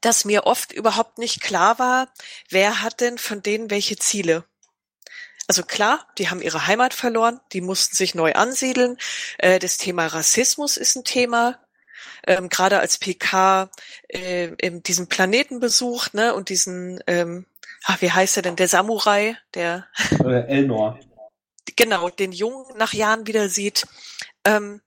[0.00, 2.12] dass mir oft überhaupt nicht klar war,
[2.50, 4.44] wer hat denn von denen welche Ziele.
[5.46, 8.96] Also klar, die haben ihre Heimat verloren, die mussten sich neu ansiedeln.
[9.38, 11.58] Äh, das Thema Rassismus ist ein Thema.
[12.26, 13.70] Ähm, Gerade als PK
[14.08, 17.46] äh, diesen Planeten besucht, ne, und diesen, ähm,
[17.84, 19.86] ach, wie heißt er denn, der Samurai, der
[20.24, 20.98] äh, Elnor.
[21.76, 23.86] Genau, den Jungen nach Jahren wieder sieht.
[24.44, 24.80] Ähm,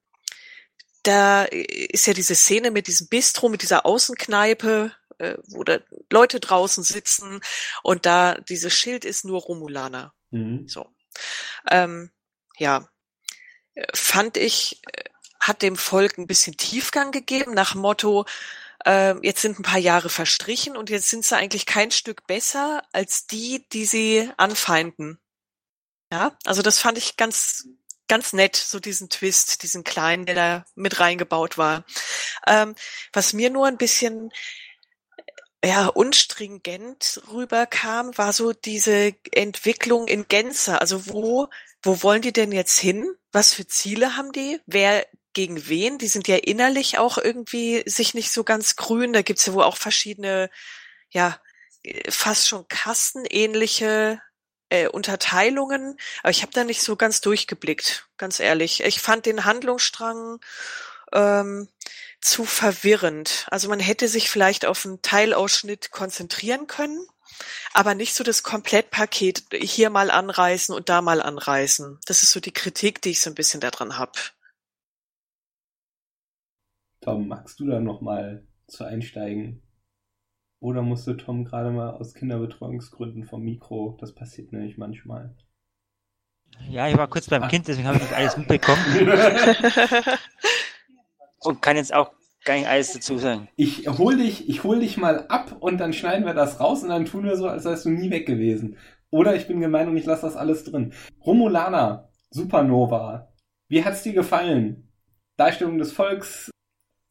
[1.04, 5.80] da ist ja diese Szene mit diesem Bistro, mit dieser Außenkneipe, äh, wo da
[6.12, 7.42] Leute draußen sitzen
[7.84, 10.14] und da dieses Schild ist nur Romulaner.
[10.32, 10.68] Mhm.
[10.68, 10.88] So.
[11.70, 12.12] Ähm,
[12.58, 12.88] ja,
[13.94, 14.82] fand ich,
[15.40, 18.26] hat dem Volk ein bisschen Tiefgang gegeben, nach Motto,
[18.86, 22.84] äh, jetzt sind ein paar Jahre verstrichen und jetzt sind sie eigentlich kein Stück besser
[22.92, 25.20] als die, die sie anfeinden.
[26.12, 27.68] Ja, also das fand ich ganz,
[28.08, 31.86] ganz nett, so diesen Twist, diesen kleinen, der da mit reingebaut war.
[32.48, 32.76] Ähm,
[33.14, 34.32] was mir nur ein bisschen
[35.64, 40.80] ja, unstringent rüberkam, war so diese Entwicklung in Gänze.
[40.80, 41.50] Also wo,
[41.82, 43.10] wo wollen die denn jetzt hin?
[43.32, 44.60] Was für Ziele haben die?
[44.66, 45.98] Wer gegen wen?
[45.98, 49.14] Die sind ja innerlich auch irgendwie sich nicht so ganz grün.
[49.14, 50.50] Da gibt's ja wohl auch verschiedene,
[51.10, 51.40] ja,
[52.10, 54.22] fast schon kastenähnliche
[54.70, 55.98] äh, Unterteilungen.
[56.22, 58.84] Aber ich habe da nicht so ganz durchgeblickt, ganz ehrlich.
[58.84, 60.40] Ich fand den Handlungsstrang
[61.14, 61.70] ähm,
[62.22, 63.48] zu verwirrend.
[63.52, 67.06] Also man hätte sich vielleicht auf einen Teilausschnitt konzentrieren können,
[67.74, 72.00] aber nicht so das Komplettpaket hier mal anreißen und da mal anreißen.
[72.06, 74.14] Das ist so die Kritik, die ich so ein bisschen daran habe.
[77.02, 79.62] Tom, magst du da nochmal zu einsteigen?
[80.60, 83.96] Oder musste Tom gerade mal aus Kinderbetreuungsgründen vom Mikro?
[84.02, 85.36] Das passiert nämlich manchmal.
[86.68, 87.50] Ja, ich war kurz beim Ach.
[87.50, 88.84] Kind, deswegen habe ich das alles mitbekommen.
[91.40, 92.12] und kann jetzt auch
[92.46, 93.50] gar nicht alles dazu sagen.
[93.56, 96.90] Ich hol dich, ich hol dich mal ab und dann schneiden wir das raus und
[96.90, 98.78] dann tun wir so, als wärst du nie weg gewesen.
[99.10, 100.94] Oder ich bin gemein und ich lasse das alles drin.
[101.26, 103.34] Romulana, Supernova.
[103.68, 104.92] Wie hat's dir gefallen?
[105.38, 106.50] Darstellung des Volks,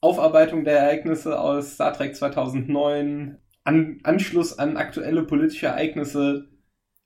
[0.00, 6.48] Aufarbeitung der Ereignisse aus Star Trek 2009, an, Anschluss an aktuelle politische Ereignisse,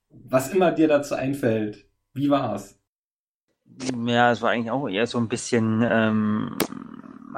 [0.09, 1.87] was immer dir dazu einfällt.
[2.15, 2.79] Wie war's?
[4.07, 6.57] Ja, es war eigentlich auch eher so ein bisschen ähm,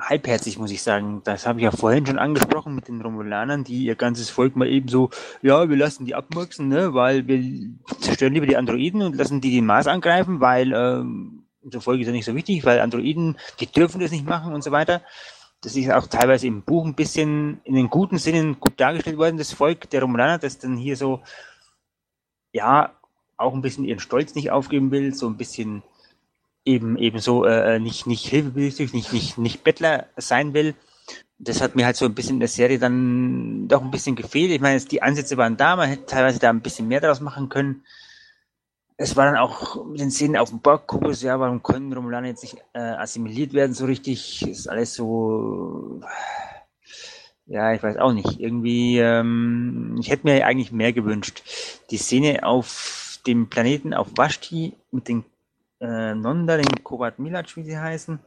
[0.09, 1.23] halbherzig, muss ich sagen.
[1.25, 4.69] Das habe ich ja vorhin schon angesprochen mit den Romulanern, die ihr ganzes Volk mal
[4.69, 5.11] eben so,
[5.43, 7.43] ja, wir lassen die abmurksen, ne, weil wir
[8.01, 12.07] zerstören lieber die Androiden und lassen die den Mars angreifen, weil ähm, unser Volk ist
[12.07, 15.03] ja nicht so wichtig, weil Androiden, die dürfen das nicht machen und so weiter.
[15.63, 19.39] Das ist auch teilweise im Buch ein bisschen in den guten Sinnen gut dargestellt worden,
[19.39, 21.23] das Volk der Romulaner, das dann hier so,
[22.53, 22.93] ja,
[23.37, 25.83] auch ein bisschen ihren Stolz nicht aufgeben will, so ein bisschen
[26.65, 30.75] eben eben so äh, nicht nicht hilfebedürftig, nicht nicht nicht Bettler sein will.
[31.39, 34.53] das hat mir halt so ein bisschen in der Serie dann doch ein bisschen gefehlt.
[34.53, 37.49] Ich meine, die Ansätze waren da, man hätte teilweise da ein bisschen mehr daraus machen
[37.49, 37.85] können.
[38.97, 42.45] Es war dann auch mit den Szenen auf dem Borgkubus, ja, warum können Romulaner jetzt
[42.45, 44.47] nicht äh, assimiliert werden so richtig?
[44.47, 46.01] Ist alles so,
[47.47, 48.39] ja, ich weiß auch nicht.
[48.39, 51.43] Irgendwie, ähm, ich hätte mir eigentlich mehr gewünscht.
[51.91, 55.25] Die Szene auf dem Planeten auf Vashti mit den
[55.83, 58.19] äh, Nonda, den Kovat Milac, wie sie heißen,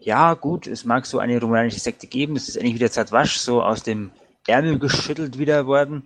[0.00, 3.62] ja, gut, es mag so eine romanische Sekte geben, das ist endlich wieder Zadwasch so
[3.62, 4.10] aus dem
[4.46, 6.04] Ärmel geschüttelt wieder worden.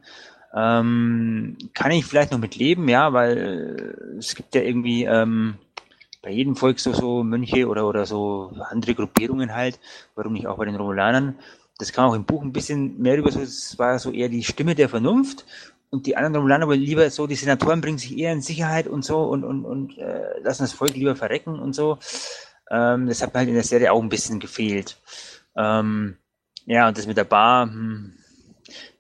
[0.55, 3.39] Ähm, kann ich vielleicht noch mit leben, ja, weil
[4.15, 5.55] äh, es gibt ja irgendwie ähm,
[6.23, 9.79] bei jedem Volk so, so Mönche oder, oder so andere Gruppierungen halt,
[10.15, 11.37] warum nicht auch bei den Romulanern.
[11.79, 14.75] Das kam auch im Buch ein bisschen mehr über es war so eher die Stimme
[14.75, 15.45] der Vernunft
[15.91, 19.05] und die anderen Romulaner wollen lieber so, die Senatoren bringen sich eher in Sicherheit und
[19.05, 21.99] so und, und, und äh, lassen das Volk lieber verrecken und so.
[22.71, 24.99] Ähm, das hat mir halt in der Serie auch ein bisschen gefehlt.
[25.57, 26.17] Ähm,
[26.67, 28.15] ja, und das mit der Bar, hm,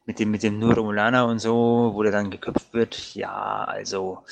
[0.06, 4.22] mit dem, mit dem nur Romulaner und so, wo der dann geköpft wird, ja, also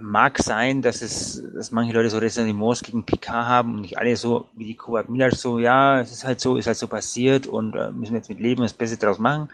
[0.00, 4.16] mag sein, dass es, dass manche Leute so Ressentiments gegen Picard haben und nicht alle
[4.16, 7.46] so wie die Kovac Miller so, ja, es ist halt so, ist halt so passiert
[7.46, 9.48] und äh, müssen wir jetzt mit leben das Beste daraus machen.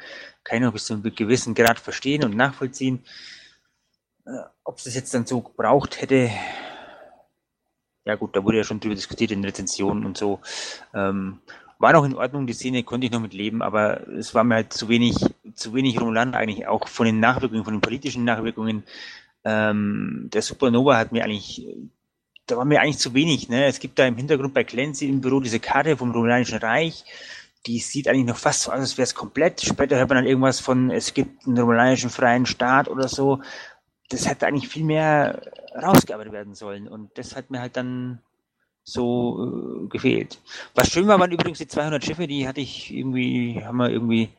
[0.45, 3.05] Kann ich noch bis zu einem gewissen Grad verstehen und nachvollziehen.
[4.27, 4.31] Äh,
[4.65, 6.31] ob es das jetzt dann so gebraucht hätte,
[8.05, 10.41] ja gut, da wurde ja schon drüber diskutiert in Rezensionen und so.
[10.95, 11.41] Ähm,
[11.79, 14.57] war noch in Ordnung, die Szene konnte ich noch mit leben, aber es war mir
[14.57, 15.15] halt zu wenig,
[15.55, 18.83] zu wenig Romulan eigentlich, auch von den Nachwirkungen, von den politischen Nachwirkungen.
[19.49, 21.67] Ähm, der Supernova hat mir eigentlich,
[22.47, 23.49] da war mir eigentlich zu wenig.
[23.49, 23.67] Ne?
[23.67, 27.05] Es gibt da im Hintergrund bei Clancy im Büro diese Karte vom Romulanischen Reich,
[27.67, 29.61] die sieht eigentlich noch fast so aus, als wäre es komplett.
[29.61, 33.41] Später hört man dann irgendwas von, es gibt einen romulanischen freien Staat oder so
[34.09, 35.43] das hätte eigentlich viel mehr
[35.75, 38.21] rausgearbeitet werden sollen und das hat mir halt dann
[38.85, 40.41] so äh, gefehlt.
[40.75, 44.31] Was schön war, waren übrigens die 200 Schiffe, die hatte ich irgendwie, haben wir irgendwie,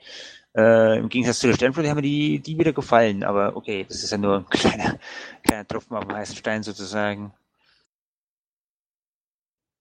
[0.55, 4.03] äh, im Gegensatz zu der Sternflotte haben mir die, die wieder gefallen, aber okay, das
[4.03, 4.99] ist ja nur ein kleiner,
[5.43, 7.34] kleiner Tropfen auf dem heißen Stein sozusagen.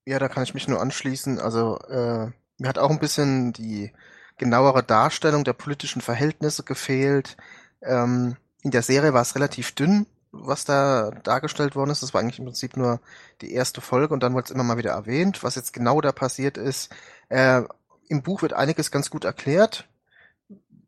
[0.07, 1.39] Ja, da kann ich mich nur anschließen.
[1.39, 3.93] Also, äh, mir hat auch ein bisschen die
[4.39, 7.37] genauere Darstellung der politischen Verhältnisse gefehlt.
[7.83, 12.03] Ähm, in der Serie war es relativ dünn, was da dargestellt worden ist.
[12.03, 13.01] Das war eigentlich im Prinzip nur
[13.41, 16.13] die erste Folge und dann wurde es immer mal wieder erwähnt, was jetzt genau da
[16.13, 16.91] passiert ist.
[17.29, 17.63] Äh,
[18.09, 19.89] Im Buch wird einiges ganz gut erklärt.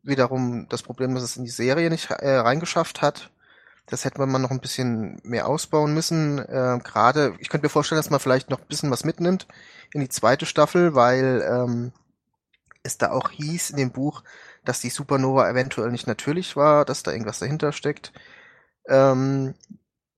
[0.03, 3.31] Wiederum das Problem, dass es in die Serie nicht äh, reingeschafft hat.
[3.85, 6.39] Das hätte man noch ein bisschen mehr ausbauen müssen.
[6.39, 9.47] Äh, Gerade, ich könnte mir vorstellen, dass man vielleicht noch ein bisschen was mitnimmt
[9.93, 11.91] in die zweite Staffel, weil ähm,
[12.83, 14.23] es da auch hieß in dem Buch,
[14.65, 18.13] dass die Supernova eventuell nicht natürlich war, dass da irgendwas dahinter steckt.
[18.87, 19.55] Ähm,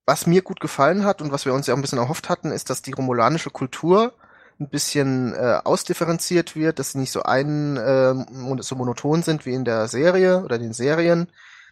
[0.05, 2.51] was mir gut gefallen hat und was wir uns ja auch ein bisschen erhofft hatten,
[2.51, 4.13] ist, dass die romulanische Kultur
[4.59, 8.13] ein bisschen äh, ausdifferenziert wird, dass sie nicht so ein äh,
[8.61, 11.27] so monoton sind wie in der Serie oder den Serien.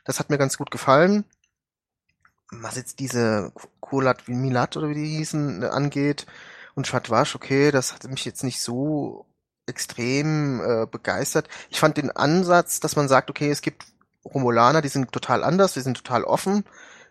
[0.06, 1.26] Das hat mir ganz gut gefallen.
[2.52, 6.26] Was jetzt diese Kolat wie Milat oder wie die hießen angeht
[6.76, 9.26] und Chatwash, okay, das hat mich jetzt nicht so
[9.68, 11.48] extrem äh, begeistert.
[11.70, 13.86] Ich fand den Ansatz, dass man sagt, okay, es gibt
[14.26, 16.66] Romulaner, die sind total anders, die sind total offen,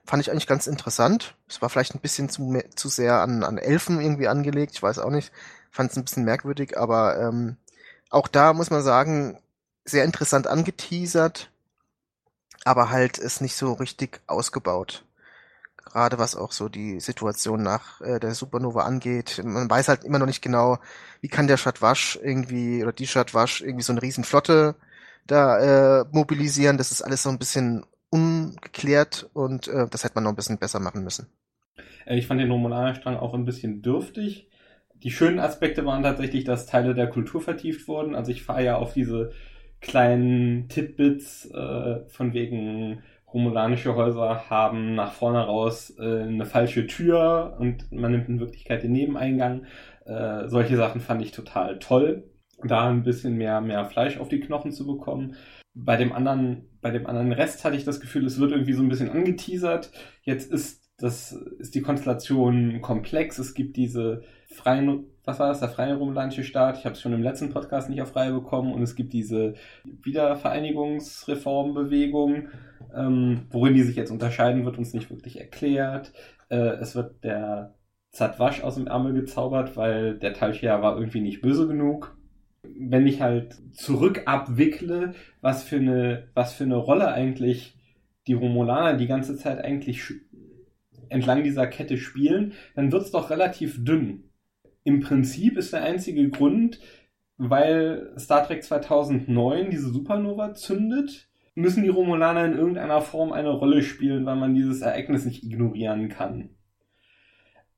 [0.05, 1.37] fand ich eigentlich ganz interessant.
[1.49, 4.99] Es war vielleicht ein bisschen zu, zu sehr an, an Elfen irgendwie angelegt, ich weiß
[4.99, 5.33] auch nicht,
[5.71, 7.57] fand es ein bisschen merkwürdig, aber ähm,
[8.11, 9.39] auch da muss man sagen,
[9.85, 11.51] sehr interessant angeteasert,
[12.65, 15.05] aber halt ist nicht so richtig ausgebaut
[15.93, 19.41] gerade was auch so die Situation nach äh, der Supernova angeht.
[19.45, 20.79] Man weiß halt immer noch nicht genau,
[21.21, 24.77] wie kann der Stadtwasch irgendwie oder die Stadtwasch irgendwie so eine Riesenflotte
[25.27, 26.79] da äh, mobilisieren.
[26.79, 30.59] Das ist alles so ein bisschen ungeklärt und äh, das hätte man noch ein bisschen
[30.59, 31.27] besser machen müssen.
[32.07, 34.50] Äh, ich fand den Romulanerstrang auch ein bisschen dürftig.
[35.03, 38.15] Die schönen Aspekte waren tatsächlich, dass Teile der Kultur vertieft wurden.
[38.15, 39.33] Also ich fahre ja auf diese
[39.81, 43.03] kleinen Titbits äh, von wegen
[43.33, 48.83] romulanische Häuser haben nach vorne raus äh, eine falsche Tür und man nimmt in Wirklichkeit
[48.83, 49.65] den Nebeneingang.
[50.05, 52.25] Äh, solche Sachen fand ich total toll,
[52.63, 55.37] da ein bisschen mehr, mehr Fleisch auf die Knochen zu bekommen.
[55.73, 58.83] Bei dem anderen, bei dem anderen Rest hatte ich das Gefühl, es wird irgendwie so
[58.83, 59.93] ein bisschen angeteasert.
[60.23, 63.39] Jetzt ist das, ist die Konstellation komplex.
[63.39, 66.79] Es gibt diese freien, was war das, der freie romulanische Staat.
[66.79, 68.73] Ich habe es schon im letzten Podcast nicht auf Reihe bekommen.
[68.73, 69.55] Und es gibt diese
[69.85, 72.49] Wiedervereinigungsreformbewegung
[72.95, 76.13] ähm, worin die sich jetzt unterscheiden, wird uns nicht wirklich erklärt.
[76.49, 77.75] Äh, es wird der
[78.11, 82.17] Zadwasch aus dem Ärmel gezaubert, weil der Talchia war irgendwie nicht böse genug.
[82.63, 87.79] Wenn ich halt zurück abwickle, was für eine, was für eine Rolle eigentlich
[88.27, 90.03] die Romulaner die ganze Zeit eigentlich
[91.09, 94.30] entlang dieser Kette spielen, dann wird es doch relativ dünn.
[94.85, 96.81] Im Prinzip ist der einzige Grund,
[97.37, 103.83] weil Star Trek 2009 diese Supernova zündet, müssen die Romulaner in irgendeiner Form eine Rolle
[103.83, 106.51] spielen, weil man dieses Ereignis nicht ignorieren kann.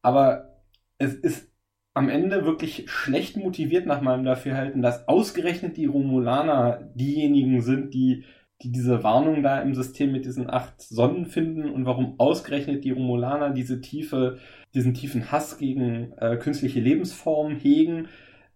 [0.03, 0.63] Aber
[0.99, 1.53] es ist
[1.95, 8.25] am Ende wirklich schlecht motiviert nach meinem Dafürhalten, dass ausgerechnet die Romulaner diejenigen sind, die,
[8.63, 12.93] die diese Warnung da im System mit diesen acht Sonnen finden und warum ausgerechnet die
[12.93, 14.39] Romulaner diese tiefe,
[14.75, 18.09] diesen tiefen Hass gegen äh, künstliche Lebensformen hegen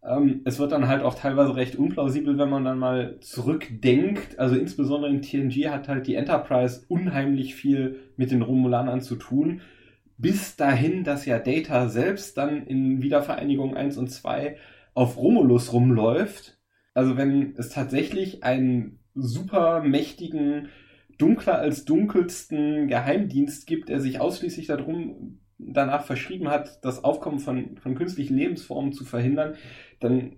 [0.06, 4.38] ähm, es wird dann halt auch teilweise recht unplausibel, wenn man dann mal zurückdenkt.
[4.38, 9.62] Also insbesondere in TNG hat halt die Enterprise unheimlich viel mit den Romulanern zu tun.
[10.16, 14.56] Bis dahin, dass ja Data selbst dann in Wiedervereinigung 1 und 2
[14.94, 16.58] auf Romulus rumläuft.
[16.94, 20.68] Also wenn es tatsächlich einen super mächtigen,
[21.18, 27.78] dunkler als dunkelsten Geheimdienst gibt, der sich ausschließlich darum danach verschrieben hat, das Aufkommen von,
[27.78, 29.54] von künstlichen Lebensformen zu verhindern,
[30.00, 30.36] dann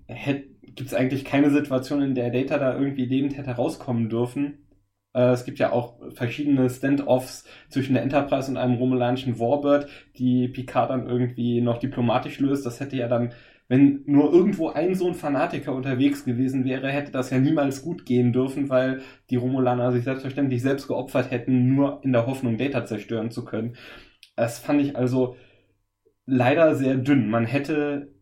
[0.63, 4.69] gibt es eigentlich keine Situation, in der Data da irgendwie lebend hätte rauskommen dürfen.
[5.15, 10.49] Äh, es gibt ja auch verschiedene Stand-offs zwischen der Enterprise und einem romulanischen Warbird, die
[10.49, 12.65] Picard dann irgendwie noch diplomatisch löst.
[12.65, 13.33] Das hätte ja dann,
[13.69, 18.07] wenn nur irgendwo ein so ein Fanatiker unterwegs gewesen wäre, hätte das ja niemals gut
[18.07, 22.87] gehen dürfen, weil die Romulaner sich selbstverständlich selbst geopfert hätten, nur in der Hoffnung, Data
[22.87, 23.77] zerstören zu können.
[24.37, 25.37] Das fand ich also
[26.25, 27.29] leider sehr dünn.
[27.29, 28.15] Man hätte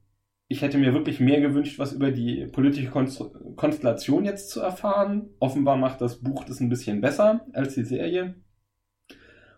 [0.49, 5.31] ich hätte mir wirklich mehr gewünscht, was über die politische Konstellation jetzt zu erfahren.
[5.41, 8.37] Offenbar macht das Buch das ein bisschen besser als die Serie.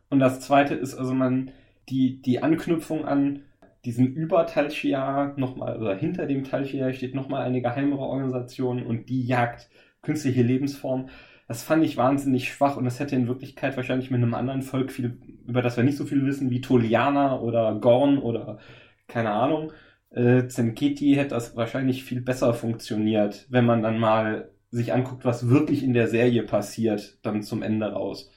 [0.09, 1.51] Und das zweite ist also man
[1.90, 3.43] die, die Anknüpfung an
[3.84, 9.24] diesen über Talchia nochmal, oder hinter dem Talchia steht nochmal eine geheimere Organisation und die
[9.24, 9.68] jagt
[10.02, 11.09] künstliche Lebensform.
[11.46, 14.92] Das fand ich wahnsinnig schwach und das hätte in Wirklichkeit wahrscheinlich mit einem anderen Volk
[14.92, 18.59] viel, über das wir nicht so viel wissen, wie Tolianer oder Gorn oder
[19.06, 19.72] keine Ahnung,
[20.10, 25.48] äh, Zenketi hätte das wahrscheinlich viel besser funktioniert, wenn man dann mal sich anguckt, was
[25.48, 28.30] wirklich in der Serie passiert, dann zum Ende raus.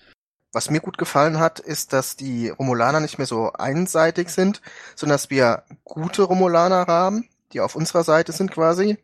[0.54, 4.62] Was mir gut gefallen hat, ist, dass die Romulaner nicht mehr so einseitig sind,
[4.96, 8.98] sondern dass wir gute Romulaner haben, die auf unserer Seite sind quasi.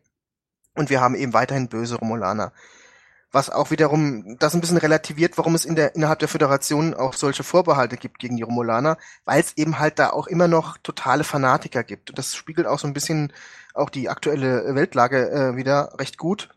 [0.74, 2.52] Und wir haben eben weiterhin böse Romulaner
[3.30, 7.12] was auch wiederum das ein bisschen relativiert, warum es in der, innerhalb der Föderation auch
[7.12, 11.24] solche Vorbehalte gibt gegen die Romulaner, weil es eben halt da auch immer noch totale
[11.24, 12.10] Fanatiker gibt.
[12.10, 13.32] Und das spiegelt auch so ein bisschen
[13.74, 16.48] auch die aktuelle Weltlage äh, wieder recht gut,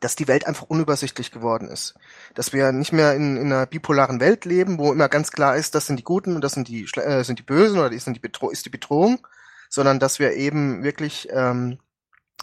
[0.00, 1.94] dass die Welt einfach unübersichtlich geworden ist.
[2.34, 5.74] Dass wir nicht mehr in, in einer bipolaren Welt leben, wo immer ganz klar ist,
[5.74, 8.18] das sind die Guten und das sind die, äh, sind die Bösen oder ist, die
[8.18, 9.26] Bedro ist die Bedrohung,
[9.68, 11.78] sondern dass wir eben wirklich ähm,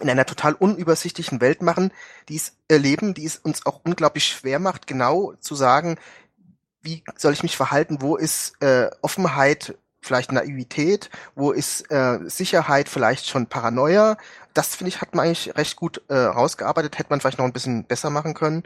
[0.01, 1.91] in einer total unübersichtlichen Welt machen,
[2.27, 5.97] die es erleben, die es uns auch unglaublich schwer macht, genau zu sagen,
[6.81, 12.89] wie soll ich mich verhalten, wo ist äh, Offenheit vielleicht Naivität, wo ist äh, Sicherheit
[12.89, 14.17] vielleicht schon Paranoia.
[14.55, 17.53] Das finde ich, hat man eigentlich recht gut äh, rausgearbeitet, hätte man vielleicht noch ein
[17.53, 18.63] bisschen besser machen können.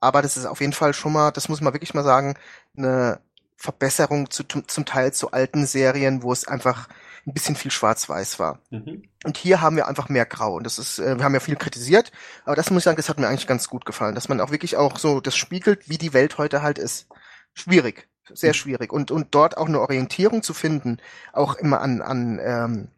[0.00, 2.34] Aber das ist auf jeden Fall schon mal, das muss man wirklich mal sagen,
[2.76, 3.20] eine
[3.56, 6.88] Verbesserung zu, zum Teil zu alten Serien, wo es einfach
[7.26, 8.60] ein bisschen viel schwarz-weiß war.
[8.70, 9.02] Mhm.
[9.24, 10.54] Und hier haben wir einfach mehr Grau.
[10.56, 12.12] Und das ist, äh, wir haben ja viel kritisiert,
[12.44, 14.52] aber das muss ich sagen, das hat mir eigentlich ganz gut gefallen, dass man auch
[14.52, 17.08] wirklich auch so das spiegelt, wie die Welt heute halt ist.
[17.52, 18.54] Schwierig, sehr mhm.
[18.54, 18.92] schwierig.
[18.92, 20.98] Und, und dort auch eine Orientierung zu finden,
[21.32, 22.88] auch immer an, an, ähm,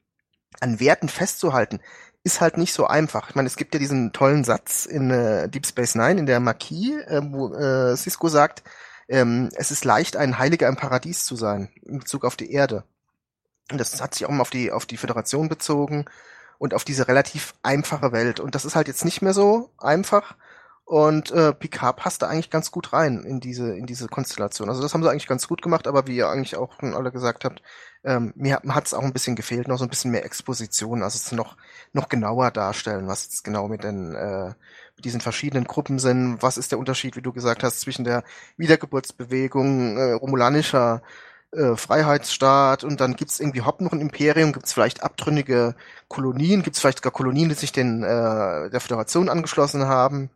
[0.60, 1.80] an Werten festzuhalten,
[2.24, 3.30] ist halt nicht so einfach.
[3.30, 6.40] Ich meine, es gibt ja diesen tollen Satz in äh, Deep Space Nine, in der
[6.40, 8.62] Marquis, äh, wo äh, Cisco sagt,
[9.08, 12.84] ähm, es ist leicht, ein Heiliger im Paradies zu sein, in Bezug auf die Erde.
[13.70, 16.06] Und das hat sich auch mal auf die, auf die Föderation bezogen
[16.58, 18.40] und auf diese relativ einfache Welt.
[18.40, 20.36] Und das ist halt jetzt nicht mehr so einfach.
[20.88, 24.70] Und äh, Picard passt da eigentlich ganz gut rein in diese, in diese Konstellation.
[24.70, 27.12] Also das haben sie eigentlich ganz gut gemacht, aber wie ihr eigentlich auch schon alle
[27.12, 27.60] gesagt habt,
[28.04, 31.16] ähm, mir hat es auch ein bisschen gefehlt, noch so ein bisschen mehr Exposition, also
[31.16, 31.58] es noch,
[31.92, 34.54] noch genauer darstellen, was jetzt genau mit den äh,
[34.96, 38.24] mit diesen verschiedenen Gruppen sind, was ist der Unterschied, wie du gesagt hast, zwischen der
[38.56, 41.02] Wiedergeburtsbewegung äh, romulanischer
[41.52, 45.74] äh, Freiheitsstaat und dann gibt's irgendwie Hopp noch ein Imperium, gibt's vielleicht abtrünnige
[46.08, 50.30] Kolonien, gibt's vielleicht sogar Kolonien, die sich den äh, der Föderation angeschlossen haben.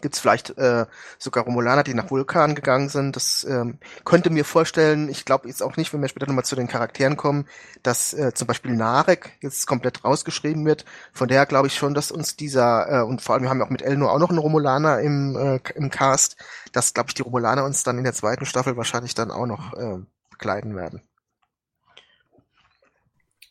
[0.00, 0.86] Gibt's vielleicht äh,
[1.18, 3.16] sogar Romulaner, die nach Vulkan gegangen sind.
[3.16, 6.56] Das ähm, könnte mir vorstellen, ich glaube jetzt auch nicht, wenn wir später nochmal zu
[6.56, 7.46] den Charakteren kommen,
[7.82, 10.84] dass äh, zum Beispiel Narek jetzt komplett rausgeschrieben wird.
[11.12, 13.66] Von daher glaube ich schon, dass uns dieser, äh, und vor allem wir haben ja
[13.66, 16.36] auch mit Elnor auch noch einen Romulaner im, äh, im Cast,
[16.72, 19.74] dass, glaube ich, die Romulaner uns dann in der zweiten Staffel wahrscheinlich dann auch noch
[19.74, 19.98] äh,
[20.30, 21.02] begleiten werden.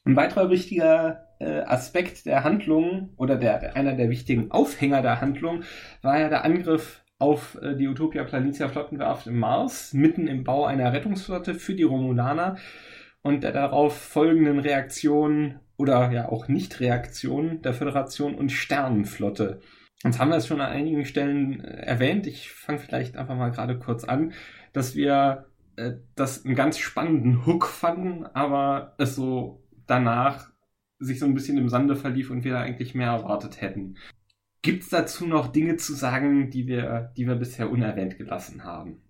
[0.06, 5.64] Ein weiterer wichtiger Aspekt der Handlung oder der, einer der wichtigen Aufhänger der Handlung
[6.02, 10.66] war ja der Angriff auf äh, die Utopia Planitia Flottenwerft im Mars, mitten im Bau
[10.66, 12.58] einer Rettungsflotte für die Romulaner
[13.22, 19.60] und der darauf folgenden Reaktion oder ja auch Nicht-Reaktion der Föderation und Sternenflotte.
[20.04, 22.26] Uns haben wir es schon an einigen Stellen äh, erwähnt.
[22.26, 24.32] Ich fange vielleicht einfach mal gerade kurz an,
[24.72, 25.46] dass wir
[25.76, 30.50] äh, das einen ganz spannenden Hook fanden, aber es so danach
[31.00, 33.98] sich so ein bisschen im Sande verlief und wir da eigentlich mehr erwartet hätten.
[34.62, 39.02] Gibt es dazu noch Dinge zu sagen, die wir, die wir bisher unerwähnt gelassen haben?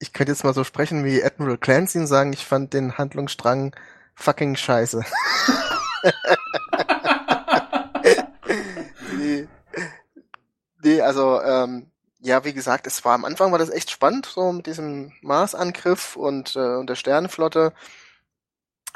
[0.00, 3.76] Ich könnte jetzt mal so sprechen wie Admiral Clancy und sagen, ich fand den Handlungsstrang
[4.16, 5.04] fucking scheiße.
[9.16, 9.46] nee,
[10.82, 14.50] nee, also ähm, ja, wie gesagt, es war am Anfang war das echt spannend, so
[14.50, 17.72] mit diesem Marsangriff und, äh, und der Sternenflotte.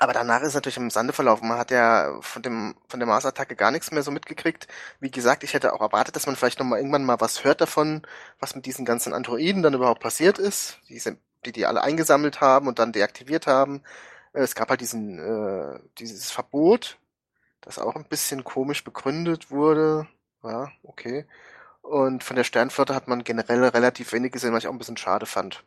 [0.00, 1.48] Aber danach ist natürlich im Sande verlaufen.
[1.48, 4.68] Man hat ja von dem von der Mars-Attacke gar nichts mehr so mitgekriegt.
[5.00, 7.60] Wie gesagt, ich hätte auch erwartet, dass man vielleicht noch mal irgendwann mal was hört
[7.60, 8.02] davon,
[8.38, 11.02] was mit diesen ganzen Androiden dann überhaupt passiert ist, die
[11.44, 13.82] die die alle eingesammelt haben und dann deaktiviert haben.
[14.34, 16.98] Äh, es gab halt diesen äh, dieses Verbot,
[17.62, 20.08] das auch ein bisschen komisch begründet wurde.
[20.44, 21.26] Ja, okay.
[21.82, 24.96] Und von der Sternflotte hat man generell relativ wenig gesehen, was ich auch ein bisschen
[24.96, 25.64] schade fand.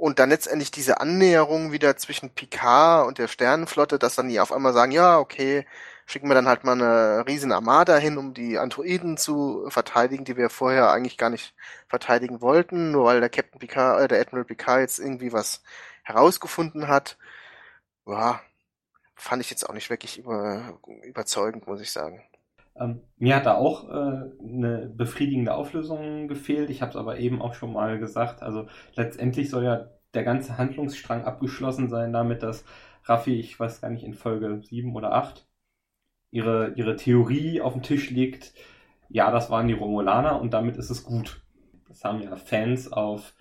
[0.00, 4.50] Und dann letztendlich diese Annäherung wieder zwischen Picard und der Sternenflotte, dass dann die auf
[4.50, 5.66] einmal sagen, ja, okay,
[6.06, 10.38] schicken wir dann halt mal eine riesen Armada hin, um die Androiden zu verteidigen, die
[10.38, 11.54] wir vorher eigentlich gar nicht
[11.86, 15.62] verteidigen wollten, nur weil der Captain Picard, äh, der Admiral Picard jetzt irgendwie was
[16.02, 17.18] herausgefunden hat.
[18.06, 18.40] Ja,
[19.16, 22.24] fand ich jetzt auch nicht wirklich über, überzeugend, muss ich sagen.
[22.80, 26.70] Ähm, mir hat da auch äh, eine befriedigende Auflösung gefehlt.
[26.70, 28.42] Ich habe es aber eben auch schon mal gesagt.
[28.42, 32.64] Also letztendlich soll ja der ganze Handlungsstrang abgeschlossen sein damit, dass
[33.04, 35.46] Raffi, ich weiß gar nicht, in Folge 7 oder 8
[36.30, 38.54] ihre, ihre Theorie auf den Tisch legt.
[39.08, 41.42] Ja, das waren die Romulaner und damit ist es gut.
[41.88, 43.34] Das haben ja Fans auf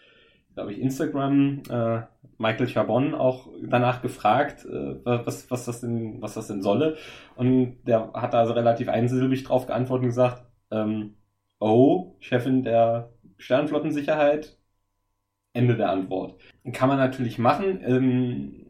[0.59, 2.01] glaube ich, Instagram äh,
[2.39, 6.97] Michael Chabon auch danach gefragt, äh, was, was, das denn, was das denn solle.
[7.35, 11.15] Und der hat da also relativ einsilbig drauf geantwortet und gesagt, ähm,
[11.59, 14.57] oh, Chefin der Sternflottensicherheit,
[15.53, 16.39] Ende der Antwort.
[16.71, 17.81] Kann man natürlich machen.
[17.85, 18.65] Ähm,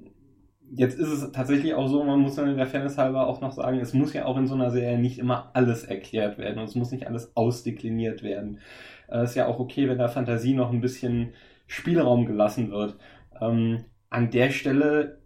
[0.72, 3.80] jetzt ist es tatsächlich auch so, man muss dann der Fairness halber auch noch sagen,
[3.80, 6.76] es muss ja auch in so einer Serie nicht immer alles erklärt werden und es
[6.76, 8.60] muss nicht alles ausdekliniert werden.
[9.08, 11.34] Es äh, ist ja auch okay, wenn da Fantasie noch ein bisschen
[11.68, 12.98] Spielraum gelassen wird.
[13.42, 15.22] Ähm, an der Stelle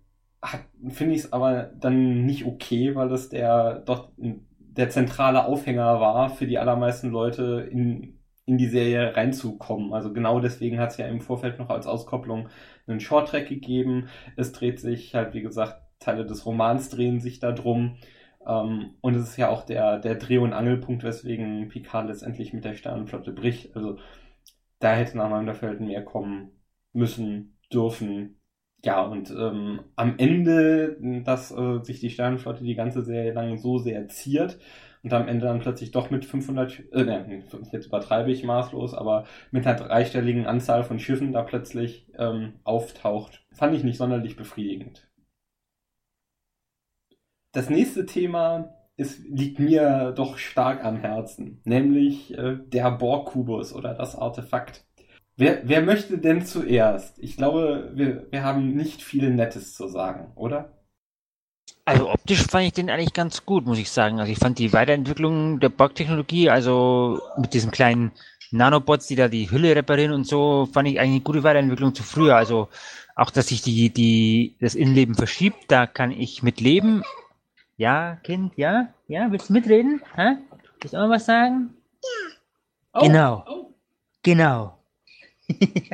[0.90, 6.30] finde ich es aber dann nicht okay, weil das der doch der zentrale Aufhänger war
[6.30, 9.94] für die allermeisten Leute in, in die Serie reinzukommen.
[9.94, 12.50] Also genau deswegen hat es ja im Vorfeld noch als Auskopplung
[12.88, 14.08] einen Shorttrack gegeben.
[14.36, 17.98] Es dreht sich halt, wie gesagt, Teile des Romans drehen sich da drum.
[18.46, 22.66] Ähm, und es ist ja auch der, der Dreh- und Angelpunkt, weswegen Picard letztendlich mit
[22.66, 23.76] der Sternenflotte bricht.
[23.76, 23.98] Also
[24.80, 26.52] da hätte nach meinem Dafürhalten mehr kommen
[26.94, 28.40] müssen, dürfen.
[28.84, 33.78] Ja, und ähm, am Ende, dass äh, sich die Sternenflotte die ganze Serie lang so
[33.78, 34.60] sehr ziert
[35.04, 39.26] und am Ende dann plötzlich doch mit 500, äh, ne, jetzt übertreibe ich maßlos, aber
[39.52, 45.08] mit einer dreistelligen Anzahl von Schiffen da plötzlich ähm, auftaucht, fand ich nicht sonderlich befriedigend.
[47.54, 53.94] Das nächste Thema es liegt mir doch stark am Herzen, nämlich äh, der Borg-Kubus oder
[53.94, 54.86] das Artefakt.
[55.36, 57.18] Wer, wer möchte denn zuerst?
[57.18, 60.72] Ich glaube, wir, wir haben nicht viel Nettes zu sagen, oder?
[61.86, 64.20] Also optisch fand ich den eigentlich ganz gut, muss ich sagen.
[64.20, 68.12] Also ich fand die Weiterentwicklung der Borg-Technologie, also mit diesen kleinen
[68.52, 72.04] Nanobots, die da die Hülle reparieren und so, fand ich eigentlich eine gute Weiterentwicklung zu
[72.04, 72.36] früher.
[72.36, 72.70] Also
[73.16, 77.04] auch, dass sich die, die, das Innenleben verschiebt, da kann ich mit leben.
[77.76, 78.94] Ja, Kind, ja?
[79.08, 80.02] Ja, willst du mitreden?
[80.16, 80.38] Hä?
[80.80, 81.74] Willst du auch mal was sagen?
[82.04, 82.10] Ja.
[82.94, 83.44] Oh, genau.
[83.48, 83.74] Oh.
[84.22, 84.83] Genau.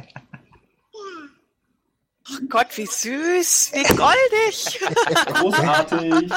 [2.31, 4.79] Ach Gott, wie süß, wie goldig.
[5.33, 6.13] Großartig.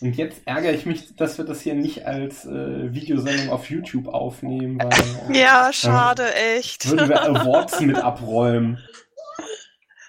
[0.00, 4.08] Und jetzt ärgere ich mich, dass wir das hier nicht als äh, Videosendung auf YouTube
[4.08, 4.80] aufnehmen.
[4.80, 6.90] Weil, ja, schade, äh, echt.
[6.90, 8.78] Würden wir Awards mit abräumen.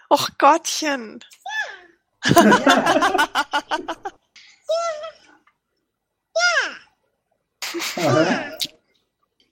[0.10, 1.20] Och Gottchen.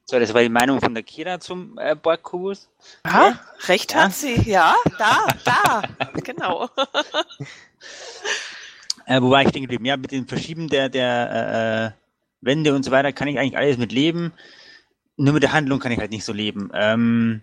[0.09, 2.67] So, das war die Meinung von der Kira zum äh, Borgkubus.
[3.05, 4.05] Ja, ja, recht ja.
[4.05, 4.41] hat sie.
[4.41, 5.83] Ja, da, da,
[6.23, 6.67] genau.
[9.05, 9.85] Äh, wo war ich denn geblieben?
[9.85, 13.77] Ja, mit dem Verschieben der, der äh, Wände und so weiter kann ich eigentlich alles
[13.77, 14.33] mit leben.
[15.15, 16.71] Nur mit der Handlung kann ich halt nicht so leben.
[16.73, 17.41] Ähm,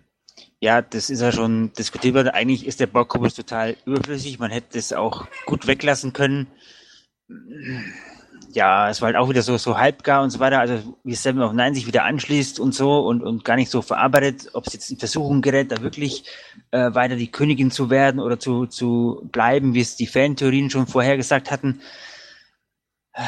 [0.59, 2.29] ja, das ist ja schon diskutiert worden.
[2.29, 4.39] Eigentlich ist der Borgkubus total überflüssig.
[4.39, 6.47] Man hätte es auch gut weglassen können.
[8.53, 10.59] Ja, es war halt auch wieder so, so halbgar und so weiter.
[10.59, 13.81] Also wie Seven of Nine sich wieder anschließt und so und, und gar nicht so
[13.81, 16.23] verarbeitet, ob es jetzt in Versuchung gerät, da wirklich
[16.71, 20.87] äh, weiter die Königin zu werden oder zu, zu bleiben, wie es die Fantheorien schon
[20.87, 21.81] vorhergesagt hatten.
[23.13, 23.21] Äh,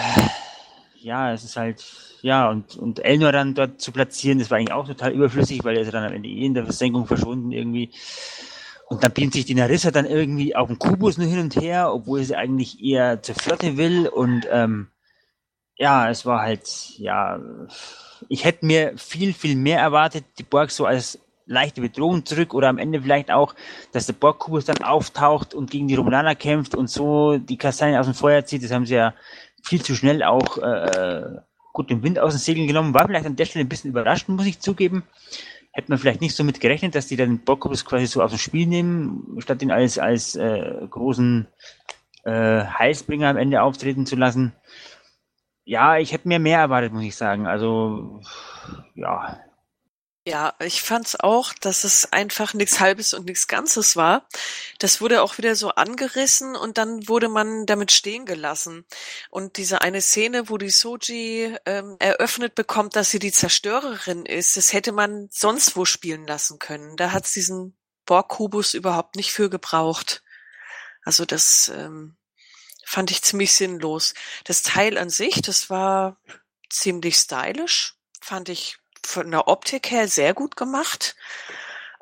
[1.01, 1.83] ja, es ist halt,
[2.21, 5.77] ja, und, und Elnor dann dort zu platzieren, das war eigentlich auch total überflüssig, weil
[5.77, 7.91] er ist dann am Ende eh in der Versenkung verschwunden irgendwie.
[8.89, 11.93] Und dann beamt sich die Narissa dann irgendwie auf dem Kubus nur hin und her,
[11.93, 14.07] obwohl sie eigentlich eher zur Flotte will.
[14.07, 14.87] Und ähm,
[15.79, 17.39] ja, es war halt, ja,
[18.27, 22.67] ich hätte mir viel, viel mehr erwartet, die Borg so als leichte Bedrohung zurück oder
[22.67, 23.55] am Ende vielleicht auch,
[23.91, 28.05] dass der Borg-Kubus dann auftaucht und gegen die Romulaner kämpft und so die Kastanien aus
[28.05, 28.63] dem Feuer zieht.
[28.63, 29.15] Das haben sie ja
[29.63, 31.23] viel zu schnell auch äh,
[31.73, 32.93] gut den Wind aus den Segeln genommen.
[32.93, 35.03] War vielleicht an der Stelle ein bisschen überraschend, muss ich zugeben.
[35.71, 38.31] Hätte man vielleicht nicht so mit gerechnet, dass die dann den Borg-Kubus quasi so aus
[38.31, 41.47] dem Spiel nehmen, statt ihn als, als äh, großen
[42.25, 44.53] äh, Heilsbringer am Ende auftreten zu lassen.
[45.69, 47.45] Ja, ich hätte mir mehr erwartet, muss ich sagen.
[47.45, 48.21] Also,
[48.95, 49.39] ja,
[50.27, 54.27] ja, ich fand's auch, dass es einfach nichts Halbes und nichts Ganzes war.
[54.77, 58.85] Das wurde auch wieder so angerissen und dann wurde man damit stehen gelassen.
[59.31, 64.55] Und diese eine Szene, wo die Soji ähm, eröffnet bekommt, dass sie die Zerstörerin ist,
[64.55, 66.95] das hätte man sonst wo spielen lassen können.
[66.95, 67.75] Da hat's diesen
[68.05, 70.21] Borg-Kubus überhaupt nicht für gebraucht.
[71.03, 72.18] Also das ähm,
[72.89, 74.15] fand ich ziemlich sinnlos.
[74.45, 76.17] Das Teil an sich, das war
[76.71, 81.15] ziemlich stylisch, fand ich von der Optik her sehr gut gemacht.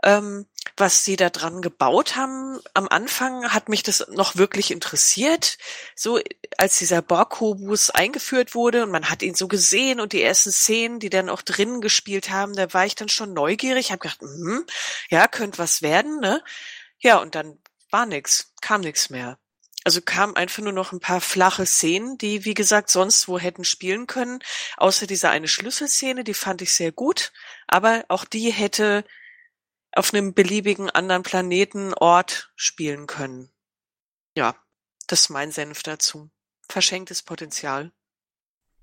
[0.02, 0.46] Ähm,
[0.78, 5.58] was sie da dran gebaut haben, am Anfang hat mich das noch wirklich interessiert.
[5.94, 6.22] So,
[6.58, 11.00] als dieser Borg-Kubus eingeführt wurde und man hat ihn so gesehen und die ersten Szenen,
[11.00, 14.66] die dann auch drinnen gespielt haben, da war ich dann schon neugierig, habe gedacht, hm,
[15.10, 16.42] ja, könnte was werden, ne?
[17.00, 17.60] Ja, und dann
[17.90, 19.38] war nix, kam nix mehr.
[19.88, 23.64] Also kamen einfach nur noch ein paar flache Szenen, die, wie gesagt, sonst wo hätten
[23.64, 24.40] spielen können.
[24.76, 27.32] Außer dieser eine Schlüsselszene, die fand ich sehr gut.
[27.68, 29.06] Aber auch die hätte
[29.94, 33.50] auf einem beliebigen anderen Planeten, Ort spielen können.
[34.36, 34.56] Ja,
[35.08, 36.32] das ist mein Senf dazu.
[36.68, 37.94] Verschenktes Potenzial.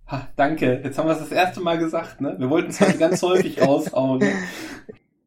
[0.06, 0.80] Ha, danke.
[0.82, 2.34] Jetzt haben wir es das erste Mal gesagt, ne?
[2.38, 4.24] Wir wollten es halt ganz häufig raushauen.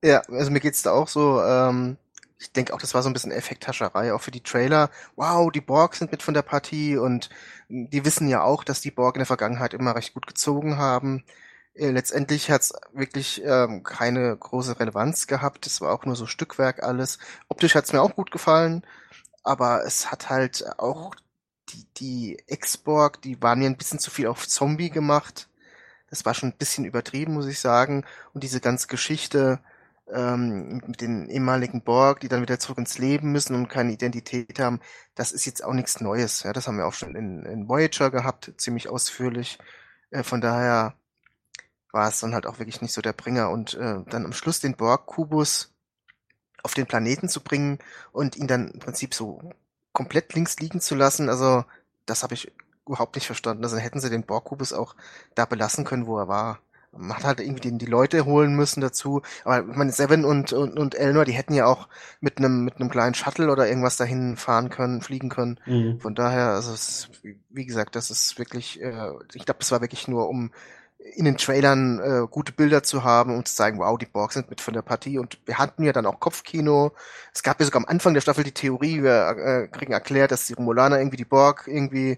[0.04, 1.40] Ja, also mir geht's da auch so.
[1.40, 1.98] Ähm,
[2.40, 4.90] ich denke auch, das war so ein bisschen Effekthascherei, auch für die Trailer.
[5.16, 7.30] Wow, die Borg sind mit von der Partie und
[7.70, 11.24] die wissen ja auch, dass die Borg in der Vergangenheit immer recht gut gezogen haben.
[11.74, 15.66] Äh, letztendlich hat's wirklich ähm, keine große Relevanz gehabt.
[15.68, 17.20] Es war auch nur so Stückwerk alles.
[17.50, 18.86] Optisch hat's mir auch gut gefallen,
[19.44, 21.16] aber es hat halt auch
[21.70, 25.50] die, die Ex-Borg, die waren mir ein bisschen zu viel auf Zombie gemacht.
[26.10, 28.06] Das war schon ein bisschen übertrieben, muss ich sagen.
[28.34, 29.60] Und diese ganze Geschichte,
[30.14, 34.60] ähm, mit den ehemaligen Borg, die dann wieder zurück ins Leben müssen und keine Identität
[34.60, 34.80] haben,
[35.16, 36.44] das ist jetzt auch nichts Neues.
[36.44, 39.60] Ja, das haben wir auch schon in, in Voyager gehabt, ziemlich ausführlich.
[40.12, 40.96] Äh, von daher
[41.92, 43.50] war es dann halt auch wirklich nicht so der Bringer.
[43.50, 45.74] Und äh, dann am Schluss den Borg-Kubus
[46.64, 47.80] auf den Planeten zu bringen
[48.12, 49.42] und ihn dann im Prinzip so
[49.94, 51.66] komplett links liegen zu lassen, also
[52.06, 52.52] das habe ich
[52.86, 53.64] überhaupt nicht verstanden.
[53.64, 54.96] Also hätten sie den Borg-Kubus auch
[55.36, 56.60] da belassen können, wo er war
[56.92, 59.22] man hat halt irgendwie die, die Leute holen müssen dazu.
[59.44, 61.88] Aber ich meine, Seven und, und, und Elnor, die hätten ja auch
[62.20, 65.60] mit einem mit einem kleinen Shuttle oder irgendwas dahin fahren können, fliegen können.
[65.66, 66.00] Mhm.
[66.00, 67.10] Von daher, also es,
[67.50, 70.52] wie gesagt, das ist wirklich, äh, ich glaube, das war wirklich nur, um
[71.16, 74.50] in den Trailern äh, gute Bilder zu haben und zu zeigen, wow, die Borg sind
[74.50, 75.20] mit von der Partie.
[75.20, 76.92] Und wir hatten ja dann auch Kopfkino.
[77.34, 80.48] Es gab ja sogar am Anfang der Staffel die Theorie, wir äh, kriegen erklärt, dass
[80.48, 82.18] die Romulaner irgendwie die Borg irgendwie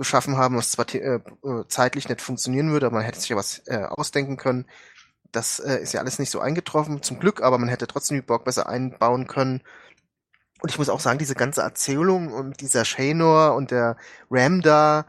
[0.00, 1.20] geschaffen haben, was zwar äh, äh,
[1.68, 4.66] zeitlich nicht funktionieren würde, aber man hätte sich ja was äh, ausdenken können.
[5.30, 8.26] Das äh, ist ja alles nicht so eingetroffen, zum Glück, aber man hätte trotzdem die
[8.26, 9.62] Borg besser einbauen können.
[10.62, 13.98] Und ich muss auch sagen, diese ganze Erzählung und dieser Shaynor und der
[14.30, 15.04] Ram da,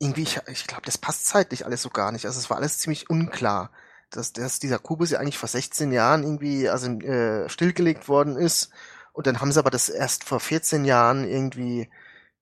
[0.00, 2.26] irgendwie, ich, ich glaube, das passt zeitlich alles so gar nicht.
[2.26, 3.70] Also es war alles ziemlich unklar,
[4.10, 8.70] dass, dass dieser Kubus ja eigentlich vor 16 Jahren irgendwie also äh, stillgelegt worden ist.
[9.12, 11.88] Und dann haben sie aber das erst vor 14 Jahren irgendwie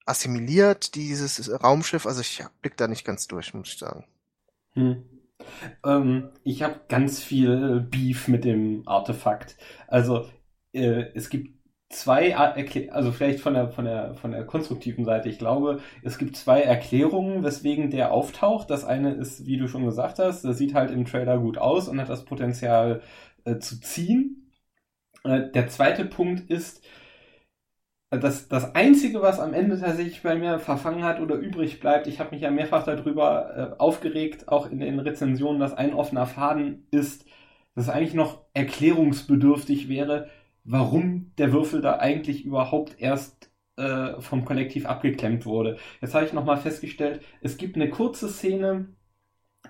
[0.07, 2.07] assimiliert, dieses Raumschiff.
[2.07, 4.05] Also ich blick da nicht ganz durch, muss ich sagen.
[4.75, 5.03] Hm.
[5.85, 9.57] Ähm, ich habe ganz viel Beef mit dem Artefakt.
[9.89, 10.29] Also
[10.73, 11.63] äh, es gibt
[11.93, 15.29] zwei, also vielleicht von der, von der, von der konstruktiven Seite.
[15.29, 18.71] Ich glaube, es gibt zwei Erklärungen, weswegen der auftaucht.
[18.71, 21.89] Das eine ist, wie du schon gesagt hast, das sieht halt im Trailer gut aus
[21.89, 23.03] und hat das Potenzial
[23.45, 24.51] äh, zu ziehen.
[25.25, 26.83] Äh, der zweite Punkt ist,
[28.21, 32.21] das, das Einzige, was am Ende tatsächlich bei mir verfangen hat oder übrig bleibt, ich
[32.21, 36.87] habe mich ja mehrfach darüber äh, aufgeregt, auch in den Rezensionen, dass ein offener Faden
[36.91, 37.25] ist,
[37.75, 40.29] dass es eigentlich noch erklärungsbedürftig wäre,
[40.65, 45.79] warum der Würfel da eigentlich überhaupt erst äh, vom Kollektiv abgeklemmt wurde.
[46.01, 48.89] Jetzt habe ich nochmal festgestellt, es gibt eine kurze Szene,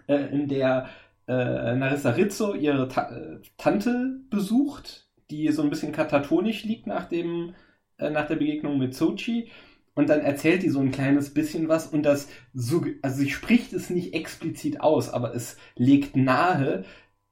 [0.06, 0.88] äh, in der
[1.28, 7.08] äh, Narissa Rizzo ihre Ta äh, Tante besucht, die so ein bisschen katatonisch liegt nach,
[7.08, 7.54] dem,
[8.02, 9.50] äh, nach der Begegnung mit Sochi.
[9.94, 13.72] Und dann erzählt die so ein kleines bisschen was und das, so, also sie spricht
[13.74, 16.84] es nicht explizit aus, aber es legt nahe,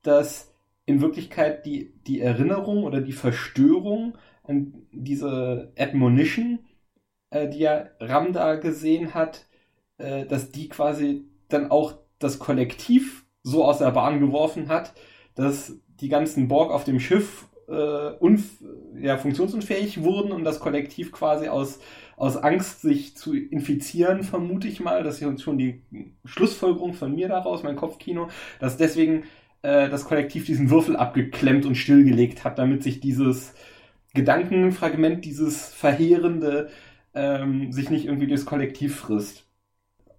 [0.03, 0.53] dass
[0.85, 6.59] in Wirklichkeit die, die Erinnerung oder die Verstörung an diese Admonition,
[7.31, 9.47] äh, die ja Ramda gesehen hat,
[9.99, 14.93] äh, dass die quasi dann auch das Kollektiv so aus der Bahn geworfen hat,
[15.35, 18.39] dass die ganzen Borg auf dem Schiff äh,
[19.01, 21.79] ja, funktionsunfähig wurden und das Kollektiv quasi aus,
[22.17, 25.83] aus Angst, sich zu infizieren, vermute ich mal, das ist schon die
[26.25, 28.29] Schlussfolgerung von mir daraus, mein Kopfkino,
[28.59, 29.25] dass deswegen
[29.63, 33.55] äh, das Kollektiv diesen Würfel abgeklemmt und stillgelegt hat, damit sich dieses
[34.15, 36.71] Gedankenfragment, dieses Verheerende,
[37.15, 39.47] ähm, sich nicht irgendwie durchs Kollektiv frisst.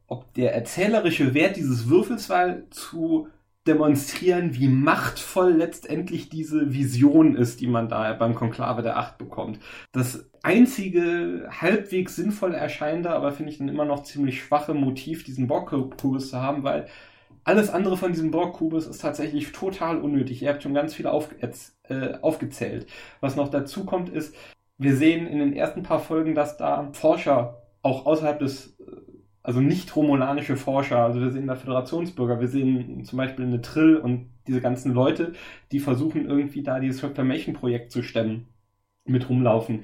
[0.07, 3.28] Ob der erzählerische Wert dieses Würfels war, zu
[3.67, 9.59] demonstrieren, wie machtvoll letztendlich diese Vision ist, die man da beim Konklave der Acht bekommt.
[9.91, 15.47] Das einzige halbwegs sinnvoll erscheinende, aber finde ich dann immer noch ziemlich schwache Motiv, diesen
[15.47, 16.88] Borg-Kubus zu haben, weil
[17.43, 20.41] alles andere von diesem Borg-Kubus ist tatsächlich total unnötig.
[20.41, 22.88] Ihr habt schon ganz viel auf, äh, aufgezählt.
[23.19, 24.35] Was noch dazu kommt, ist,
[24.77, 28.75] wir sehen in den ersten paar Folgen, dass da Forscher auch außerhalb des
[29.43, 33.97] also nicht romulanische Forscher, also wir sehen da Föderationsbürger, wir sehen zum Beispiel eine Trill
[33.97, 35.34] und diese ganzen Leute,
[35.72, 38.47] die versuchen irgendwie da dieses Reclamation-Projekt zu stemmen,
[39.05, 39.84] mit rumlaufen.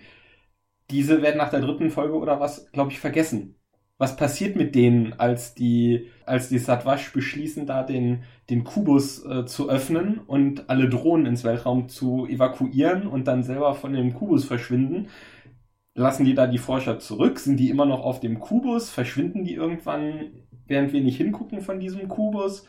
[0.91, 3.55] Diese werden nach der dritten Folge oder was, glaube ich, vergessen.
[3.99, 9.45] Was passiert mit denen, als die, als die Satwasch beschließen, da den, den Kubus äh,
[9.45, 14.45] zu öffnen und alle Drohnen ins Weltraum zu evakuieren und dann selber von dem Kubus
[14.45, 15.07] verschwinden?
[15.97, 17.39] Lassen die da die Forscher zurück?
[17.39, 18.91] Sind die immer noch auf dem Kubus?
[18.91, 20.31] Verschwinden die irgendwann,
[20.67, 22.67] während wir nicht hingucken von diesem Kubus?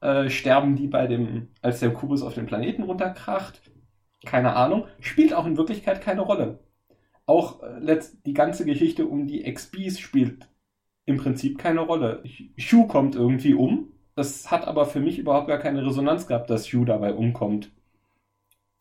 [0.00, 3.60] Äh, sterben die bei dem, als der Kubus auf den Planeten runterkracht?
[4.24, 4.86] Keine Ahnung.
[5.00, 6.60] Spielt auch in Wirklichkeit keine Rolle.
[7.26, 10.48] Auch äh, die ganze Geschichte um die XBs spielt
[11.04, 12.22] im Prinzip keine Rolle.
[12.56, 13.92] Shu kommt irgendwie um.
[14.16, 17.72] Das hat aber für mich überhaupt gar keine Resonanz gehabt, dass Shu dabei umkommt.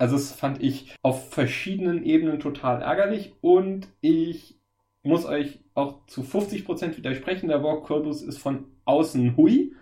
[0.03, 4.59] Also das fand ich auf verschiedenen Ebenen total ärgerlich und ich
[5.01, 7.47] muss euch auch zu 50% widersprechen.
[7.47, 9.73] Der Corbus ist von außen hui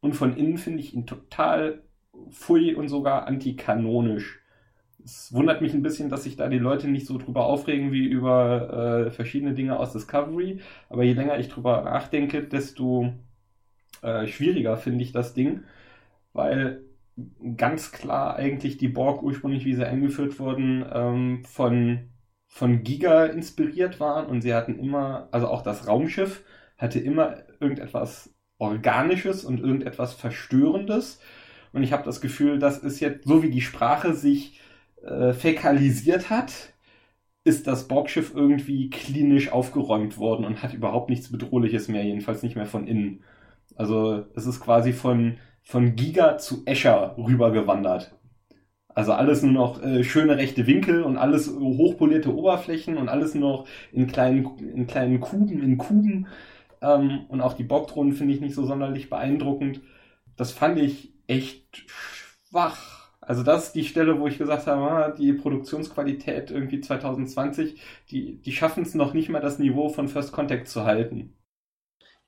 [0.00, 1.82] und von innen finde ich ihn total
[2.30, 4.40] fui und sogar antikanonisch.
[5.04, 8.06] Es wundert mich ein bisschen, dass sich da die Leute nicht so drüber aufregen wie
[8.06, 10.60] über äh, verschiedene Dinge aus Discovery.
[10.88, 13.12] Aber je länger ich drüber nachdenke, desto
[14.00, 15.64] äh, schwieriger finde ich das Ding,
[16.32, 16.80] weil
[17.56, 22.10] ganz klar eigentlich die Borg ursprünglich, wie sie eingeführt wurden, ähm, von,
[22.46, 26.44] von Giga inspiriert waren und sie hatten immer, also auch das Raumschiff
[26.78, 31.20] hatte immer irgendetwas Organisches und irgendetwas Verstörendes.
[31.72, 34.60] Und ich habe das Gefühl, das ist jetzt, so wie die Sprache sich
[35.02, 36.72] äh, fäkalisiert hat,
[37.44, 42.56] ist das Borgschiff irgendwie klinisch aufgeräumt worden und hat überhaupt nichts Bedrohliches mehr, jedenfalls nicht
[42.56, 43.24] mehr von innen.
[43.76, 45.38] Also es ist quasi von
[45.70, 48.12] von Giga zu Escher rübergewandert.
[48.88, 53.50] Also alles nur noch äh, schöne rechte Winkel und alles hochpolierte Oberflächen und alles nur
[53.50, 56.26] noch in kleinen, in kleinen Kuben, in Kuben.
[56.82, 59.80] Ähm, und auch die Bockdrohnen finde ich nicht so sonderlich beeindruckend.
[60.36, 63.10] Das fand ich echt schwach.
[63.20, 67.80] Also das ist die Stelle, wo ich gesagt habe, ah, die Produktionsqualität irgendwie 2020,
[68.10, 71.36] die, die schaffen es noch nicht mal das Niveau von First Contact zu halten.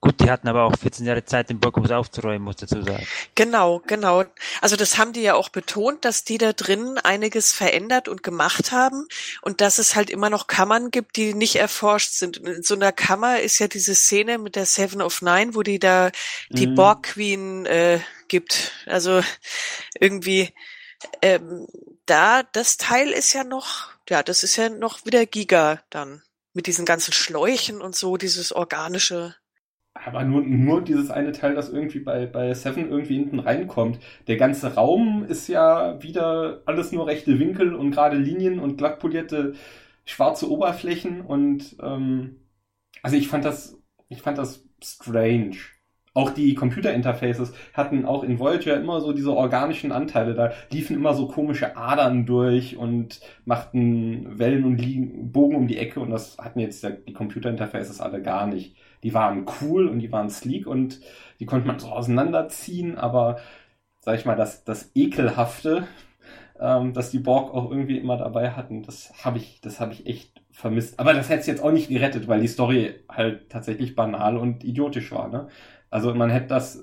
[0.05, 3.07] Gut, die hatten aber auch 14 Jahre Zeit, den Borgkubus aufzuräumen, muss dazu sagen.
[3.37, 4.25] Genau, genau.
[4.61, 8.73] Also das haben die ja auch betont, dass die da drin einiges verändert und gemacht
[8.73, 9.07] haben
[9.43, 12.39] und dass es halt immer noch Kammern gibt, die nicht erforscht sind.
[12.39, 15.63] Und in so einer Kammer ist ja diese Szene mit der Seven of Nine, wo
[15.63, 16.11] die da
[16.49, 16.75] die mhm.
[16.75, 18.73] Borg Queen äh, gibt.
[18.87, 19.23] Also
[20.01, 20.53] irgendwie
[21.23, 21.69] ähm,
[22.07, 26.23] da, das Teil ist ja noch, ja, das ist ja noch wieder Giga dann
[26.55, 29.37] mit diesen ganzen Schläuchen und so, dieses organische
[29.95, 33.99] aber nur, nur dieses eine Teil, das irgendwie bei, bei Seven irgendwie hinten reinkommt.
[34.27, 38.99] Der ganze Raum ist ja wieder alles nur rechte Winkel und gerade Linien und glatt
[38.99, 39.55] polierte
[40.05, 42.41] schwarze Oberflächen und ähm,
[43.03, 43.79] also ich fand das,
[44.09, 45.57] ich fand das strange.
[46.15, 50.35] Auch die Computerinterfaces hatten auch in Voyager immer so diese organischen Anteile.
[50.35, 56.01] Da liefen immer so komische Adern durch und machten Wellen und Bogen um die Ecke
[56.01, 60.31] und das hatten jetzt die Computerinterfaces alle gar nicht die waren cool und die waren
[60.31, 61.01] sleek und
[61.41, 63.39] die konnte man so auseinanderziehen, aber
[64.01, 65.87] sag ich mal, das, das Ekelhafte,
[66.61, 70.43] ähm, dass die Borg auch irgendwie immer dabei hatten, das habe ich, das ich echt
[70.51, 71.01] vermisst.
[71.01, 74.65] Aber das hätte es jetzt auch nicht gerettet, weil die Story halt tatsächlich banal und
[74.65, 75.29] idiotisch war.
[75.29, 75.49] Ne?
[75.93, 76.83] Also man hätte das,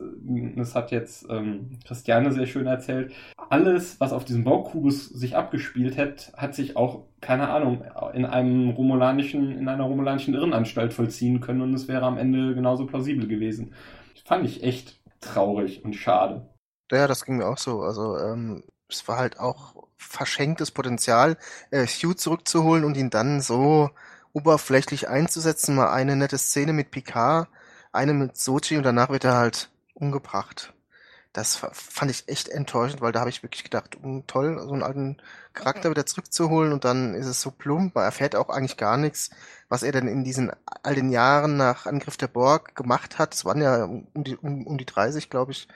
[0.55, 3.11] das hat jetzt ähm, Christiane sehr schön erzählt,
[3.49, 7.83] alles, was auf diesem Baukubus sich abgespielt hat, hat sich auch, keine Ahnung,
[8.13, 12.85] in einem romulanischen, in einer romulanischen Irrenanstalt vollziehen können und es wäre am Ende genauso
[12.85, 13.73] plausibel gewesen.
[14.25, 16.47] Fand ich echt traurig und schade.
[16.91, 17.81] Ja, das ging mir auch so.
[17.81, 21.35] Also ähm, es war halt auch verschenktes Potenzial,
[21.71, 23.89] äh, Hugh zurückzuholen und ihn dann so
[24.33, 25.73] oberflächlich einzusetzen.
[25.73, 27.47] Mal eine nette Szene mit Picard,
[27.91, 30.73] eine mit Sochi und danach wird er halt umgebracht.
[31.33, 34.81] Das fand ich echt enttäuschend, weil da habe ich wirklich gedacht, um, toll, so einen
[34.83, 35.17] alten
[35.53, 39.29] Charakter wieder zurückzuholen und dann ist es so plump, man erfährt auch eigentlich gar nichts,
[39.69, 40.51] was er denn in diesen
[40.83, 43.35] all den Jahren nach Angriff der Borg gemacht hat.
[43.35, 45.67] Es waren ja um die, um, um die 30, glaube ich.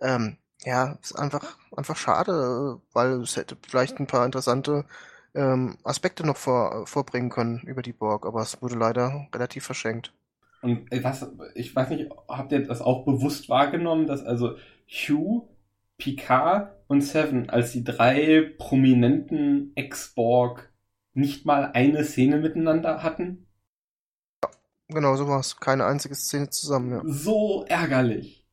[0.00, 4.86] Ähm, ja, ist einfach, einfach schade, weil es hätte vielleicht ein paar interessante
[5.34, 10.12] ähm, Aspekte noch vor, vorbringen können über die Borg, aber es wurde leider relativ verschenkt.
[10.62, 14.56] Und äh, was, ich weiß nicht, habt ihr das auch bewusst wahrgenommen, dass also
[14.88, 15.48] Hugh,
[15.98, 20.72] Picard und Seven als die drei prominenten Ex-Borg
[21.14, 23.46] nicht mal eine Szene miteinander hatten?
[24.42, 24.50] Ja,
[24.88, 25.56] genau so war es.
[25.58, 27.02] Keine einzige Szene zusammen, ja.
[27.04, 28.46] So ärgerlich.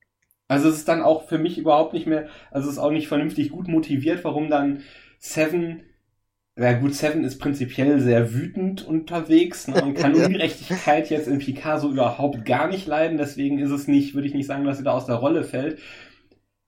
[0.48, 3.08] Also es ist dann auch für mich überhaupt nicht mehr, also es ist auch nicht
[3.08, 4.84] vernünftig gut motiviert, warum dann
[5.20, 5.84] Seven,
[6.56, 11.90] ja gut, Seven ist prinzipiell sehr wütend unterwegs ne, und kann Ungerechtigkeit jetzt in Picasso
[11.90, 14.92] überhaupt gar nicht leiden, deswegen ist es nicht, würde ich nicht sagen, dass sie da
[14.92, 15.80] aus der Rolle fällt.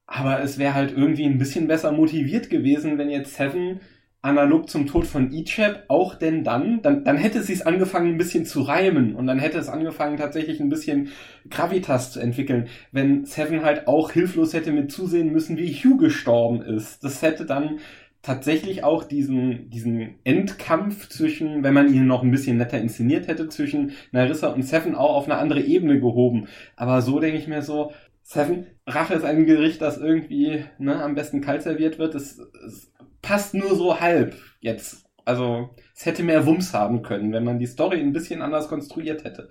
[0.07, 3.79] Aber es wäre halt irgendwie ein bisschen besser motiviert gewesen, wenn jetzt Seven
[4.25, 8.17] analog zum Tod von Ichab auch denn dann, dann, dann hätte sie es angefangen ein
[8.17, 11.09] bisschen zu reimen und dann hätte es angefangen tatsächlich ein bisschen
[11.49, 16.63] Gravitas zu entwickeln, wenn Seven halt auch hilflos hätte mit zusehen müssen, wie Hugh gestorben
[16.63, 17.03] ist.
[17.03, 17.77] Das hätte dann
[18.25, 23.49] tatsächlich auch diesen, diesen Endkampf zwischen, wenn man ihn noch ein bisschen netter inszeniert hätte,
[23.49, 26.47] zwischen Narissa und Seven auch auf eine andere Ebene gehoben.
[26.75, 27.93] Aber so denke ich mir so,
[28.23, 32.15] Seven, Rache ist ein Gericht, das irgendwie ne, am besten kalt serviert wird.
[32.15, 32.91] Es, es
[33.21, 35.05] passt nur so halb jetzt.
[35.23, 39.23] Also es hätte mehr Wumms haben können, wenn man die Story ein bisschen anders konstruiert
[39.23, 39.49] hätte.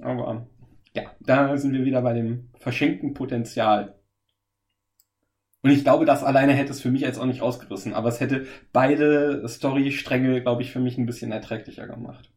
[0.00, 0.46] Aber
[0.94, 3.96] ja, da sind wir wieder bei dem verschenkten Potenzial.
[5.64, 8.20] Und ich glaube, das alleine hätte es für mich jetzt auch nicht ausgerissen, aber es
[8.20, 12.30] hätte beide Story-Stränge, glaube ich, für mich ein bisschen erträglicher gemacht.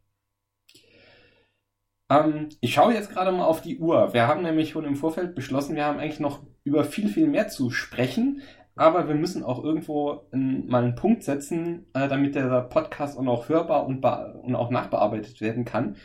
[2.09, 4.13] Ähm, ich schaue jetzt gerade mal auf die Uhr.
[4.13, 7.49] Wir haben nämlich schon im Vorfeld beschlossen, wir haben eigentlich noch über viel, viel mehr
[7.49, 8.43] zu sprechen,
[8.77, 13.23] aber wir müssen auch irgendwo in, mal einen Punkt setzen, äh, damit der Podcast auch
[13.23, 15.97] noch hörbar und, und auch nachbearbeitet werden kann.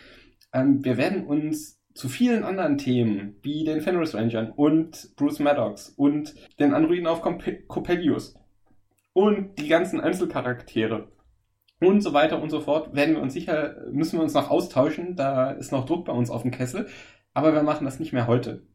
[0.53, 5.91] Ähm, wir werden uns zu vielen anderen Themen, wie den Fenris Rangern und Bruce Maddox
[5.91, 8.35] und den Androiden auf Coppelius
[9.13, 11.09] und die ganzen Einzelcharaktere
[11.83, 15.17] und so weiter und so fort, werden wir uns sicher, müssen wir uns noch austauschen.
[15.17, 16.89] Da ist noch Druck bei uns auf dem Kessel.
[17.35, 18.67] Aber wir machen das nicht mehr heute.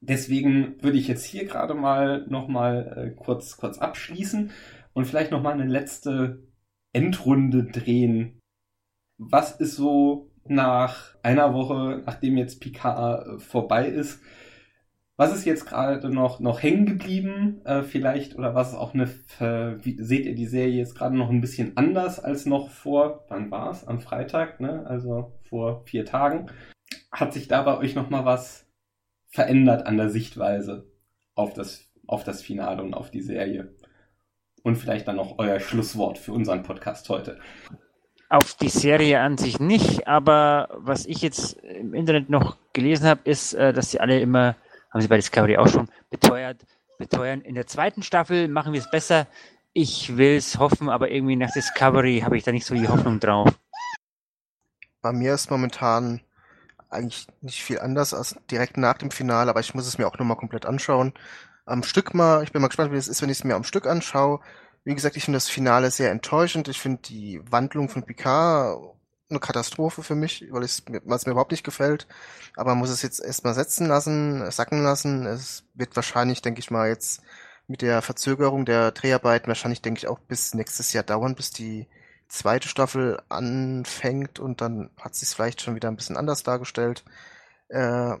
[0.00, 4.50] Deswegen würde ich jetzt hier gerade mal nochmal äh, kurz, kurz abschließen
[4.92, 6.46] und vielleicht nochmal eine letzte
[6.92, 8.40] Endrunde drehen.
[9.18, 14.20] Was ist so nach einer Woche, nachdem jetzt Picard äh, vorbei ist,
[15.18, 17.62] was ist jetzt gerade noch, noch hängen geblieben?
[17.64, 19.04] Äh, vielleicht, oder was ist auch eine,
[19.40, 23.24] äh, wie, seht ihr die Serie jetzt gerade noch ein bisschen anders als noch vor,
[23.28, 23.86] wann war es?
[23.86, 24.84] Am Freitag, ne?
[24.86, 26.50] Also vor vier Tagen.
[27.10, 28.66] Hat sich da bei euch nochmal was
[29.28, 30.86] verändert an der Sichtweise
[31.34, 33.74] auf das, auf das Finale und auf die Serie?
[34.62, 37.38] Und vielleicht dann noch euer Schlusswort für unseren Podcast heute.
[38.28, 43.20] Auf die Serie an sich nicht, aber was ich jetzt im Internet noch gelesen habe,
[43.24, 44.56] ist, äh, dass sie alle immer
[44.96, 46.64] haben sie bei Discovery auch schon beteuert,
[46.98, 47.42] beteuern.
[47.42, 49.26] In der zweiten Staffel machen wir es besser.
[49.74, 53.20] Ich will es hoffen, aber irgendwie nach Discovery habe ich da nicht so die Hoffnung
[53.20, 53.52] drauf.
[55.02, 56.22] Bei mir ist momentan
[56.88, 60.18] eigentlich nicht viel anders als direkt nach dem Finale, aber ich muss es mir auch
[60.18, 61.12] nochmal komplett anschauen.
[61.66, 63.64] Am Stück mal, ich bin mal gespannt, wie es ist, wenn ich es mir am
[63.64, 64.40] Stück anschaue.
[64.86, 66.68] Wie gesagt, ich finde das Finale sehr enttäuschend.
[66.68, 68.94] Ich finde die Wandlung von Picard
[69.28, 72.06] eine Katastrophe für mich, weil es mir, mir überhaupt nicht gefällt.
[72.54, 75.26] Aber man muss es jetzt erstmal setzen lassen, sacken lassen.
[75.26, 77.20] Es wird wahrscheinlich, denke ich mal, jetzt
[77.66, 81.88] mit der Verzögerung der Dreharbeiten wahrscheinlich, denke ich, auch bis nächstes Jahr dauern, bis die
[82.28, 87.04] zweite Staffel anfängt und dann hat sich vielleicht schon wieder ein bisschen anders dargestellt.
[87.70, 88.14] Äh,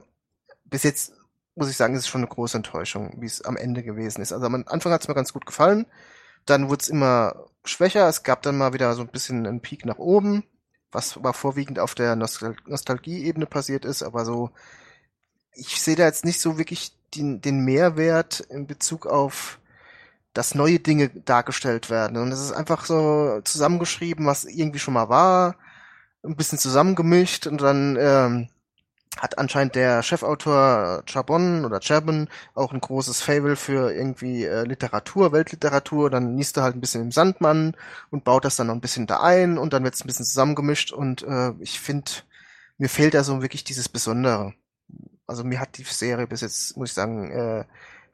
[0.64, 1.12] bis jetzt
[1.54, 4.32] muss ich sagen, ist es schon eine große Enttäuschung, wie es am Ende gewesen ist.
[4.32, 5.86] Also am Anfang hat es mir ganz gut gefallen,
[6.46, 9.84] dann wurde es immer schwächer, es gab dann mal wieder so ein bisschen einen Peak
[9.84, 10.44] nach oben,
[10.92, 14.50] was aber vorwiegend auf der Nostal Nostalgie-Ebene passiert ist, aber so,
[15.52, 19.58] ich sehe da jetzt nicht so wirklich den, den Mehrwert in Bezug auf,
[20.34, 22.18] dass neue Dinge dargestellt werden.
[22.18, 25.56] Und es ist einfach so zusammengeschrieben, was irgendwie schon mal war.
[26.24, 28.48] ein bisschen zusammengemischt und dann ähm,
[29.16, 35.32] hat anscheinend der Chefautor Chabon oder Chabon auch ein großes Fable für irgendwie äh, Literatur,
[35.32, 36.10] Weltliteratur.
[36.10, 37.76] Dann niest er halt ein bisschen im Sandmann
[38.10, 40.26] und baut das dann noch ein bisschen da ein und dann wird es ein bisschen
[40.26, 42.10] zusammengemischt und äh, ich finde,
[42.78, 44.54] mir fehlt da so wirklich dieses Besondere.
[45.26, 47.64] Also mir hat die Serie bis jetzt, muss ich sagen, äh,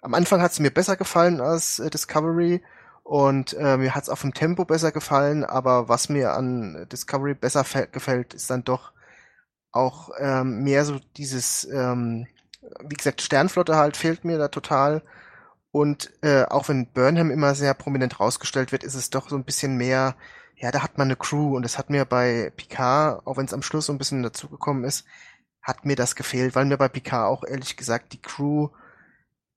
[0.03, 2.63] am Anfang hat es mir besser gefallen als äh, Discovery
[3.03, 7.35] und äh, mir hat es auch vom Tempo besser gefallen, aber was mir an Discovery
[7.35, 8.92] besser gefällt, ist dann doch
[9.73, 12.27] auch ähm, mehr so dieses, ähm,
[12.81, 15.03] wie gesagt, Sternflotte halt fehlt mir da total.
[15.73, 19.45] Und äh, auch wenn Burnham immer sehr prominent rausgestellt wird, ist es doch so ein
[19.45, 20.17] bisschen mehr,
[20.57, 23.55] ja, da hat man eine Crew und das hat mir bei Picard, auch wenn es
[23.55, 25.07] am Schluss so ein bisschen dazugekommen ist,
[25.63, 28.69] hat mir das gefehlt, weil mir bei Picard auch ehrlich gesagt die Crew,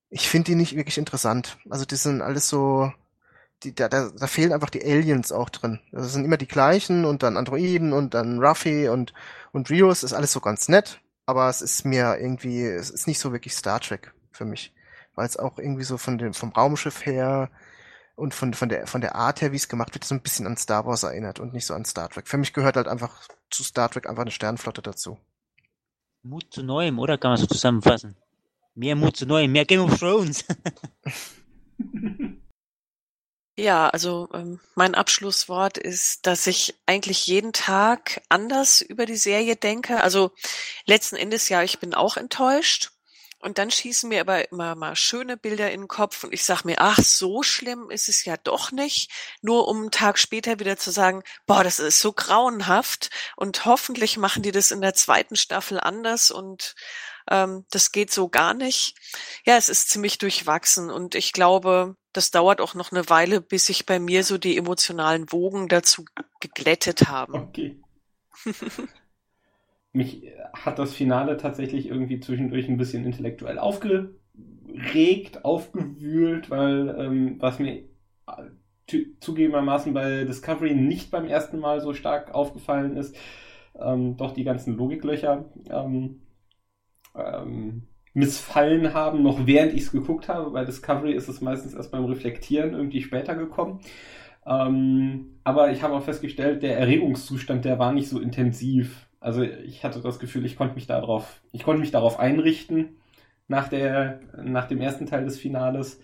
[0.10, 1.58] ich finde die nicht wirklich interessant.
[1.70, 2.94] Also die sind alles so,
[3.64, 5.80] die, da, da, da fehlen einfach die Aliens auch drin.
[5.92, 9.14] Das sind immer die gleichen und dann Androiden und dann Ruffy und,
[9.52, 13.20] und Rios ist alles so ganz nett, aber es ist mir irgendwie, es ist nicht
[13.20, 14.74] so wirklich Star Trek für mich.
[15.16, 17.50] Weil es auch irgendwie so von dem, vom Raumschiff her
[18.16, 20.46] und von, von der, von der Art her, wie es gemacht wird, so ein bisschen
[20.46, 22.28] an Star Wars erinnert und nicht so an Star Trek.
[22.28, 25.18] Für mich gehört halt einfach zu Star Trek einfach eine Sternflotte dazu.
[26.22, 27.18] Mut zu Neuem, oder?
[27.18, 28.18] Kann man so zusammenfassen.
[28.74, 30.44] Mehr Mut zu Neuem, mehr Game of Thrones.
[33.58, 39.56] Ja, also ähm, mein Abschlusswort ist, dass ich eigentlich jeden Tag anders über die Serie
[39.56, 40.02] denke.
[40.02, 40.32] Also
[40.86, 42.92] letzten Endes ja, ich bin auch enttäuscht.
[43.40, 46.64] Und dann schießen mir aber immer mal schöne Bilder in den Kopf und ich sage
[46.66, 49.12] mir, ach, so schlimm ist es ja doch nicht.
[49.42, 54.18] Nur um einen Tag später wieder zu sagen, boah, das ist so grauenhaft und hoffentlich
[54.18, 56.76] machen die das in der zweiten Staffel anders und
[57.30, 58.96] ähm, das geht so gar nicht.
[59.46, 63.66] Ja, es ist ziemlich durchwachsen und ich glaube, das dauert auch noch eine Weile, bis
[63.66, 66.06] sich bei mir so die emotionalen Wogen dazu
[66.40, 67.34] geglättet haben.
[67.36, 67.82] Okay.
[69.94, 70.24] Mich
[70.54, 77.84] hat das Finale tatsächlich irgendwie zwischendurch ein bisschen intellektuell aufgeregt, aufgewühlt, weil ähm, was mir
[79.20, 83.16] zugegebenermaßen bei Discovery nicht beim ersten Mal so stark aufgefallen ist,
[83.80, 85.46] ähm, doch die ganzen Logiklöcher.
[85.70, 86.22] Ähm,
[87.18, 87.84] ähm,
[88.14, 90.52] missfallen haben, noch während ich es geguckt habe.
[90.52, 93.82] Bei Discovery ist es meistens erst beim Reflektieren irgendwie später gekommen.
[94.46, 99.10] Ähm, aber ich habe auch festgestellt, der Erregungszustand, der war nicht so intensiv.
[99.20, 102.98] Also ich hatte das Gefühl, ich konnte mich darauf, ich konnte mich darauf einrichten
[103.48, 106.00] nach der, nach dem ersten Teil des Finales.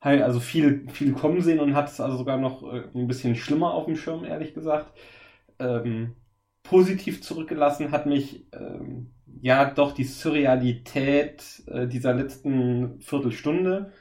[0.00, 3.74] Also viel, viel kommen sehen und hat es also sogar noch äh, ein bisschen schlimmer
[3.74, 4.96] auf dem Schirm, ehrlich gesagt.
[5.58, 6.14] Ähm,
[6.62, 13.92] positiv zurückgelassen hat mich ähm, ja doch die Surrealität äh, dieser letzten Viertelstunde,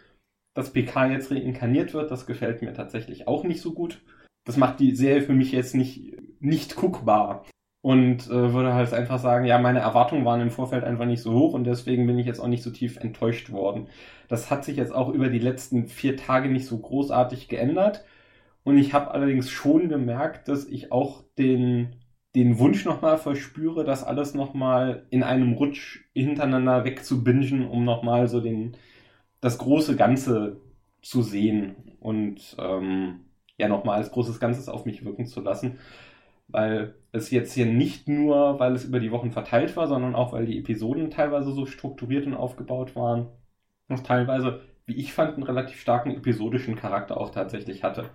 [0.54, 4.02] dass PK jetzt reinkarniert wird, das gefällt mir tatsächlich auch nicht so gut.
[4.46, 7.46] Das macht die Serie für mich jetzt nicht, nicht guckbar.
[7.82, 11.34] Und äh, würde halt einfach sagen, ja, meine Erwartungen waren im Vorfeld einfach nicht so
[11.34, 13.88] hoch und deswegen bin ich jetzt auch nicht so tief enttäuscht worden.
[14.28, 18.04] Das hat sich jetzt auch über die letzten vier Tage nicht so großartig geändert.
[18.64, 21.96] Und ich habe allerdings schon gemerkt, dass ich auch den
[22.38, 28.42] den Wunsch nochmal verspüre, das alles nochmal in einem Rutsch hintereinander wegzubingen, um nochmal so
[28.42, 28.78] den,
[29.42, 30.62] das große Ganze
[31.02, 33.22] zu sehen und ähm,
[33.58, 35.80] ja nochmal als großes Ganzes auf mich wirken zu lassen.
[36.48, 40.32] Weil es jetzt hier nicht nur, weil es über die Wochen verteilt war, sondern auch,
[40.32, 43.30] weil die Episoden teilweise so strukturiert und aufgebaut waren,
[43.88, 48.12] noch teilweise, wie ich fand, einen relativ starken episodischen Charakter auch tatsächlich hatte.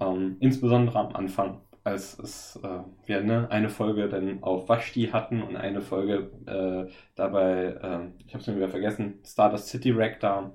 [0.00, 5.40] Ähm, insbesondere am Anfang als es, äh, wir ne, eine Folge dann auf Vashti hatten
[5.40, 10.18] und eine Folge äh, dabei, äh, ich habe es mir wieder vergessen, Stardust City Rack
[10.18, 10.52] da.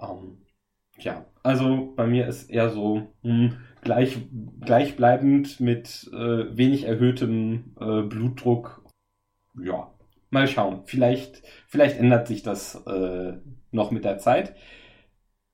[0.00, 0.38] Ähm,
[0.98, 4.18] ja, also bei mir ist eher so mh, hm, gleich,
[4.60, 8.84] gleichbleibend mit äh, wenig erhöhtem äh, Blutdruck.
[9.62, 9.92] Ja,
[10.30, 10.84] mal schauen.
[10.86, 13.34] Vielleicht, vielleicht ändert sich das äh,
[13.70, 14.56] noch mit der Zeit.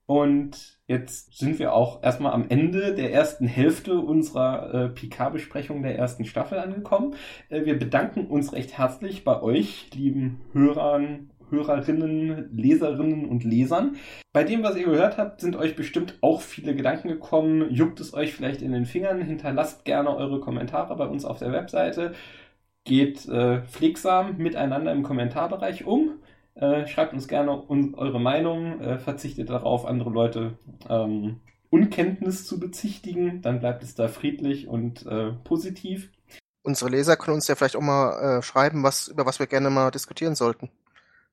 [0.07, 5.97] Und Jetzt sind wir auch erstmal am Ende der ersten Hälfte unserer äh, PK-Besprechung der
[5.97, 7.15] ersten Staffel angekommen.
[7.49, 13.99] Äh, wir bedanken uns recht herzlich bei euch, lieben Hörern, Hörerinnen, Leserinnen und Lesern.
[14.33, 17.73] Bei dem, was ihr gehört habt, sind euch bestimmt auch viele Gedanken gekommen.
[17.73, 19.23] Juckt es euch vielleicht in den Fingern?
[19.23, 22.15] Hinterlasst gerne eure Kommentare bei uns auf der Webseite.
[22.83, 26.15] Geht äh, pflegsam miteinander im Kommentarbereich um.
[26.61, 30.59] Äh, schreibt uns gerne un eure Meinung, äh, verzichtet darauf, andere Leute
[30.91, 36.11] ähm, Unkenntnis zu bezichtigen, dann bleibt es da friedlich und äh, positiv.
[36.63, 39.71] Unsere Leser können uns ja vielleicht auch mal äh, schreiben, was, über was wir gerne
[39.71, 40.69] mal diskutieren sollten.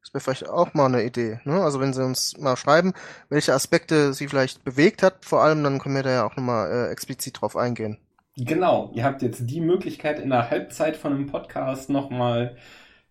[0.02, 1.42] Das wäre vielleicht auch mal eine Idee.
[1.44, 1.62] Ne?
[1.62, 2.94] Also wenn sie uns mal schreiben,
[3.28, 6.72] welche Aspekte sie vielleicht bewegt hat, vor allem, dann können wir da ja auch nochmal
[6.72, 7.98] äh, explizit drauf eingehen.
[8.38, 12.56] Genau, ihr habt jetzt die Möglichkeit, in der Halbzeit von einem Podcast nochmal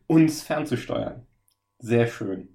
[0.06, 1.25] uns fernzusteuern.
[1.78, 2.48] Sehr schön.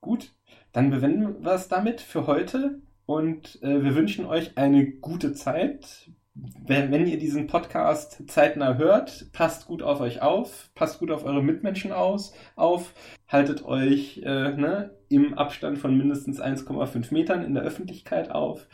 [0.00, 0.34] Gut,
[0.72, 6.10] dann bewenden wir es damit für heute und äh, wir wünschen euch eine gute Zeit.
[6.34, 11.24] Wenn, wenn ihr diesen Podcast zeitnah hört, passt gut auf euch auf, passt gut auf
[11.24, 12.94] eure Mitmenschen aus, auf,
[13.28, 18.66] haltet euch äh, ne, im Abstand von mindestens 1,5 Metern in der Öffentlichkeit auf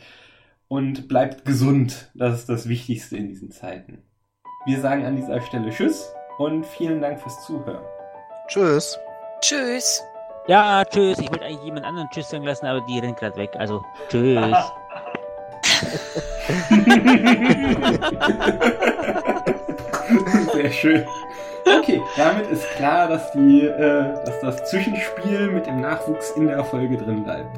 [0.69, 2.13] und bleibt gesund.
[2.15, 4.05] Das ist das Wichtigste in diesen Zeiten.
[4.67, 7.98] Wir sagen an dieser Stelle Tschüss und vielen Dank fürs Zuhören.
[8.49, 8.99] Tschüss.
[9.43, 10.03] Tschüss.
[10.47, 11.19] Ja, tschüss.
[11.19, 13.51] Ich wollte eigentlich jemand anderen Tschüss sagen lassen, aber die rennt gerade weg.
[13.59, 14.41] Also, tschüss.
[20.55, 21.07] Sehr schön.
[21.67, 26.65] Okay, damit ist klar, dass, die, äh, dass das Zwischenspiel mit dem Nachwuchs in der
[26.65, 27.55] Folge drin bleibt.